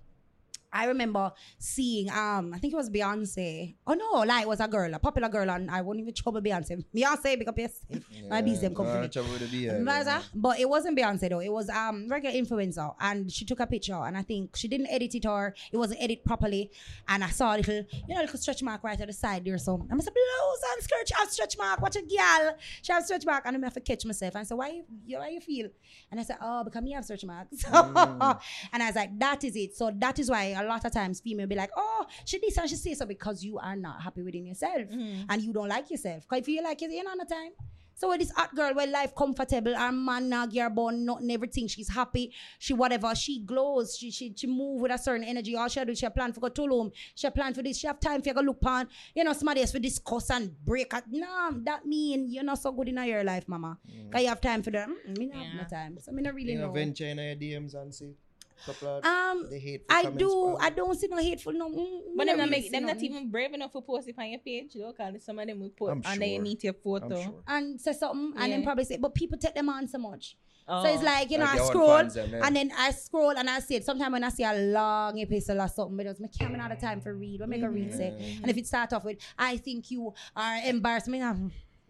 [0.72, 3.74] I remember seeing, um, I think it was Beyonce.
[3.86, 6.40] Oh no, like it was a girl, a popular girl, and I won't even trouble
[6.40, 6.84] Beyonce.
[6.96, 8.02] Beyonce, big up yourself.
[8.30, 9.08] My bees them come for me.
[9.08, 11.40] Trouble with But, but it wasn't Beyonce though.
[11.40, 14.88] It was um regular influencer, and she took a picture, and I think she didn't
[14.88, 16.70] edit it or it wasn't edited properly.
[17.08, 17.74] And I saw a little,
[18.08, 19.58] you know, a little stretch mark right at the side there.
[19.58, 21.08] So I must have blouse and skirt.
[21.08, 21.80] She have stretch mark.
[21.80, 22.56] Watch a girl.
[22.82, 24.34] She have stretch mark, and I'm have to catch myself.
[24.34, 25.68] And I said, why you, you why you feel?
[26.10, 27.48] And I said, oh, because me have stretch mark.
[27.56, 27.68] So,
[28.72, 29.76] and I was like, that is it.
[29.76, 32.68] So that is why a lot of times female be like, oh, she this and
[32.68, 34.82] she say so because you are not happy within yourself
[35.28, 36.22] and you don't like yourself.
[36.28, 37.52] Because if you feel like it, you know, on the time.
[37.94, 41.68] So with this hot girl, where life comfortable, her man not gear born, nothing, everything.
[41.68, 42.32] She's happy.
[42.58, 43.14] She whatever.
[43.14, 43.96] She glows.
[43.96, 45.54] She she she move with a certain energy.
[45.54, 46.90] All she do, she plan for go to home.
[47.14, 47.78] She plan for this.
[47.78, 48.88] She have time for go look pan.
[49.14, 50.92] You know, somebody else for discuss and break.
[50.94, 53.78] At, no, that mean you're not so good in your life, mama.
[54.10, 54.88] Cause you have time for that.
[54.88, 55.98] Mm, me not have no time.
[56.00, 56.72] So me not really You know, know.
[56.72, 58.14] venture in your DMs and see
[58.66, 60.28] couple Um, the I do.
[60.30, 61.68] from- I don't see no hateful no.
[61.68, 64.14] Mm, But me them not not make them not even brave enough to post it
[64.18, 66.42] on your page, though, because some of them will put I'm and they sure.
[66.42, 67.22] need your photo.
[67.22, 67.42] sure.
[67.48, 70.36] and say something and then probably say, but people take them on so much.
[70.68, 70.84] Oh.
[70.84, 73.58] So it's like, you know, Like I scroll them, and then I scroll and I
[73.58, 73.84] see it.
[73.84, 76.76] Sometimes when I see a long epistle or something, but it's my camera not the
[76.76, 77.40] time for read.
[77.40, 78.38] What make a read say?
[78.40, 81.34] And if it start off with, I think you are embarrassed, me nah,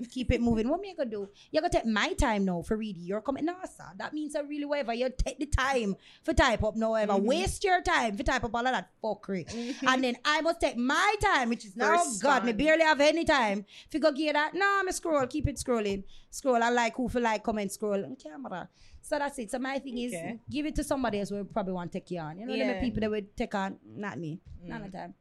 [0.04, 0.68] keep it moving.
[0.68, 1.28] What me I gonna do?
[1.50, 3.46] You gonna take my time now for read your comment.
[3.46, 3.84] No, sir.
[3.96, 7.14] That means that really whatever you take the time for type up now ever.
[7.14, 7.26] Mm-hmm.
[7.26, 9.46] Waste your time for type up all of that fuckery.
[9.46, 9.88] Mm-hmm.
[9.88, 13.24] and then I must take my time, which is now God, me barely have any
[13.24, 13.64] time.
[13.86, 16.04] If you go get that, no, me scroll, keep it scrolling.
[16.30, 16.62] Scroll.
[16.62, 18.68] I like who for like comment scroll on camera.
[19.02, 19.50] So that's it.
[19.50, 20.14] So my thing is
[20.48, 22.38] give it to somebody else who probably want to take you on.
[22.38, 24.40] You know, them the people that would take on, not me.
[24.64, 24.86] None mm.
[24.86, 25.14] of time.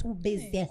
[0.00, 0.66] Too busy.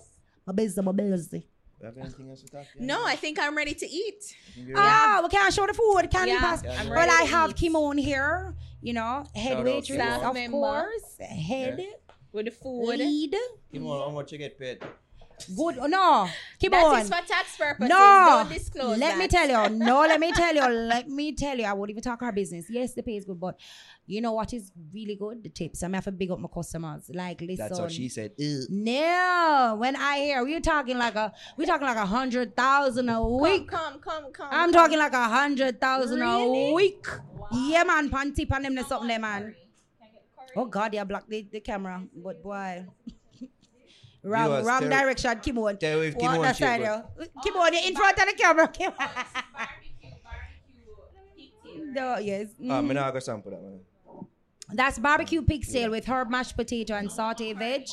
[0.48, 1.48] I'm busy, I'm busy.
[1.84, 2.86] You have anything else to talk about?
[2.88, 4.38] No, I think I'm ready to eat.
[4.56, 6.10] You Ah, we can't show the food.
[6.10, 6.64] Can you Yeah, pass?
[6.66, 7.58] I'm Well, ready I to have eat.
[7.58, 8.56] Kimon here.
[8.82, 10.52] You know, head waitress, of Member.
[10.58, 11.18] course.
[11.20, 11.86] Head
[12.32, 12.98] With the food.
[13.00, 13.36] lead.
[13.74, 14.80] Come on, how much you get paid?
[15.58, 15.78] Good.
[15.82, 16.30] Oh, no,
[16.62, 17.02] That Kimon.
[17.02, 17.90] is for tax purposes.
[17.90, 19.76] No, Don't disclose let me tell you.
[19.76, 20.62] No, let me tell you.
[20.94, 21.66] Let me tell you.
[21.66, 22.68] I won't even talk our business.
[22.70, 23.58] Yes, the pay is good, but
[24.06, 25.44] you know what is really good?
[25.44, 25.82] The tips.
[25.84, 27.10] I'm have to big up my customers.
[27.14, 27.58] Like, listen.
[27.58, 28.32] That's what she said.
[28.38, 28.66] Ew.
[28.70, 33.26] No, when I hear we're talking like a we're talking like a hundred thousand a
[33.26, 33.68] week.
[33.70, 34.32] Come, come, come.
[34.34, 34.74] come I'm come.
[34.74, 36.74] talking like a hundred thousand a Really?
[36.74, 37.06] week.
[37.52, 39.56] Yeah, man, panty pan them something there, man.
[40.56, 42.86] Oh God, yeah, block the, the camera, but boy.
[44.24, 45.80] wrong, Viewers, wrong tell- direction, Kimon.
[45.80, 46.82] tell if What Kimon that shape side,
[47.18, 47.30] good.
[47.46, 47.52] yo?
[47.52, 48.68] Kimon, you're in front of the camera.
[48.68, 48.94] Kimon.
[51.94, 52.50] no, yes.
[52.70, 52.88] Ah, mhm.
[52.88, 53.80] me not go sample that man.
[54.74, 57.88] That's barbecue pigtail with herb mashed potato and saute veg.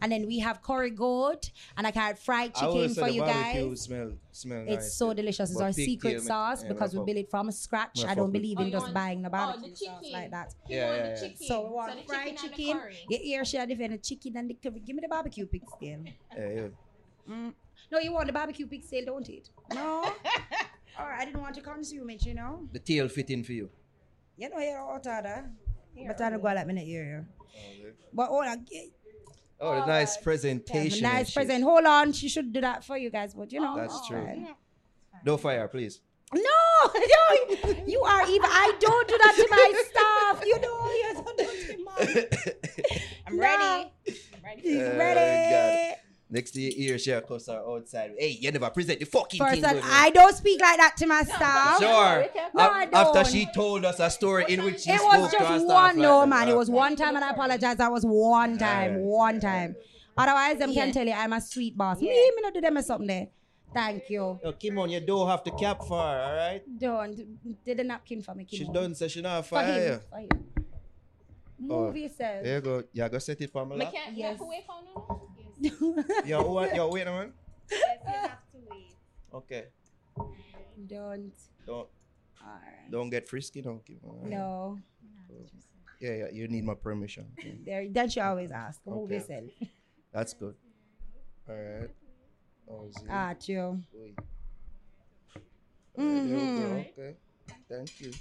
[0.00, 3.14] And then we have curry goat and I got fried I chicken say for the
[3.14, 3.80] you barbecue guys.
[3.82, 4.94] smell smell It's nice.
[4.94, 5.50] so delicious.
[5.50, 8.04] It's But our secret me- sauce yeah, because we build it from scratch.
[8.04, 10.30] I don't believe Oh, in you just want- buying the oh, barbecue the sauce like
[10.32, 10.54] that.
[10.68, 11.20] You Yeah, want yeah, the yeah.
[11.28, 11.46] chicken.
[11.46, 12.44] So we want the fried chicken.
[12.44, 12.78] and the chicken.
[12.80, 12.96] curry.
[13.10, 14.80] Your ear share different chicken and the curry.
[14.80, 16.00] Give me the barbecue pigtail.
[16.36, 16.68] Yeah, yeah.
[17.30, 17.52] Mm.
[17.92, 19.50] No, you want the barbecue pigtail, don't it?
[19.72, 20.02] No.
[20.98, 22.68] All right, I didn't want to consume it, you know.
[22.72, 23.70] The tail fit in for you.
[24.36, 25.46] You know, you're out of that.
[26.06, 27.26] But I don't go like me in the ear.
[28.12, 28.86] But all I get.
[29.60, 31.04] Oh, the nice presentation.
[31.04, 31.62] and nice present.
[31.62, 33.76] Hold on, she should do that for you guys, but you know.
[33.76, 34.24] That's true.
[34.24, 34.48] fine.
[35.24, 36.00] No fire, please.
[36.34, 36.40] No,
[36.84, 38.42] no, you are even.
[38.50, 40.42] I don't do that to my staff.
[40.46, 43.00] You know, you don't do it to my.
[43.26, 43.42] I'm Nah.
[43.42, 43.92] ready.
[44.08, 44.60] I'm ready.
[44.62, 45.94] He's Uh, ready.
[46.34, 48.12] Next to your ear, share cuss her outside.
[48.18, 49.64] Hey, you never present the fucking First, thing.
[49.66, 49.80] and.
[49.84, 51.78] I don't speak like that to my staff.
[51.78, 52.26] Sure.
[52.54, 53.26] No, I After don't.
[53.26, 55.98] she told us a story in which she It spoke was to her just one,
[55.98, 56.28] no that.
[56.28, 56.48] man.
[56.48, 57.76] It was one time, and I apologize.
[57.76, 59.04] That was one time, Alright.
[59.04, 59.76] one time.
[60.16, 60.92] Otherwise, them can Yeah.
[60.94, 62.00] tell you I'm a sweet boss.
[62.00, 62.30] Me, Yeah.
[62.34, 63.28] me not do them or something there.
[63.74, 64.40] Thank you.
[64.42, 66.62] Yo, Kimon, you don't have to cap for her, alright?
[66.78, 68.46] Don't did the napkin for me.
[68.50, 68.72] She Kimon.
[68.72, 69.72] done say she not for fire.
[69.80, 70.00] him.
[70.10, 70.28] For him.
[71.58, 71.96] Move Oh.
[71.96, 72.42] yourself.
[72.42, 72.82] There you go.
[72.92, 73.76] Yeah, go set it for me.
[73.76, 73.94] Me lap.
[73.94, 74.16] can't.
[74.16, 74.38] Yes.
[75.70, 75.80] Yes.
[75.80, 76.24] Wait for no.
[76.26, 77.32] Yo, who, yo, wait a minute.
[79.34, 79.64] Okay.
[80.86, 81.32] Don't.
[81.66, 81.88] Don't
[82.44, 82.90] Alright.
[82.90, 83.96] don't get frisky, don't give.
[84.04, 84.28] alright?
[84.28, 84.78] No.
[86.00, 86.28] Yeah, yeah.
[86.32, 87.26] You need my permission.
[87.38, 87.56] Okay.
[87.64, 88.80] There, that you always ask.
[88.84, 89.14] Move Okay.
[89.14, 89.44] yourself.
[90.12, 90.54] That's good.
[91.48, 91.90] All right.
[92.68, 93.80] Oh, Ah, true.
[93.96, 94.12] Oi.
[95.98, 96.66] Alright, there we go.
[96.66, 96.80] Mhm.
[96.92, 97.16] Okay.
[97.70, 98.12] Thank you.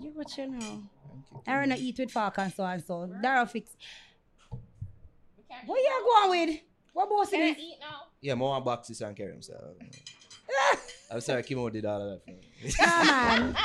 [0.00, 0.58] You what you know.
[0.60, 0.82] Thank
[1.30, 1.42] you.
[1.46, 3.06] Aaron I eat with fork and so and so.
[3.22, 3.76] Dara fix.
[5.66, 6.60] What you going with?
[6.96, 8.08] What boss Can I eat now?
[8.22, 9.76] Yeah, more boxes and carry himself.
[11.12, 12.72] I'm sorry, Kimo did all of that for me.
[12.80, 13.56] Nah, man.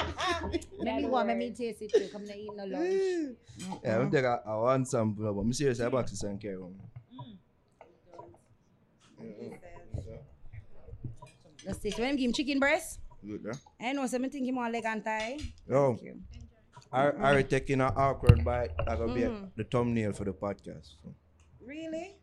[0.80, 2.10] Let me go let me taste it too.
[2.12, 3.38] Come to eat no lunch.
[3.86, 6.76] Yeah, I'm take a, a one sample, but I'm serious, I boxes and carry them.
[11.66, 11.92] Let's see.
[11.92, 13.88] So when him give him chicken breast, Good, yeah?
[13.90, 15.38] I know something think him want leg and thigh.
[15.70, 16.20] Yo, Thank you.
[16.92, 18.72] I, I taking an awkward bite.
[18.86, 19.52] I gonna be Mhm.
[19.56, 20.98] the thumbnail for the podcast.
[21.02, 21.16] So.
[21.66, 22.21] Really?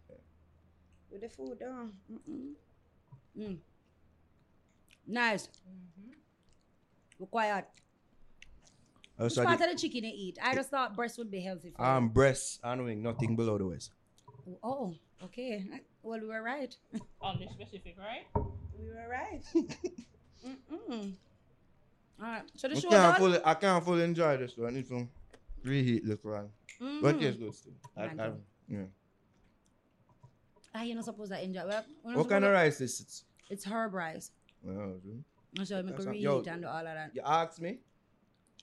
[1.18, 1.88] With the food, oh.
[2.12, 2.52] Mm-mm.
[3.36, 3.56] Mm.
[5.06, 5.48] Nice.
[7.18, 7.66] Look quiet.
[9.16, 10.38] Which Also, part the, of the chicken you eat?
[10.40, 13.66] I just thought breast would be healthy for um, breasts and wing, nothing below the
[13.66, 13.90] waist.
[14.62, 15.64] Oh, okay.
[16.00, 16.74] Well, we were right.
[17.20, 18.24] On the specific, right?
[18.78, 19.42] We were right.
[20.46, 21.14] Mm-mm.
[22.22, 22.42] All right.
[22.54, 23.14] So the I show can't, done?
[23.16, 24.68] fully, I can't fully enjoy this though.
[24.68, 25.08] I need to
[25.64, 26.48] reheat this one.
[26.80, 27.02] Mhm.
[27.02, 27.72] But it's good still.
[27.96, 28.30] I, Thank I,
[28.68, 28.84] yeah.
[30.74, 31.66] Ah, you're not supposed to enjoy.
[31.66, 33.00] Well, we're What kind of rice is?
[33.00, 33.52] it?
[33.52, 34.30] It's herb rice.
[34.68, 35.64] Oh, see?
[35.64, 36.42] So make That's a not- reheat yo.
[36.46, 37.10] and all of that.
[37.14, 37.78] You asked me?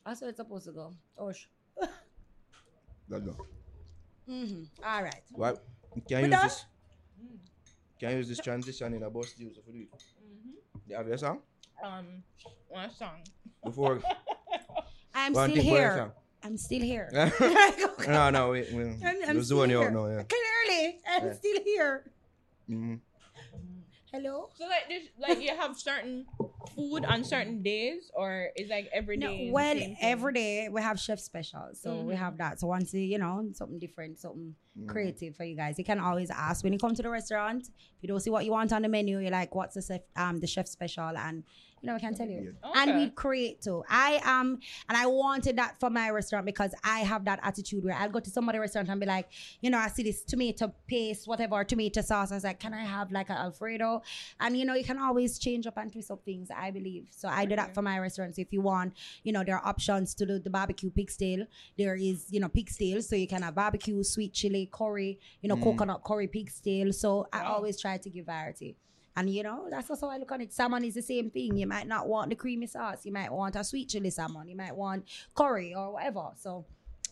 [0.05, 0.91] That's how it's supposed to go.
[1.17, 1.47] Oh, sh-
[3.09, 3.35] Let go.
[4.29, 4.63] mm-hmm.
[4.83, 5.21] All right.
[5.31, 5.63] What?
[5.93, 6.43] Can We you use done?
[6.47, 6.65] this?
[7.99, 9.47] Can you use this transition in a bus deal?
[9.47, 10.89] use it for the Mm-hmm.
[10.91, 11.39] You have your song?
[11.83, 12.23] Um,
[12.69, 13.21] one song.
[13.63, 13.99] Before
[15.15, 16.11] I'm one still thing for your here.
[16.45, 16.51] Song.
[16.51, 17.09] I'm still here.
[18.07, 18.97] no, no, wait, wait.
[19.03, 19.87] I'm, I'm You're still zoning you here.
[19.87, 20.23] out now, yeah.
[20.23, 21.33] Clearly, I'm Yeah.
[21.33, 22.03] still here.
[22.69, 22.99] Mhm.
[24.11, 24.49] Hello?
[24.55, 26.25] So like this, like you have certain
[26.75, 29.25] food on certain days, or is like every day?
[29.47, 32.17] No, well, every day we have chef specials, so we Mhm.
[32.17, 32.59] have that.
[32.59, 34.87] So once you, you know, something different, something Mhm.
[34.87, 37.63] creative for you guys, you can always ask when you come to the restaurant.
[37.69, 40.01] If you don't see what you want on the menu, you're like, "What's the chef,
[40.17, 41.43] um the chef special?" And
[41.81, 42.55] you know, I can tell you.
[42.73, 43.83] And we create too.
[43.87, 47.93] I am, and I wanted that for my restaurant because I have that attitude where
[47.93, 49.27] I'll go to somebody's restaurant and be like,
[49.61, 52.31] you know, I see this tomato paste, whatever, tomato sauce.
[52.31, 54.01] I was like, can I have like an Alfredo?
[54.39, 57.07] And you know, you can always change up and twist up things, I believe.
[57.11, 58.39] So I do that for my restaurants.
[58.39, 58.93] If you want,
[59.23, 61.45] you know, there are options to do the barbecue pigtail.
[61.77, 63.01] There is, you know, pigtail.
[63.03, 65.63] So you can have barbecue, sweet chili, curry, you know, Mm.
[65.63, 66.91] coconut curry pigtail.
[66.93, 67.55] So I Wow.
[67.55, 68.75] always try to give variety.
[69.17, 70.51] And you know, that's also how I look on it.
[70.51, 71.55] Salmon is the same thing.
[71.57, 73.05] You might not want the creamy sauce.
[73.05, 74.47] You might want a sweet chili salmon.
[74.49, 76.31] You might want curry or whatever.
[76.35, 76.65] So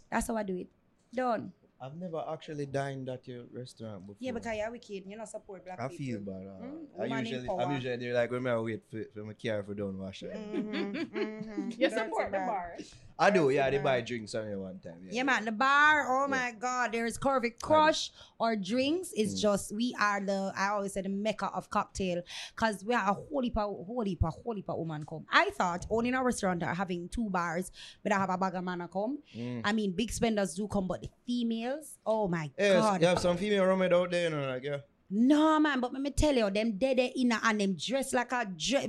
[0.10, 0.68] that's how I do it.
[1.14, 1.54] Done.
[1.80, 4.18] I've never actually dined at your restaurant before.
[4.20, 5.04] Yeah, because you're wicked.
[5.06, 5.98] You know, support black I people.
[6.06, 6.48] feel bad.
[6.48, 9.34] Uh, Mm, I Woman usually, I'm usually there like when I wait for, for my
[9.34, 10.24] car for done wash.
[10.24, 10.32] it.
[10.34, 11.72] Mhm, mhm.
[11.78, 12.48] You Dirty support the man.
[12.48, 12.78] bar.
[13.20, 13.70] I do, yeah.
[13.70, 14.96] They buy drinks on one time.
[15.06, 15.46] Yeah, Yeah, man.
[15.46, 19.12] The bar, oh my God, there's Curvy Crush or drinks.
[19.16, 19.42] It's Mm.
[19.42, 22.22] just, we are the, I always say the mecca of cocktail
[22.56, 25.26] because we are a whole heap of, whole heap of, whole heap of woman come.
[25.32, 27.72] I thought owning a restaurant or having two bars,
[28.02, 29.20] but I have a bag of man come.
[29.36, 29.62] Mm.
[29.64, 33.02] I mean, big spenders do come, but the females, oh my Yes, God.
[33.02, 34.78] you have some female roommate out there, you know, like, yeah.
[35.16, 38.46] No, man, but let me tell you, them dead in and them dress like a
[38.58, 38.88] dress,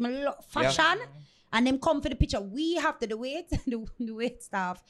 [0.48, 0.98] fashion.
[1.54, 2.40] And them come for the picture.
[2.40, 4.82] We have to the wait, the, the wait staff.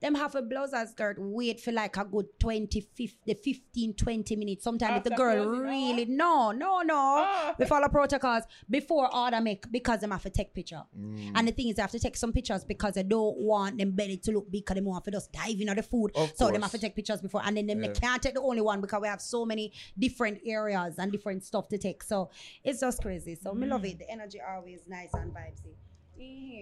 [0.00, 4.36] Them have a blouse and skirt wait for like a good 20, 50, 15, 20
[4.36, 4.64] minutes.
[4.64, 6.96] Sometimes if the girl closing really, no, no, no.
[6.96, 7.54] Ah.
[7.58, 10.82] We follow protocols before order make because them have to take picture.
[10.98, 11.32] Mm.
[11.34, 13.90] And the thing is, they have to take some pictures because they don't want them
[13.90, 16.12] belly to look big because they want to just dive into the food.
[16.14, 16.62] Of so they course.
[16.62, 17.42] have to take pictures before.
[17.44, 20.40] And then them they can't take the only one because we have so many different
[20.46, 22.02] areas and different stuff to take.
[22.02, 22.30] So
[22.64, 23.34] it's just crazy.
[23.34, 23.98] So me love it.
[23.98, 25.74] The energy always nice and vibesy.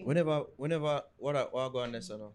[0.04, 2.32] Whenever, whenever, what I, what I go on this, you know.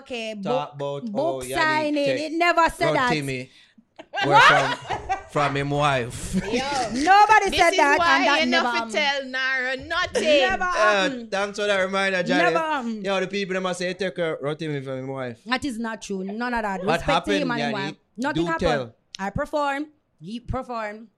[0.00, 1.96] Okay, Talk book, about, book oh, signing.
[1.96, 3.10] It never said that.
[3.12, 3.50] Timmy.
[4.24, 4.98] Where from,
[5.30, 6.34] from him wife.
[6.52, 6.62] Yo,
[6.92, 8.92] Nobody this said is that, why and that you never never happened.
[8.92, 10.22] tell Naro nothing.
[10.22, 11.30] Never Uh, happened.
[11.30, 12.42] thanks for that reminder, Johnny.
[12.44, 13.04] Never happened.
[13.04, 15.38] Yo, the people them must say take a run Timmy from him wife.
[15.46, 16.24] That is not true.
[16.24, 16.84] None of that.
[16.84, 17.72] What Respect to him happened, and his Yanique?
[17.72, 17.94] wife.
[18.16, 18.68] Nothing Do happened.
[18.68, 18.94] tell.
[19.18, 19.86] I performed.
[20.20, 21.08] He performed.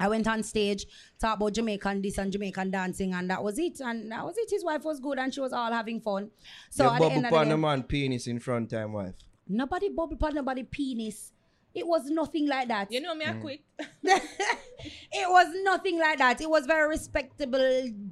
[0.00, 0.86] I went on stage,
[1.20, 3.80] talk about Jamaican this and Jamaican dancing, and that was it.
[3.80, 4.50] And that was it.
[4.50, 6.30] His wife was good, and she was all having fun.
[6.70, 8.92] So you at the end of the upon day, the man penis in front time
[8.92, 9.14] wife.
[9.48, 11.30] nobody bubble upon nobody penis.
[11.74, 12.90] It was nothing like that.
[12.92, 13.40] You know me, I Mm.
[13.40, 13.60] quit.
[14.02, 16.40] it was nothing like that.
[16.40, 17.58] It was very respectable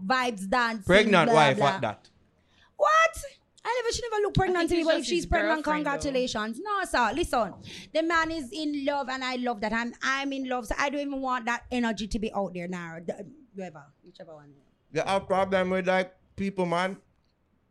[0.05, 0.85] vibes dance.
[0.85, 1.69] Pregnant blah, wife blah.
[1.69, 2.09] at that.
[2.77, 3.17] What?
[3.65, 5.91] I never, she never look pregnant to me, it's but if she's pregnant, girlfriend, though.
[5.93, 6.61] congratulations.
[6.61, 7.55] No, sir, listen.
[7.95, 9.73] The man is in love, and I love that.
[9.73, 12.69] I'm, I'm in love, so I don't even want that energy to be out there
[12.69, 12.99] now.
[13.07, 14.51] The- Whoever, whichever one.
[14.93, 16.97] You have problem with like people, man.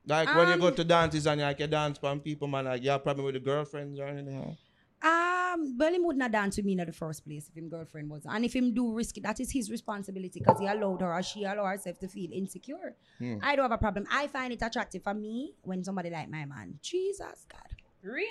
[0.05, 2.65] Like when you go Um, to dances and you like you dance from people, man.
[2.65, 4.55] Like you have problem with the girlfriends or anything.
[5.01, 5.31] Huh?
[5.53, 8.23] Um, well, him wouldn't dance with me in the first place if him girlfriend was.
[8.25, 11.23] And if him do risk it, that is his responsibility because he allowed her or
[11.23, 12.95] she allowed herself to feel insecure.
[13.19, 13.37] Hmm.
[13.41, 14.05] I don't have a problem.
[14.11, 16.79] I find it attractive for me when somebody like my man.
[16.81, 17.75] Jesus God.
[18.03, 18.27] Really?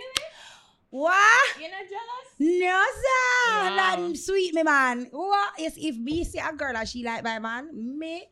[0.90, 1.60] What?
[1.60, 2.60] You're not jealous?
[2.60, 3.70] No, sir.
[3.70, 3.76] Wow.
[3.76, 5.08] That sweet me, man.
[5.12, 5.52] What?
[5.58, 8.28] Yes, if me see a girl that she like my man, me,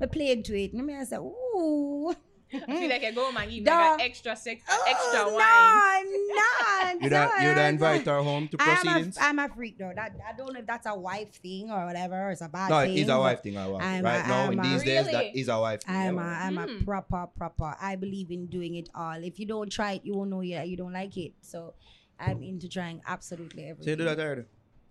[0.00, 0.74] me play into it.
[0.74, 2.14] Me I say, ooh.
[2.52, 3.98] I feel like I go man, give me Dog.
[3.98, 6.10] like extra sex, extra Oh, wine.
[6.10, 6.92] No, no.
[6.92, 9.18] You would you no, invite her home to I'm a, proceedings?
[9.20, 9.92] I'm a freak though.
[9.94, 12.14] That I don't know if that's a wife thing or whatever.
[12.28, 12.94] Or it's a bad no, thing.
[12.94, 13.56] No, it's a wife thing.
[13.56, 13.84] I want.
[13.84, 15.40] I'm Right a- now, I'm in a- these days, that Really?
[15.40, 15.94] is a wife thing.
[15.96, 16.46] I'm a, yeah.
[16.46, 16.84] I'm a Hmm.
[16.84, 17.76] proper, proper.
[17.80, 19.22] I believe in doing it all.
[19.22, 20.68] If you don't try it, you won't know yet.
[20.68, 21.32] You don't like it.
[21.42, 21.74] So
[22.18, 23.84] I'm into trying absolutely everything.
[23.84, 24.42] So you do that already?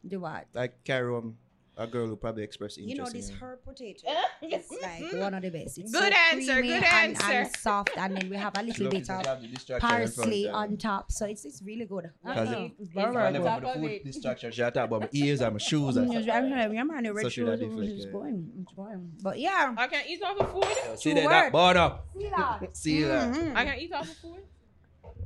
[0.08, 0.46] Do what?
[0.54, 1.38] Like carry home
[1.80, 3.36] a girl who probably express interest You know in this you.
[3.42, 4.08] herb potato.
[4.42, 5.78] It's like one of the best.
[5.78, 7.32] It's Good so answer, creamy good and, answer.
[7.32, 10.16] and soft, and then we have a little bit of have the distraction in front,
[10.16, 11.12] parsley on top.
[11.12, 12.10] So it's it's really good.
[12.26, 13.46] Because it- It's it's very, very I the good.
[13.46, 14.04] never top for the of food it.
[14.06, 14.52] distraction.
[14.52, 17.30] She talk about my ears and my shoes and yeah, yeah, man, the red So
[17.30, 19.12] she shoes, that it's going, it's going.
[19.22, 21.00] But yeah, I can eat off the food.
[21.00, 21.52] See that, that word.
[21.52, 22.08] board up.
[22.14, 22.78] see that.
[22.78, 23.34] See that.
[23.34, 23.56] Mhm.
[23.56, 24.42] I can eat off the food.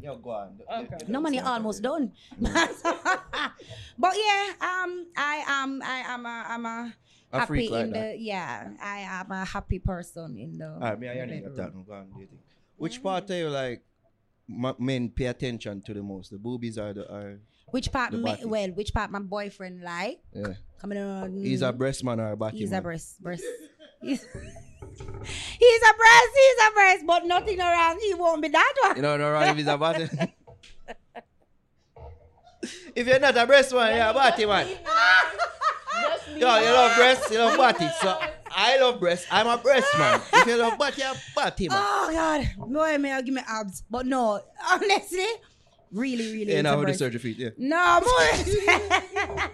[0.03, 0.59] Yo, go on.
[0.69, 0.97] Okay.
[1.07, 2.11] No money almost done.
[2.41, 6.93] but yeah, um, I am, I am a, I'm a,
[7.31, 8.11] A happy freak like in that.
[8.11, 10.67] the, yeah, I am a happy person in the.
[10.67, 11.71] Alright, me and Yanique that.
[11.87, 12.41] Go on, do you think?
[12.75, 13.81] Which part of you like
[14.45, 16.31] ma- men pay attention to the most?
[16.31, 17.39] The boobies are the or
[17.71, 18.11] Which part?
[18.11, 20.19] Me, well, which part my boyfriend like?
[20.33, 20.53] yeah?
[20.81, 21.31] Coming on.
[21.37, 22.79] He's a breast man or a body He's man?
[22.79, 23.45] a breast, breast.
[24.01, 24.27] He's,
[24.97, 26.29] he's a breast.
[26.35, 27.99] He's a breast, but nothing around.
[27.99, 28.95] He won't be that one.
[28.95, 30.09] You know, no wrong if he's a body.
[32.95, 34.67] if you're not a breast man, you're a body man.
[34.67, 37.87] Just Yo, you love breast, you love body.
[38.01, 38.19] So
[38.55, 39.27] I love breast.
[39.31, 40.21] I'm a breast man.
[40.33, 41.77] If you love body, you're a body man.
[41.81, 44.41] Oh God, boy, may I give me abs, but no,
[44.71, 45.25] honestly,
[45.91, 46.51] really, really.
[46.51, 47.49] Yeah, into now with the surgery feet, yeah.
[47.57, 49.49] No, more.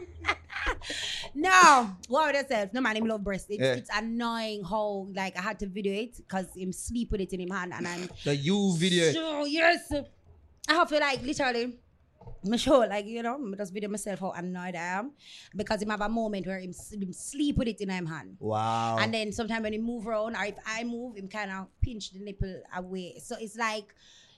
[1.36, 2.70] no, what would I say?
[2.74, 3.48] No man, him love breast.
[3.50, 3.74] It's, Yeah.
[3.74, 7.42] it's annoying how like I had to video it because him sleep with it in
[7.42, 9.12] him hand, and I'm The you video.
[9.12, 9.92] so yes.
[10.68, 11.78] I have to like literally.
[12.44, 15.12] Me sure, like you know, me just video myself how annoyed I am
[15.56, 18.38] because him have a moment where him, him sleep with it in him hand.
[18.40, 18.98] Wow.
[19.00, 22.12] And then sometimes when he move around or if I move, him kind of pinch
[22.12, 23.16] the nipple away.
[23.22, 23.94] So it's like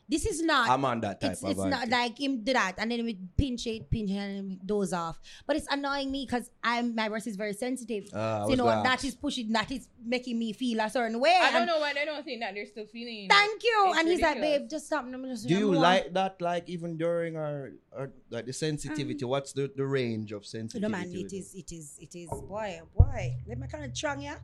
[0.09, 2.75] this is not I'm on that type it's, of it's not like him do that
[2.77, 5.19] and then we pinch it, pinch it, and it doze off.
[5.47, 8.05] But it's annoying me because I'm my breast is very sensitive.
[8.13, 9.19] I so you know gonna that ask.
[9.19, 11.37] pushing, that is making me feel a certain way.
[11.41, 13.29] I don't know why they don't think that they're still feeling.
[13.29, 13.85] Thank you.
[13.87, 15.05] It's and he's like, babe, just stop.
[15.05, 18.53] I'm just, Do I'm you more- like that, like even during our, our like the
[18.53, 19.23] sensitivity?
[19.25, 20.85] What's the, the range of sensitivity?
[20.85, 22.29] Um, No man, it is, it is, it is.
[22.29, 24.37] Boy, boy, let me kind of strong, yeah.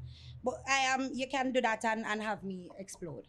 [0.44, 1.10] But I am.
[1.14, 3.28] you can do that and, and have me explode.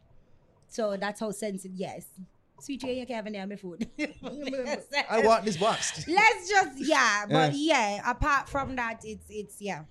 [0.69, 1.77] So that's how sensitive.
[1.77, 2.07] Yes,
[2.61, 3.89] sweet you can't have any of my food.
[5.11, 6.07] I want this box.
[6.07, 8.11] Let's just yeah, but yeah.
[8.11, 9.83] Apart from that, it's it's yeah,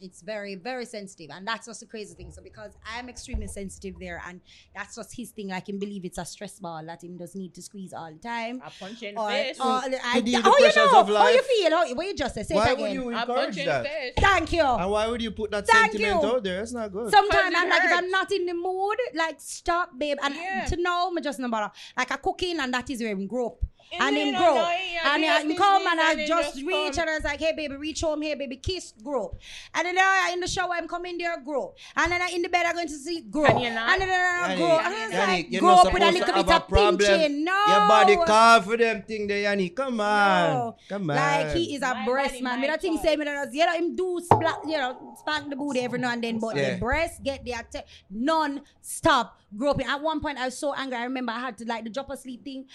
[0.00, 2.30] it's very very sensitive, and that's just the crazy thing.
[2.32, 4.40] So because I'm extremely sensitive there, and
[4.74, 5.48] that's just his thing.
[5.48, 8.18] Like him believe it's a stress ball that him does need to squeeze all the
[8.18, 8.60] time.
[8.64, 9.58] I punch you in Or, face.
[9.60, 11.16] or I, deal oh, with how you know?
[11.16, 11.70] How you feel?
[11.70, 12.42] How, what you just say?
[12.42, 12.94] Say Why it would again.
[13.02, 13.84] you I encourage punch you in the that?
[13.86, 14.12] face.
[14.18, 14.62] Thank you.
[14.64, 16.28] And why would you put that Thank sentiment you.
[16.28, 16.58] out there?
[16.58, 17.10] That's not good.
[17.10, 20.18] Sometimes I'm like, if I'm not in the mood, like stop, babe.
[20.22, 20.64] And Yeah.
[20.66, 21.72] to know, me just no bother.
[21.96, 23.58] Like I cooking, and that is where him grow up.
[23.92, 24.54] And And then him grow.
[24.54, 24.70] know
[25.04, 27.00] And he I him come thing and I just just reach come.
[27.02, 29.36] and I was like, hey baby, reach home, hey baby, kiss, grow.
[29.74, 31.74] And then I in the shower, I'm coming there, grow.
[31.96, 33.46] And then I in the bed, I'm going to see grow.
[33.46, 33.76] Can?
[33.78, 34.78] And then I Yanique, grow.
[34.78, 36.98] And I was Yanique, like, you're grow up with a little bit of problem.
[36.98, 37.44] pinching.
[37.44, 37.64] No.
[37.68, 39.68] Your body call for them thing there, Yanni.
[39.70, 40.50] Come on.
[40.54, 40.76] No.
[40.88, 41.16] Come on.
[41.16, 42.60] Like he is a My breast man.
[42.60, 43.04] Me not think choice.
[43.10, 46.10] say me that you know him do splat, you know, spank the booty every now
[46.12, 46.74] and then, but Yeah.
[46.74, 49.86] the breast get the attack non-stop groping.
[49.86, 50.98] At one point I was so angry.
[50.98, 52.66] I remember I had to like the drop asleep thing,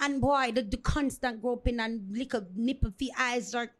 [0.00, 3.70] and boy, the, the constant groping and lick a nipple feet eyes like.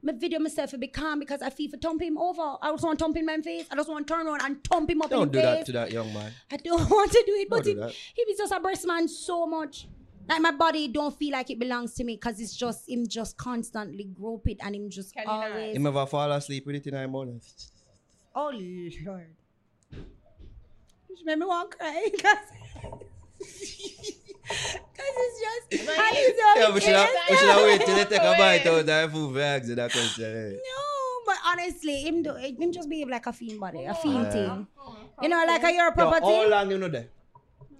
[0.00, 2.40] My video myself a bit calm because I feel for thump him over.
[2.62, 3.66] I just want to thump in my face.
[3.68, 5.56] I just want to turn around and thump him up Don't in do the that
[5.56, 5.66] face.
[5.66, 6.30] to that young man.
[6.52, 7.90] I don't want to do it, Don't but do he, that.
[8.14, 9.88] he was just a breast man so much.
[10.28, 13.36] Like my body don't feel like it belongs to me because it's just him just
[13.36, 15.50] constantly grope it and him just Can you not?
[15.50, 15.74] always.
[15.76, 17.40] Him ever fall asleep with it in the morning?
[18.36, 19.26] Oh Lord.
[21.08, 22.08] Which made me want to cry
[24.48, 27.62] because it's just But and he- it's so Yeah, we should have, we should have
[27.62, 28.38] waited till they take a Wait.
[28.38, 30.24] bite out of that food for answer that question.
[30.24, 30.56] eh.
[30.56, 34.30] No, but honestly, him do him just behave like a fiend body, a fiend Yeah.
[34.30, 34.66] thing.
[35.22, 36.26] You know, like a your Yo, property.
[36.26, 37.08] how long you know that?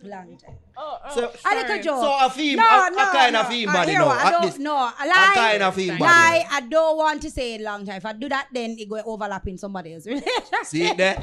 [0.04, 0.54] Long time.
[0.76, 1.56] Oh, oh, So- A sorry.
[1.62, 2.00] little joke.
[2.02, 3.40] So a theme, no, a, no, a kind no.
[3.40, 4.08] of theme Uh, body here now.
[4.10, 5.32] I At don't, this- no, a A lie.
[5.34, 6.02] kind of theme body.
[6.04, 7.96] Lie, I don't want to say it long time.
[7.96, 10.04] If I do that, then it go overlap in somebody else.
[10.70, 11.18] See it there?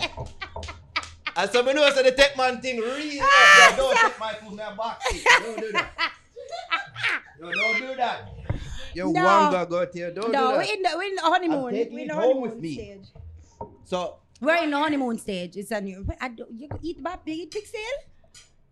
[1.38, 4.52] And so me know so the tech man thing really yeah, don't take my food
[4.52, 5.02] in my back.
[5.42, 6.12] Don't do that.
[7.40, 8.30] Yo, don't do that.
[8.94, 9.20] Yo, No.
[9.26, 10.12] wanga go to you.
[10.12, 10.70] Don't no, do we're that.
[10.74, 11.58] in the, we're in the honeymoon.
[11.58, 12.74] I'm We're in the honeymoon with me.
[12.74, 13.06] stage.
[13.84, 15.58] So We're in the honeymoon stage.
[15.58, 16.08] It's a new.
[16.22, 17.82] I don't, you eat bab, you eat pigtail?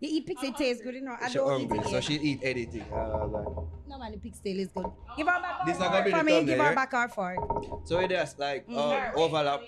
[0.00, 1.16] You eat pigtail, it tastes good, you know.
[1.20, 2.84] I she don't hungry, eat it so she eat anything.
[2.92, 3.44] Uh, like.
[3.88, 4.86] No man, the pigtail is good.
[5.16, 6.44] Give her back This our not gonna be fork the for me.
[6.46, 7.86] Give her back our fork.
[7.86, 8.76] So it is like Mm.
[8.76, 9.60] uh, Alright, overlap.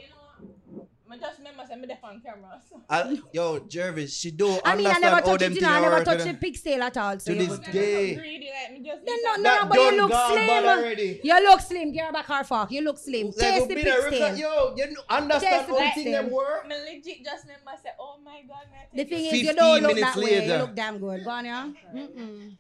[1.09, 1.27] So you know?
[1.27, 2.61] I just remember saying me deaf on camera.
[2.69, 2.83] So.
[2.91, 5.69] I, yo, Jervis, she do I mean, I never touch them it, you know.
[5.69, 6.39] I never touch you the know.
[6.41, 7.19] pigtail at all.
[7.21, 8.15] So To this day.
[8.17, 11.19] Greedy, let me just Then no, no, no, but you look slim.
[11.23, 11.93] You look slim.
[11.93, 12.71] Give her back her fork.
[12.73, 13.27] You look slim.
[13.27, 14.37] Like, Taste the been a record- pigtail.
[14.37, 16.37] Yo, you understand Taste the how thing them pigtail.
[16.37, 16.69] work?
[16.69, 18.67] Me legit just remember say, oh my god.
[18.95, 20.47] The thing is, you don't look that way.
[20.47, 21.25] You look damn good.
[21.25, 21.71] Go on, yeah?
[21.95, 22.57] Mm-mm.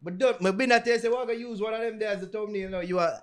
[0.00, 2.26] But don't, me been at say we're gonna use one of them there as the
[2.26, 2.60] thumbnail.
[2.62, 3.20] You know, you are.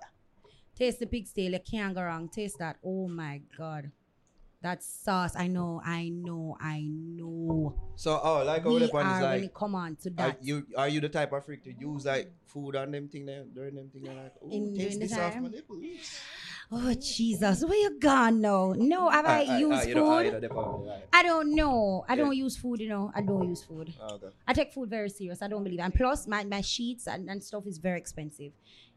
[0.76, 1.52] Taste the pigtail.
[1.52, 2.28] You can't go wrong.
[2.28, 2.76] Taste that.
[2.84, 3.90] Oh my god.
[4.66, 5.34] That sauce.
[5.36, 5.80] I know.
[5.84, 6.56] I know.
[6.60, 7.72] I know.
[7.94, 9.42] So, oh, like We the are is like.
[9.44, 10.38] it come on to Are that.
[10.42, 13.44] you are you the type of freak to use like food on them thing there
[13.44, 15.84] during them thing like oh taste this off my nipples.
[16.72, 18.74] Oh Jesus, where you gone now?
[18.76, 20.88] No, have I Ah, ah, used ah, ah, you food?
[20.88, 21.02] right.
[21.12, 22.04] I don't know.
[22.08, 22.22] I Yeah.
[22.24, 23.12] don't use food, you know.
[23.14, 23.94] I don't use food.
[24.02, 24.30] Ah, okay.
[24.48, 25.42] I take food very serious.
[25.42, 25.78] I don't believe.
[25.78, 28.50] And plus, my, my sheets and, and stuff is very expensive.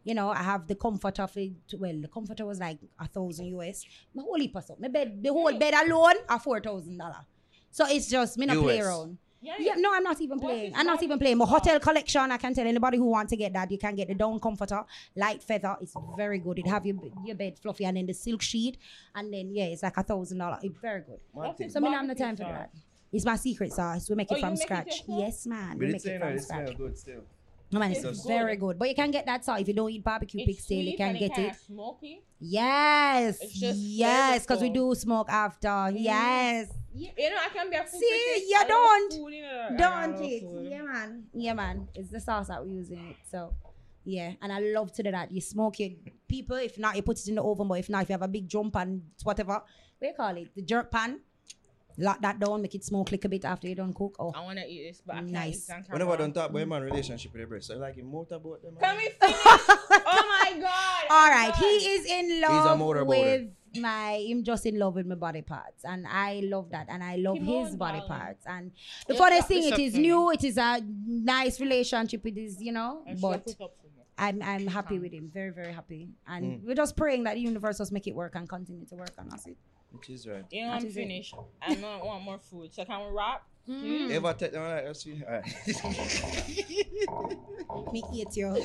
[0.04, 1.52] You know, I have the comfort of it.
[1.78, 3.86] Well, the comforter was like a thousand US.
[4.14, 4.80] My whole heap of stuff.
[4.80, 7.26] My bed, the whole bed alone, are four thousand dollar.
[7.72, 8.86] So it's just me not play US.
[8.86, 9.18] around.
[9.42, 10.74] Yeah, Yeah, no, I'm not even playing.
[10.76, 11.38] I'm not even playing.
[11.38, 14.10] My hotel collection, I can tell anybody who wants to get that, you can get
[14.10, 14.84] the down comforter,
[15.16, 15.78] light feather.
[15.80, 16.60] It's very good.
[16.60, 18.78] It have your your bed fluffy and then the silk sheet,
[19.16, 20.58] and then yeah, it's like a thousand dollar.
[20.62, 21.20] It's very good.
[21.32, 21.70] One thing.
[21.70, 22.72] So me not have no Barbecue time for that.
[23.14, 24.10] It's my secret sauce.
[24.10, 25.04] We make Oh, it you from make it scratch.
[25.08, 25.70] yes, man.
[25.78, 26.78] But We make it from that it smell scratch.
[26.78, 27.22] good still.
[27.72, 28.60] No man, it's, It's very good.
[28.74, 28.80] good.
[28.80, 30.84] But you can get that sauce if you don't eat barbecue pig It's tail.
[30.84, 31.56] You can and get it.
[31.56, 32.24] Smoky.
[32.40, 35.68] Yes, It's just yes, because we do smoke after.
[35.68, 35.94] Mm.
[35.98, 38.44] Yes, You know, I can be a food See, critic.
[38.50, 39.14] you I don't.
[39.14, 39.70] food, you know.
[39.78, 40.42] Don't love it.
[40.42, 40.68] food.
[40.72, 41.24] Yeah, man.
[41.34, 41.88] Yeah, man.
[41.94, 43.18] It's the sauce that we're using it.
[43.30, 43.54] So,
[44.04, 45.32] yeah, and I love to do that.
[45.32, 46.56] You smoke it, people.
[46.58, 47.68] If not, you put it in the oven.
[47.68, 49.64] But if not, if you have a big drum pan, whatever, what
[50.02, 50.56] do you call it?
[50.56, 51.20] The jerk pan.
[52.00, 54.16] Lock that down, make it smoke like a bit after you done cook.
[54.20, 55.70] Oh, I want to eat this, but I can't Nice.
[55.70, 56.18] eat Whenever I camera.
[56.18, 58.76] don't talk about man relationship with the breast, I like him motorboat them.
[58.80, 59.36] Can we finish?
[59.36, 61.04] oh my god.
[61.10, 63.08] All right, he is in a love motorboater.
[63.08, 64.26] with my.
[64.32, 67.38] I'm just in love with my body parts, and I love that, and I love
[67.38, 68.08] Come his on, body darling.
[68.08, 68.46] parts.
[68.48, 68.72] And
[69.08, 70.08] the Just funniest wrap thing, this it up is for me.
[70.08, 70.32] new.
[70.32, 72.26] It is a nice relationship.
[72.26, 74.04] It is, you know, And but slap it up for me.
[74.18, 75.30] I'm I'm happy with him.
[75.34, 76.64] Very very happy, and Mm.
[76.66, 79.30] we're just praying that the universe just make it work and continue to work on
[79.34, 79.46] us.
[79.92, 79.96] It.
[79.98, 80.46] Which is right.
[80.52, 81.00] You know, I'm is it.
[81.00, 81.36] finished.
[81.62, 82.74] I don't want more food.
[82.74, 83.44] So can we wrap?
[83.68, 84.12] Mm.
[84.12, 85.06] Ever take them like us?
[85.08, 85.46] Alright.
[87.94, 88.56] Me eat you.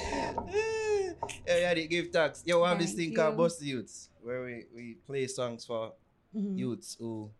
[1.46, 2.42] yeah, yeah, they give thanks.
[2.46, 3.38] Yeah, we have this Thank thing called you.
[3.38, 5.92] Bust the Youths, where we, we play songs for
[6.34, 6.58] Mhm.
[6.58, 7.30] youths who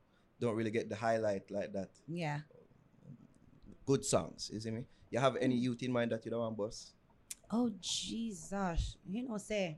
[0.40, 1.90] don't really get the highlight like that.
[2.06, 2.40] Yeah.
[3.86, 4.84] Good songs, you see me?
[5.10, 6.92] You have any youth in mind that you don't want boss?
[7.50, 9.76] Oh Jesus, you know say.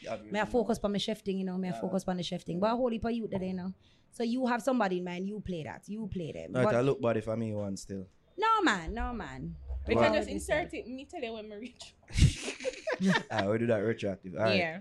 [0.00, 1.56] You have May I focus on my shifting, you know.
[1.58, 1.80] May I Yeah.
[1.80, 2.58] focus on the shifting.
[2.60, 3.72] But a whole heap of youth there, you know.
[4.12, 5.28] So you have somebody in mind.
[5.28, 5.82] You play that.
[5.88, 6.52] You play them.
[6.52, 6.64] mind?
[6.66, 8.06] Right, But- I look body for me one still.
[8.36, 9.54] no man, no man.
[9.86, 10.86] We can just insert it.
[10.86, 11.94] Me tell you when we reach.
[13.30, 14.34] Ah, we do that retroactive.
[14.36, 14.56] All right.
[14.58, 14.80] Yeah.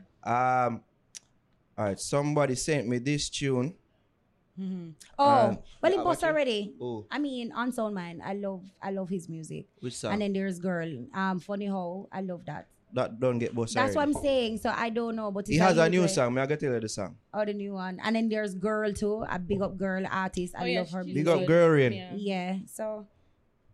[0.68, 0.84] Um.
[1.78, 2.00] All right.
[2.00, 3.76] Somebody sent me this tune.
[4.60, 4.94] Mhm.
[5.18, 6.76] Oh, Uh, well, yeah, in boss already.
[6.82, 9.68] Oh, I mean, on Sound Mind, I love, I love his music.
[9.80, 10.12] which song?
[10.14, 11.06] And then there's Girl.
[11.14, 12.68] Um, funny how I love that.
[12.94, 13.74] That don't get boss.
[13.74, 14.02] That's what.
[14.04, 14.58] I'm saying.
[14.60, 16.34] So I don't know, but He has a new usually- song.
[16.34, 17.18] Me I gotta tell you the song.
[17.34, 18.00] Oh, the new one.
[18.04, 19.24] And then there's Girl too.
[19.30, 20.56] A big up girl artist.
[20.58, 21.94] I Oh, yeah, love her she's Big up Girl Rain.
[21.94, 22.14] Yeah.
[22.16, 22.58] Yeah.
[22.66, 23.08] So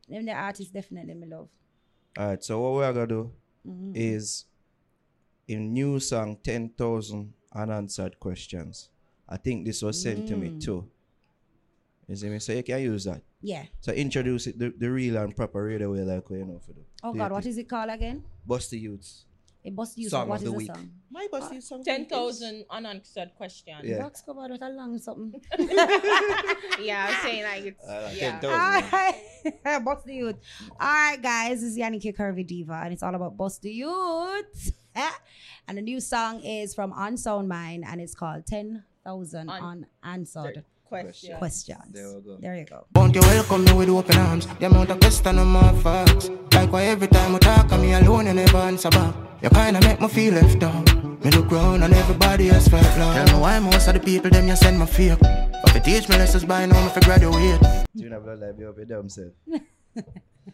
[0.10, 1.48] them the artist definitely me love.
[2.18, 2.44] All right.
[2.44, 3.32] So what we are gonna do
[3.68, 3.92] Mhm.
[3.96, 4.46] is
[5.48, 8.90] in new song ten thousand unanswered questions.
[9.30, 10.62] I think this was sent to me Mm.
[10.64, 10.88] too.
[12.08, 12.40] You see me?
[12.40, 13.22] So you can use that.
[13.42, 13.66] Yeah.
[13.80, 16.74] So introduce it the, the real and proper radio way like we you know for
[16.74, 16.82] the.
[17.04, 17.52] Oh God, your what thing.
[17.52, 18.24] is it called again?
[18.46, 19.26] Bust the youths.
[19.64, 20.68] It must use Song what of is the the week.
[20.68, 20.92] song?
[21.10, 21.84] My bust the song.
[21.84, 23.82] Ten thousand unanswered questions.
[23.84, 24.04] Yeah.
[24.04, 25.42] Box cover with a long something.
[26.80, 28.40] Yeah, I'm saying like it's Uh, yeah.
[28.40, 28.46] 10,000.
[29.74, 30.36] Alright, Bust the Youth.
[30.80, 34.72] Alright, guys, this is Yanique Curvy Diva, and it's all about Bust the Youth.
[35.68, 41.38] and the new song is from Onsoundmynd, and it's called 10,000 Un- Unanswered Question.
[41.38, 41.80] Questions.
[41.92, 42.38] There we go.
[42.40, 42.86] There you go.
[42.96, 44.46] Won't you welcome me with open arms?
[44.60, 46.30] The amount of question I'm more facts.
[46.54, 49.16] Like why every time we talk, I'm me alone and never answer back.
[49.42, 50.86] You kinda make me feel left out.
[51.24, 53.16] Me look round and everybody else felt love.
[53.16, 55.20] Tell me why most of the people them you send me fake.
[55.20, 57.62] But to teach me lessons by now, me fi graduate.
[57.98, 59.34] Tune of blood like be up with themselves.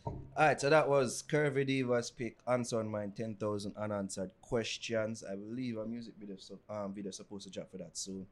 [0.06, 2.44] All right, so that was Curvy Diva's pick.
[2.46, 5.24] Onsoundmynd, 10,000 unanswered questions.
[5.30, 8.26] I believe a music video, so, um, video supposed to drop for that soon.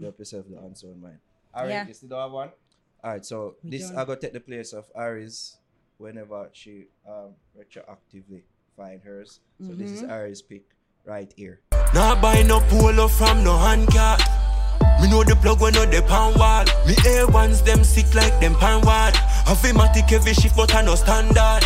[0.00, 1.18] Drop yourself the Onsoundmynd.
[1.56, 1.86] Ari, Yeah.
[1.88, 2.50] you still have one?
[3.02, 3.98] All right, so We this don't.
[3.98, 5.56] I go take the place of Ari's
[5.98, 8.42] whenever she um, retroactively
[8.76, 9.40] find hers.
[9.66, 10.04] So this Mm-hmm.
[10.04, 10.64] is Ari's pick
[11.04, 11.60] right here.
[11.94, 14.20] Nah buy no polo from no handcart.
[15.00, 16.64] Me know the plug when no the pan wall.
[16.86, 19.12] Me A1s them sick like them pan wall.
[19.48, 21.62] Avimatic every shift but I no standard.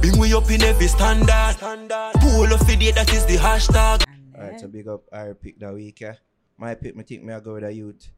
[0.00, 1.54] Bring we up in every standard.
[1.56, 2.12] standard.
[2.20, 4.04] Polo fiddy that is the hashtag.
[4.36, 6.00] All right, so big up Ari pick that week.
[6.00, 6.14] Yeah?
[6.58, 8.08] My pick, me think me I go with a youth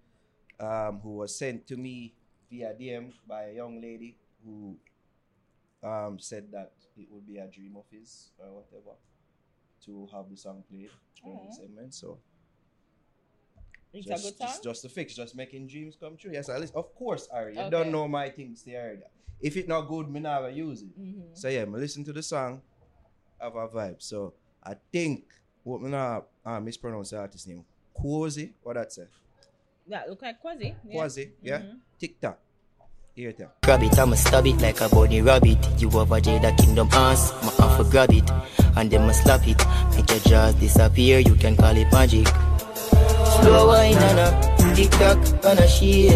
[0.62, 2.14] um, who was sent to me
[2.50, 4.76] via DM by a young lady who
[5.82, 8.96] um, said that it would be a dream of his or whatever
[9.84, 10.90] to have the song played
[11.22, 11.92] during the segment.
[11.94, 12.18] So
[13.92, 14.48] It's just, a good song.
[14.48, 16.30] Just, just a fix, just making dreams come true.
[16.32, 17.54] Yes, at least of course, Ari.
[17.54, 17.70] You Okay.
[17.70, 18.98] don't know my things there.
[19.40, 20.98] If it's not good, me never use it.
[20.98, 21.34] Mm-hmm.
[21.34, 22.62] So yeah, me listen to the song,
[23.40, 24.00] have a vibe.
[24.00, 25.24] So I think
[25.64, 27.64] what me not uh, mispronounce the artist name.
[27.96, 29.06] Quozi, what that say?
[29.88, 30.74] That look like Quozi.
[30.88, 30.94] Yeah.
[31.02, 31.58] Quozi, yeah.
[31.58, 31.78] Mhm.
[31.98, 32.38] Tic tac.
[33.14, 33.46] Here it is.
[33.62, 35.58] Grab it, I'ma stab it like a bunny rabbit.
[35.80, 38.30] You over Jada Kingdom ass, my hand for grab it.
[38.76, 39.58] And then ma slap it.
[39.94, 42.26] Make your jaws disappear, you can call it magic.
[42.28, 46.08] Slow wine and a tick tock and a shake.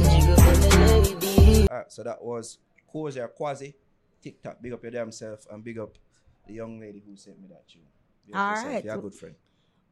[0.00, 1.68] Jiggle for the lady.
[1.68, 2.58] Alright, so that was
[2.92, 3.74] Quozi or Quozi.
[4.22, 4.62] Tic tac.
[4.62, 5.98] Big up your damn self and big up
[6.46, 7.82] the young lady who sent me that tune.
[8.26, 8.72] Big up All yourself.
[8.72, 8.84] right.
[8.84, 9.34] You're a good friend.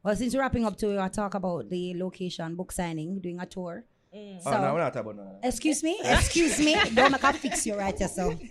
[0.03, 3.45] Well, since we're wrapping up to, I talk about the location, book signing, doing a
[3.45, 3.85] tour.
[4.13, 4.41] Mm.
[4.43, 5.47] So, oh, no, we're not talking about none of that.
[5.47, 8.35] excuse me, excuse me, don't make a fix you right yourself.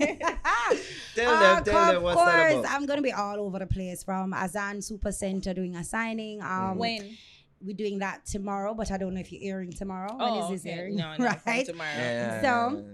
[1.15, 2.71] Tell them, tell them of what's course, that about.
[2.71, 6.41] I'm gonna be all over the place from Azan Super Center doing a signing.
[6.43, 7.17] Um, When?
[7.61, 10.17] we're doing that tomorrow, but I don't know if you're airing tomorrow.
[10.19, 10.79] Oh, when is this okay.
[10.81, 10.97] airing?
[10.97, 11.67] No, no, right?
[11.67, 11.91] tomorrow.
[11.95, 12.89] Yeah, So- yeah, yeah, yeah.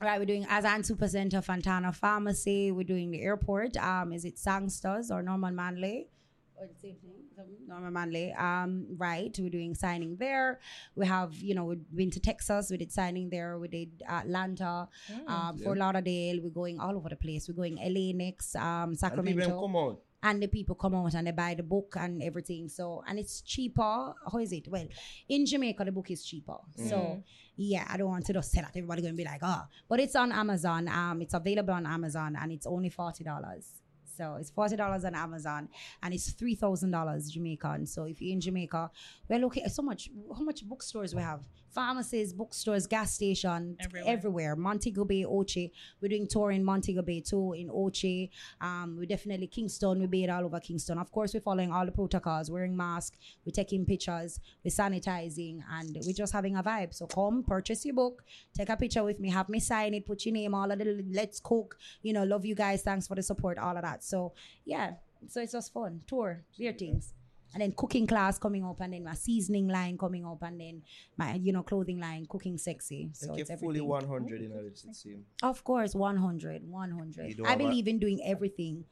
[0.00, 2.72] Right, we're doing Azan Super Center, Fontana Pharmacy.
[2.72, 3.76] We're doing the airport.
[3.76, 6.08] Um, is it Sangsters or Norman Manley?
[6.56, 8.32] Or the same thing, something, Norman Manley.
[8.32, 10.60] Um, right, we're doing signing there.
[10.94, 12.70] We have, you know, we've been to Texas.
[12.70, 13.58] We did signing there.
[13.58, 15.28] We did Atlanta, Mm.
[15.28, 16.40] um, Fort Lauderdale.
[16.42, 17.48] We're going all over the place.
[17.48, 20.00] We're going LA next, um, And Sacramento come out.
[20.22, 22.68] and the people come out and they buy the book and everything.
[22.68, 24.14] So and it's cheaper.
[24.32, 24.68] How is it?
[24.68, 24.86] Well,
[25.28, 26.58] in Jamaica the book is cheaper.
[26.88, 27.20] So
[27.56, 30.14] yeah, I don't want to just say that everybody gonna be like, oh, but it's
[30.16, 30.86] on Amazon.
[30.88, 33.66] Um, it's available on Amazon and it's only forty dollars.
[34.16, 35.68] So it's forty dollars on Amazon
[36.02, 37.86] and it's three thousand dollars Jamaican.
[37.86, 38.90] So if you're in Jamaica,
[39.28, 40.10] we're looking so much.
[40.36, 41.42] How much bookstores we have?
[41.74, 44.12] Pharmacies, bookstores, gas station, Everywhere.
[44.12, 44.56] everywhere.
[44.56, 45.72] Montego Bay, Oche.
[46.00, 48.30] We're doing tour in Montego Bay too, in Oche.
[48.60, 49.98] Um, we definitely Kingston.
[49.98, 50.98] We be it all over Kingston.
[50.98, 55.96] Of course, we're following all the protocols, wearing masks, we're taking pictures, we're sanitizing, and
[56.06, 56.94] we're just having a vibe.
[56.94, 58.22] So come, purchase your book,
[58.56, 61.04] take a picture with me, have me sign it, put your name, all of the
[61.10, 61.76] let's cook.
[62.02, 62.82] You know, love you guys.
[62.82, 64.04] Thanks for the support, all of that.
[64.04, 64.32] So
[64.64, 64.92] yeah,
[65.28, 66.02] so it's just fun.
[66.06, 67.14] Tour, weird things.
[67.54, 70.82] And then cooking class coming up, and then my seasoning line coming up, and then
[71.16, 73.10] my you know clothing line, cooking sexy.
[73.12, 74.08] So Like it's you're fully everything.
[74.10, 75.24] 100 in a this, it seems.
[75.42, 77.40] Of course, 100, 100.
[77.46, 78.84] I have a- believe in doing everything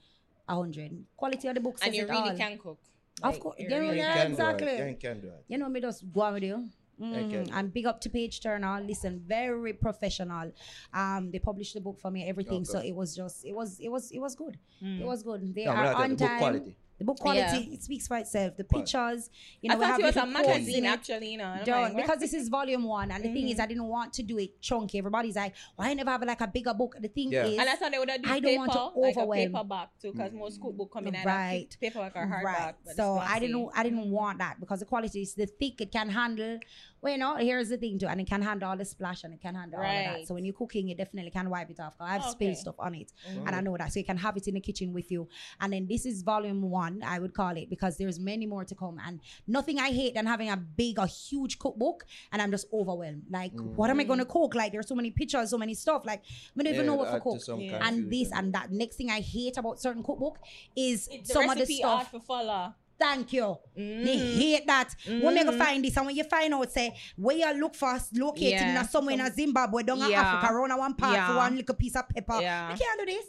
[0.47, 1.05] 100.
[1.17, 2.37] Quality of the books, And you really all.
[2.37, 2.79] can cook.
[3.23, 3.57] Of course.
[3.59, 4.67] you Yeah, really yeah, can exactly.
[4.67, 4.91] Do it.
[4.91, 5.45] You can do it.
[5.49, 6.69] You know me just go on with you.
[7.03, 7.45] Okay.
[7.53, 8.81] And big up to Page Turner.
[8.81, 10.53] Listen, very professional.
[10.95, 12.65] Um, they published the book for me, everything.
[12.65, 14.57] So it was just, it was, it was, it was good.
[14.83, 15.01] Mm.
[15.01, 15.53] It was good.
[15.55, 16.39] They No, are I tell on the book time.
[16.39, 16.77] quality.
[17.03, 17.75] The book quality, Yeah.
[17.75, 18.57] it speaks for itself.
[18.57, 19.29] The pictures,
[19.61, 21.39] you know, I we thought have it was a little quotes in magazine actually, you
[21.39, 21.53] know.
[21.57, 23.65] and Don't, like, because this is volume one, and the thing is, mm.
[23.65, 24.99] I didn't want to do it chunky.
[24.99, 27.47] Everybody's like, "Why I never have like a bigger book?" The thing Yeah.
[27.47, 29.53] is, And I thought they would have I don't paper, want to like a overwhelm.
[29.53, 30.39] paperback too, because mm.
[30.39, 31.77] most cookbook come in Right.
[31.81, 32.45] paperback or hardback.
[32.45, 32.97] right.
[32.97, 33.69] So I didn't.
[33.75, 34.11] I didn't mm.
[34.11, 35.81] want that because the quality is the thick.
[35.81, 36.61] It can handle.
[37.03, 39.35] Well, you know, here's the thing too, and it can handle all the splash and
[39.35, 40.29] it can handle all of that.
[40.29, 41.95] So when you're cooking, it definitely can wipe it off.
[41.99, 42.33] I have oh, Okay.
[42.37, 44.61] spilled stuff on it, and I know that, so you can have it in the
[44.61, 45.29] kitchen with you.
[45.61, 48.75] And then this is volume one, I would call it, because there's many more to
[48.77, 48.99] come.
[49.05, 53.25] And nothing I hate than having a big, a huge cookbook, and I'm just overwhelmed.
[53.29, 53.75] Like, mm.
[53.75, 54.55] what am I gonna cook?
[54.55, 56.07] Like, there's so many pictures, so many stuff.
[56.07, 56.21] Like,
[56.57, 57.41] I don't even Yeah, know what to add to cook.
[57.43, 57.85] some Yeah.
[57.89, 58.71] And this and that.
[58.71, 60.39] Next thing I hate about certain cookbook
[60.77, 61.99] is It's the some of the stuff.
[61.99, 62.75] art for follow.
[63.03, 63.57] Thank you.
[63.77, 64.05] Mm-hmm.
[64.05, 64.95] They hate that.
[65.23, 67.99] When they go find this, and when you find out, say where you look for
[68.15, 68.71] located Yeah.
[68.71, 70.21] in a, somewhere in a Zimbabwe, down Yeah.
[70.23, 72.39] Africa, around one part for one little piece of paper.
[72.41, 72.71] Yeah.
[72.73, 73.25] You can't do this.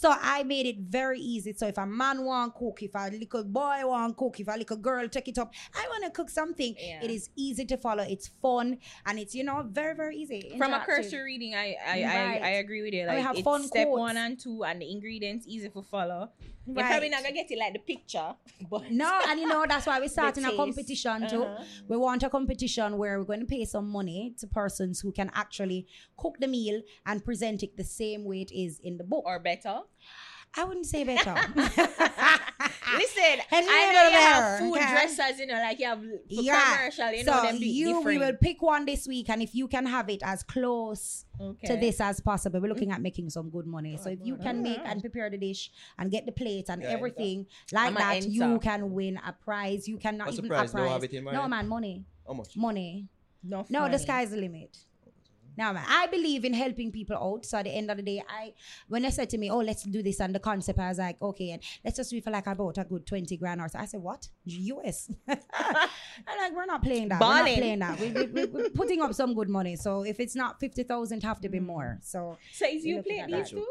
[0.00, 1.52] So I made it very easy.
[1.54, 4.76] So if a man want cook, if a little boy want cook, if a little
[4.76, 6.76] girl take it up, I want to cook something.
[6.78, 7.02] Yeah.
[7.02, 8.04] It is easy to follow.
[8.04, 10.54] It's fun and it's you know very very easy.
[10.56, 12.42] From a cursory reading, I I, Right.
[12.42, 13.02] I, I agree with you.
[13.02, 13.98] We Like have it's fun step quotes.
[13.98, 16.30] one and two, and the ingredients easy for follow.
[16.70, 16.76] Right.
[16.76, 18.34] You're probably not gonna get it like the picture,
[18.70, 21.42] but No, and you know that's why we're starting a competition too.
[21.42, 21.64] Uh-huh.
[21.88, 25.30] We want a competition where we're going to pay some money to persons who can
[25.34, 29.24] actually cook the meal and present it the same way it is in the book.
[29.26, 29.80] or better.
[30.56, 31.34] I wouldn't say better.
[31.54, 34.90] Listen, Henry I know you Leonard, have food okay?
[34.90, 36.76] dressers, you know, like you have yeah.
[36.76, 39.42] commercial, you so know, them do it you, we will pick one this week, and
[39.42, 41.66] if you can have it as close okay.
[41.66, 42.94] to this as possible, we're looking mm.
[42.94, 43.98] at making some good money.
[44.02, 46.88] So if you can make and prepare the dish and get the plate and Yeah,
[46.88, 49.86] everything like I'ma that, you can win a prize.
[49.86, 50.70] You cannot What's even prize?
[50.70, 50.92] a Don't prize.
[50.92, 52.56] have it in no man, money, How much?
[52.56, 53.06] money.
[53.42, 53.98] No, No, the funny.
[53.98, 54.76] sky's the limit.
[55.58, 57.44] Now, man, I believe in helping people out.
[57.44, 58.52] So at the end of the day, I
[58.86, 61.20] when they said to me, "Oh, let's do this," and the concept, I was like,
[61.20, 63.80] "Okay," and let's just do it for like about a good twenty grand or so.
[63.80, 64.28] I said, "What?
[64.44, 67.20] US?" I'm like, "We're not playing that.
[67.20, 67.98] We're not playing that.
[67.98, 69.74] We, we, we're putting up some good money.
[69.74, 71.66] So if it's not fifty thousand, have to be hmm.
[71.66, 71.98] more.
[72.02, 73.66] So So is you play these two?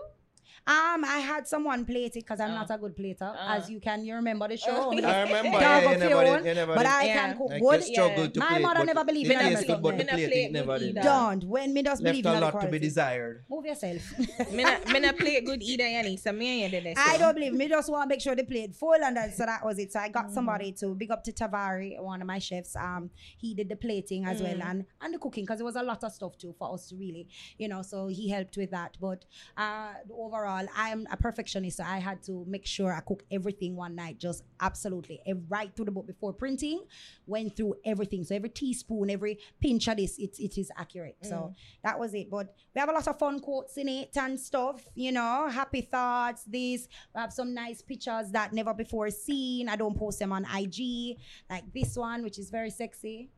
[0.67, 2.55] Um, I had someone plate it because I'm Oh.
[2.55, 3.53] not a good plater, Oh.
[3.55, 4.03] as you can.
[4.05, 4.91] You remember the show?
[4.91, 5.51] I remember.
[5.51, 6.91] Dog Yeah, you never own, You never but did.
[6.91, 7.13] I Yeah.
[7.27, 7.79] can cook Like, good.
[7.87, 9.67] you struggled to My play it, mother never believed the in taste that.
[9.67, 10.95] good, but Me the not plate play never did.
[10.95, 11.43] Don't.
[11.45, 13.45] When me just believe in a the lot to be desired.
[13.49, 14.01] Move yourself.
[14.51, 16.17] me not, me not play good either, Yanni.
[16.17, 16.97] So me and you did.
[16.97, 17.53] I don't believe.
[17.53, 19.93] Me just want to make sure they played full, and that, so that was it.
[19.93, 22.75] So I got somebody to big up to Tavari, one of my chefs.
[22.75, 24.43] Um, he did the plating as Mm.
[24.43, 26.89] well and and the cooking because it was a lot of stuff too for us
[26.89, 27.27] to really,
[27.57, 27.81] you know.
[27.83, 28.97] So he helped with that.
[28.99, 29.23] But
[29.55, 33.75] uh, overall, I am a perfectionist, so I had to make sure I cook everything
[33.75, 36.83] one night, just absolutely ev- right through the book before printing.
[37.25, 41.17] Went through everything, so every teaspoon, every pinch of this, it, it is accurate.
[41.23, 41.29] Mm.
[41.29, 42.29] So that was it.
[42.29, 45.81] But we have a lot of fun quotes in it and stuff, you know, happy
[45.81, 46.43] thoughts.
[46.45, 49.69] These we have some nice pictures that never before seen.
[49.69, 51.17] I don't post them on IG,
[51.49, 53.29] like this one, which is very sexy.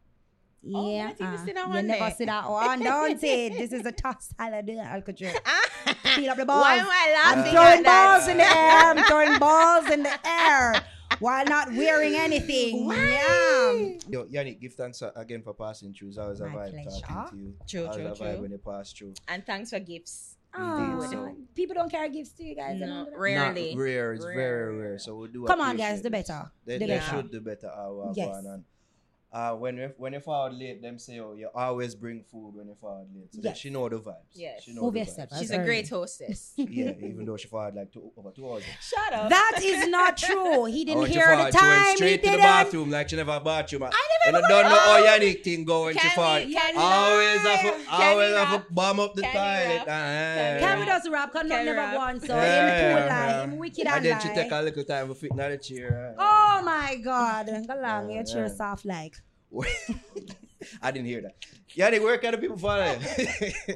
[0.74, 2.12] Oh, Yeah, not even uh, see that you never there.
[2.18, 2.80] see that one.
[2.82, 3.54] Don't it.
[3.58, 5.36] this is a toss salad Alcatraz.
[6.16, 6.62] Feel up the balls.
[6.64, 7.44] Why am I laughing?
[7.44, 8.18] I'm throwing at that?
[8.18, 8.80] balls in the air.
[8.92, 10.76] I'm throwing balls in the air
[11.20, 12.90] while not wearing anything.
[12.90, 13.98] Yeah.
[14.10, 16.10] Yo, Yanique, give thanks uh, again for passing through.
[16.10, 17.06] It's always a My vibe pleasure.
[17.06, 17.54] talking to you.
[17.68, 18.42] True, always true, a vibe true.
[18.42, 19.14] when you pass through.
[19.28, 20.36] And thanks for gifts.
[20.56, 22.80] Aw, so- people don't carry gifts to you guys.
[22.80, 23.76] No, rarely.
[23.76, 24.14] Not rare.
[24.14, 24.72] It's very Rare.
[24.74, 25.00] rare.
[25.00, 25.46] So we do.
[25.46, 26.52] Come on, appreciate guys, the better.
[26.66, 27.16] They, The they better.
[27.16, 27.68] should do better.
[27.70, 28.46] Uh, Yes.
[29.32, 29.40] Yes.
[29.42, 32.54] And, uh, when you when you forward late, them say, "Oh, you always bring food
[32.56, 33.58] when you forward late." So Yes.
[33.58, 34.16] she know the vibes.
[34.34, 34.64] Yes.
[34.64, 35.30] she know Move the yourself.
[35.30, 35.40] vibes.
[35.40, 36.54] She's That's a great hostess.
[36.58, 38.64] yeah, even though she forward like two, over two hours.
[38.82, 39.30] Shut up.
[39.30, 40.66] That is not true.
[40.66, 41.90] He didn't want hear the forward, she went time.
[41.92, 42.42] He straight to the didn't.
[42.42, 43.84] bathroom like she never a bathroom.
[43.84, 45.06] I never and I don't know how Oh.
[45.20, 45.86] Yanique thing going.
[45.86, 46.42] when she Can we- forward.
[46.42, 48.68] can we Always have to, Can always we have rap?
[48.68, 49.88] to bomb up the Can we toilet.
[49.88, 49.88] rap?
[49.88, 50.98] Ah, Can we yeah.
[50.98, 51.32] just rap?
[51.34, 52.20] Can Can never rap?
[52.22, 53.36] So Yeah, him cool yeah.
[53.38, 53.44] lie.
[53.44, 56.16] Him wicked And and then she take a little time to fit in the chair.
[56.18, 57.46] Oh my God.
[57.46, 58.10] Go along.
[58.10, 58.54] Yeah, Your chair yeah.
[58.56, 59.16] soft like.
[60.82, 61.36] I didn't hear that.
[61.76, 63.76] Yanique, where can the people follow you?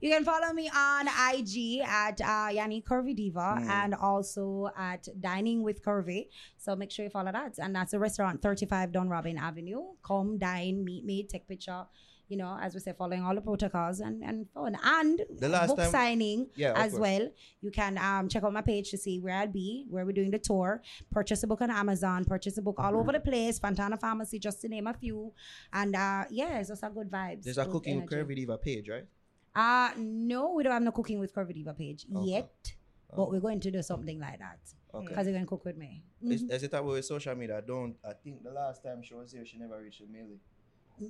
[0.00, 3.68] You can follow me on IG at uh, Yanni Curvy Diva Mm.
[3.68, 6.28] and also at Dining with Curvy.
[6.58, 7.58] So make sure you follow that.
[7.58, 9.82] And that's a restaurant, 35 Dunrobin Avenue.
[10.04, 11.84] Come, dine, meet me, take picture.
[12.28, 14.76] You know, as we say, following all the protocols and, and fun.
[14.82, 17.00] And The last book time- signing Yeah, as course.
[17.00, 17.28] well.
[17.60, 20.32] You can um, check out my page to see where I'll be, where we're doing
[20.32, 20.82] the tour.
[21.10, 24.60] Purchase a book on Amazon, purchase a book all over the place, Fontana Pharmacy, just
[24.62, 25.32] to name a few.
[25.72, 27.44] And uh, yeah, it's just a good vibes.
[27.44, 28.10] There's a cooking with.
[28.10, 29.06] Curvy Diva page, right?
[29.54, 32.28] Uh no, we don't have no cooking with Curvy Diva page Okay.
[32.28, 32.72] yet.
[33.16, 34.58] But we're going to do something like that.
[34.92, 35.06] Okay.
[35.06, 36.02] Because you're going to cook with me.
[36.22, 36.50] Is, Mhm.
[36.50, 37.58] is it about with social media?
[37.58, 37.96] I don't.
[38.04, 40.40] I think the last time she was here, she never reached a million.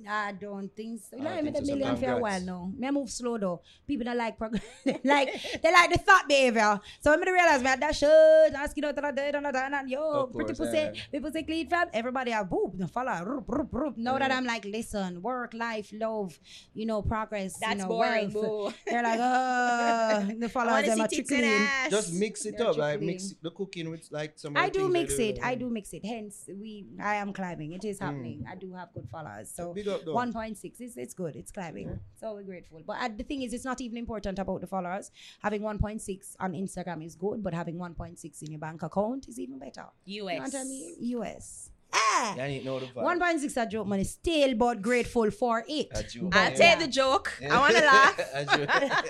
[0.09, 1.17] I don't think so.
[1.17, 2.71] I Like, think me the million for a while now.
[2.77, 3.61] Me move slow though.
[3.87, 4.63] People don't like progress.
[5.03, 5.29] like
[5.63, 6.79] they like the thought behavior.
[6.99, 9.89] So when me realize me had that shirt, asking out and that and that and
[9.89, 10.91] yo, Of pretty course, pussy, yeah.
[11.11, 11.87] people say clean fam.
[11.93, 13.97] Everybody have boop, no follow, roop, roop, roop.
[13.97, 16.37] Know that I'm like, listen, work, life, love,
[16.73, 18.33] you know, progress, That's you know, boring, wealth.
[18.33, 18.73] boo.
[18.91, 21.67] They're like, uh, the I followers them see are tits and trickling.
[21.67, 21.91] ass.
[21.91, 23.07] Just mix it They're up, like trickling.
[23.07, 24.57] mix the cooking with like some.
[24.57, 25.23] I do things mix do.
[25.23, 25.39] it.
[25.41, 26.05] I do mix it.
[26.05, 27.73] Hence, we I am climbing.
[27.73, 28.45] It is happening.
[28.49, 29.51] I do have good followers.
[29.53, 30.13] So Big up, though.
[30.13, 31.35] one point six is it's good.
[31.35, 31.89] It's climbing.
[32.19, 32.81] So we're grateful.
[32.85, 35.11] But uh, the thing is, it's not even important about the followers.
[35.47, 38.59] Having one point six on Instagram is good, but having one point six in your
[38.59, 39.85] bank account is even better.
[39.85, 39.93] US.
[40.05, 40.53] You know US.
[40.53, 40.95] what I mean?
[41.17, 41.69] US.
[41.93, 42.33] Ah.
[42.37, 43.03] Yanique know the vibe.
[43.11, 45.87] One point six a joke money still, but grateful for it.
[45.93, 46.31] A joke.
[46.31, 46.57] But I'll Yeah.
[46.75, 47.31] take the joke.
[47.49, 48.15] I want to laugh.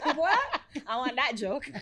[0.24, 0.40] What?
[0.86, 1.66] I want that joke.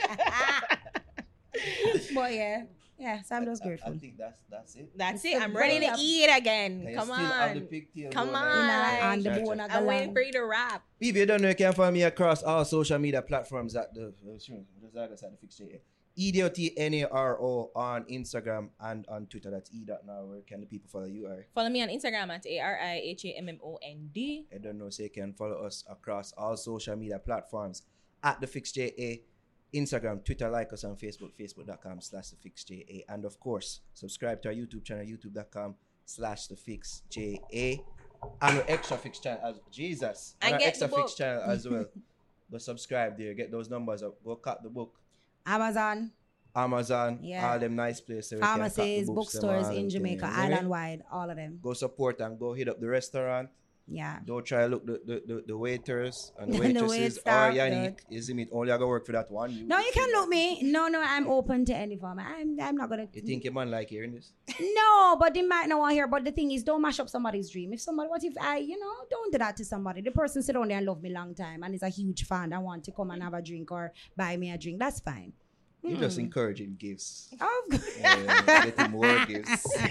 [2.13, 2.63] but yeah,
[2.97, 3.21] yeah.
[3.23, 3.97] So I'm just I, I grateful.
[3.99, 4.91] think that's that's it.
[4.97, 5.41] That's It's it.
[5.41, 6.85] I'm ready to eat again.
[6.95, 7.65] Come still have the on.
[7.67, 8.67] pigtail Come going on.
[8.67, 9.01] there?
[9.03, 9.43] And the Cha, cha.
[9.43, 10.83] bone of the I'm waiting for you to rap.
[10.99, 14.07] If you don't know, you can find me across all social media platforms at the
[14.07, 15.81] uh, sure, just like I said, the fixed J.
[16.65, 19.51] E-D-O-T-N-A-R-O on Instagram and on Twitter.
[19.51, 20.23] That's E dot now.
[20.23, 21.27] Where can the people follow you?
[21.27, 24.09] Are Follow me on Instagram at A R I H A M M O N
[24.13, 24.45] D.
[24.53, 27.81] I don't know, so you can follow us across all social media platforms
[28.23, 29.17] at the fixed JA,
[29.75, 33.01] Instagram, Twitter, like us on Facebook, facebook.com slash the fix JA.
[33.09, 35.75] And of course, subscribe to our YouTube channel, youtube.com
[36.05, 37.81] slash the fix JA.
[38.41, 40.35] And our extra fix channel as Jesus.
[40.41, 41.85] And our extra fix channel as well.
[42.51, 44.93] Go subscribe there, get those numbers up, go cut the book.
[45.45, 46.11] Amazon,
[46.55, 47.51] Amazon, Yeah.
[47.51, 48.31] all them nice places.
[48.33, 50.55] where you can cut the pharmacies, bookstores in Jamaica, things, you know?
[50.55, 51.59] island wide, all of them.
[51.61, 53.49] Go support and go hit up the restaurant.
[53.87, 54.19] Yeah.
[54.25, 57.53] Don't try to look the, the, the, the waiters and the The waitresses or staff,
[57.53, 57.99] Yanique.
[58.09, 59.51] You see me, only I go work for that one.
[59.51, 60.61] You, No, you can look me.
[60.63, 62.19] No, no, I'm open to any form.
[62.19, 63.07] I'm, I'm not gonna.
[63.13, 64.33] You think your man like hearing this?
[64.59, 66.07] No, but they might not want to hear.
[66.07, 67.73] But the thing is, don't mash up somebody's dream.
[67.73, 70.01] If somebody, what if I, you know, don't do that to somebody.
[70.01, 72.53] The person sit on there and love me long time and is a huge fan.
[72.53, 73.25] I want to come and mm.
[73.25, 74.79] have a drink or buy me a drink.
[74.79, 75.33] That's fine.
[75.85, 76.01] You Hmm.
[76.01, 77.29] just encouraging gifts.
[77.33, 77.97] Of course.
[77.99, 79.65] Yeah, getting more gifts.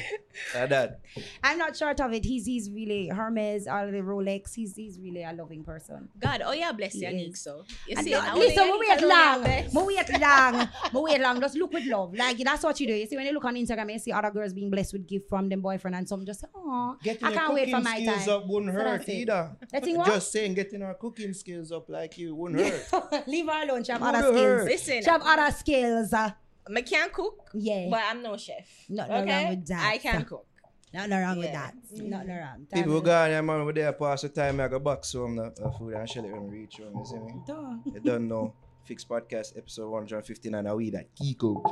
[0.53, 0.99] Like that.
[1.45, 2.25] I'm not short of it.
[2.25, 4.53] He's he's really Hermes or the Rolex.
[4.55, 6.09] He's he's really a loving person.
[6.19, 7.29] God, oh yeah, bless you, Nick.
[7.35, 7.41] is.
[7.41, 9.43] So you And see, don't- now listen, only we Yanique wait alone are long.
[9.45, 9.75] blessed.
[9.77, 10.69] We wait long.
[10.95, 11.41] We wait long.
[11.41, 12.15] Just look with love.
[12.15, 12.95] Like that's what you do.
[12.95, 15.29] You see when you look on Instagram, you see other girls being blessed with gift
[15.29, 18.01] from them boyfriend, and some just say, "Oh, Getting I can't wait for cooking my
[18.01, 19.57] skills time." up wouldn't So hurt either.
[19.81, 20.05] Thing?
[20.05, 23.29] Just saying, getting our cooking skills up like you wouldn't hurt.
[23.29, 23.85] Leave her alone.
[23.85, 24.65] She have Who other the skills.
[24.69, 25.84] Listen, She have other skills.
[25.85, 26.31] Uh,
[26.77, 27.89] I can't cook, yeah.
[27.91, 28.67] but I'm no chef.
[28.89, 29.93] Nothing wrong with that.
[29.93, 30.47] I can cook.
[30.95, 31.53] Nothing wrong with Yeah.
[31.71, 31.75] that.
[32.03, 32.67] Nothing wrong.
[32.73, 33.01] People Tell me.
[33.07, 35.71] go on here, man, over there pass the time, I go back some the uh,
[35.77, 37.35] food and shell it when we reach home, you see me?
[37.47, 37.75] Duh.
[37.93, 38.55] You don't know.
[38.85, 41.63] Fix Podcast episode 159 are we that geek out.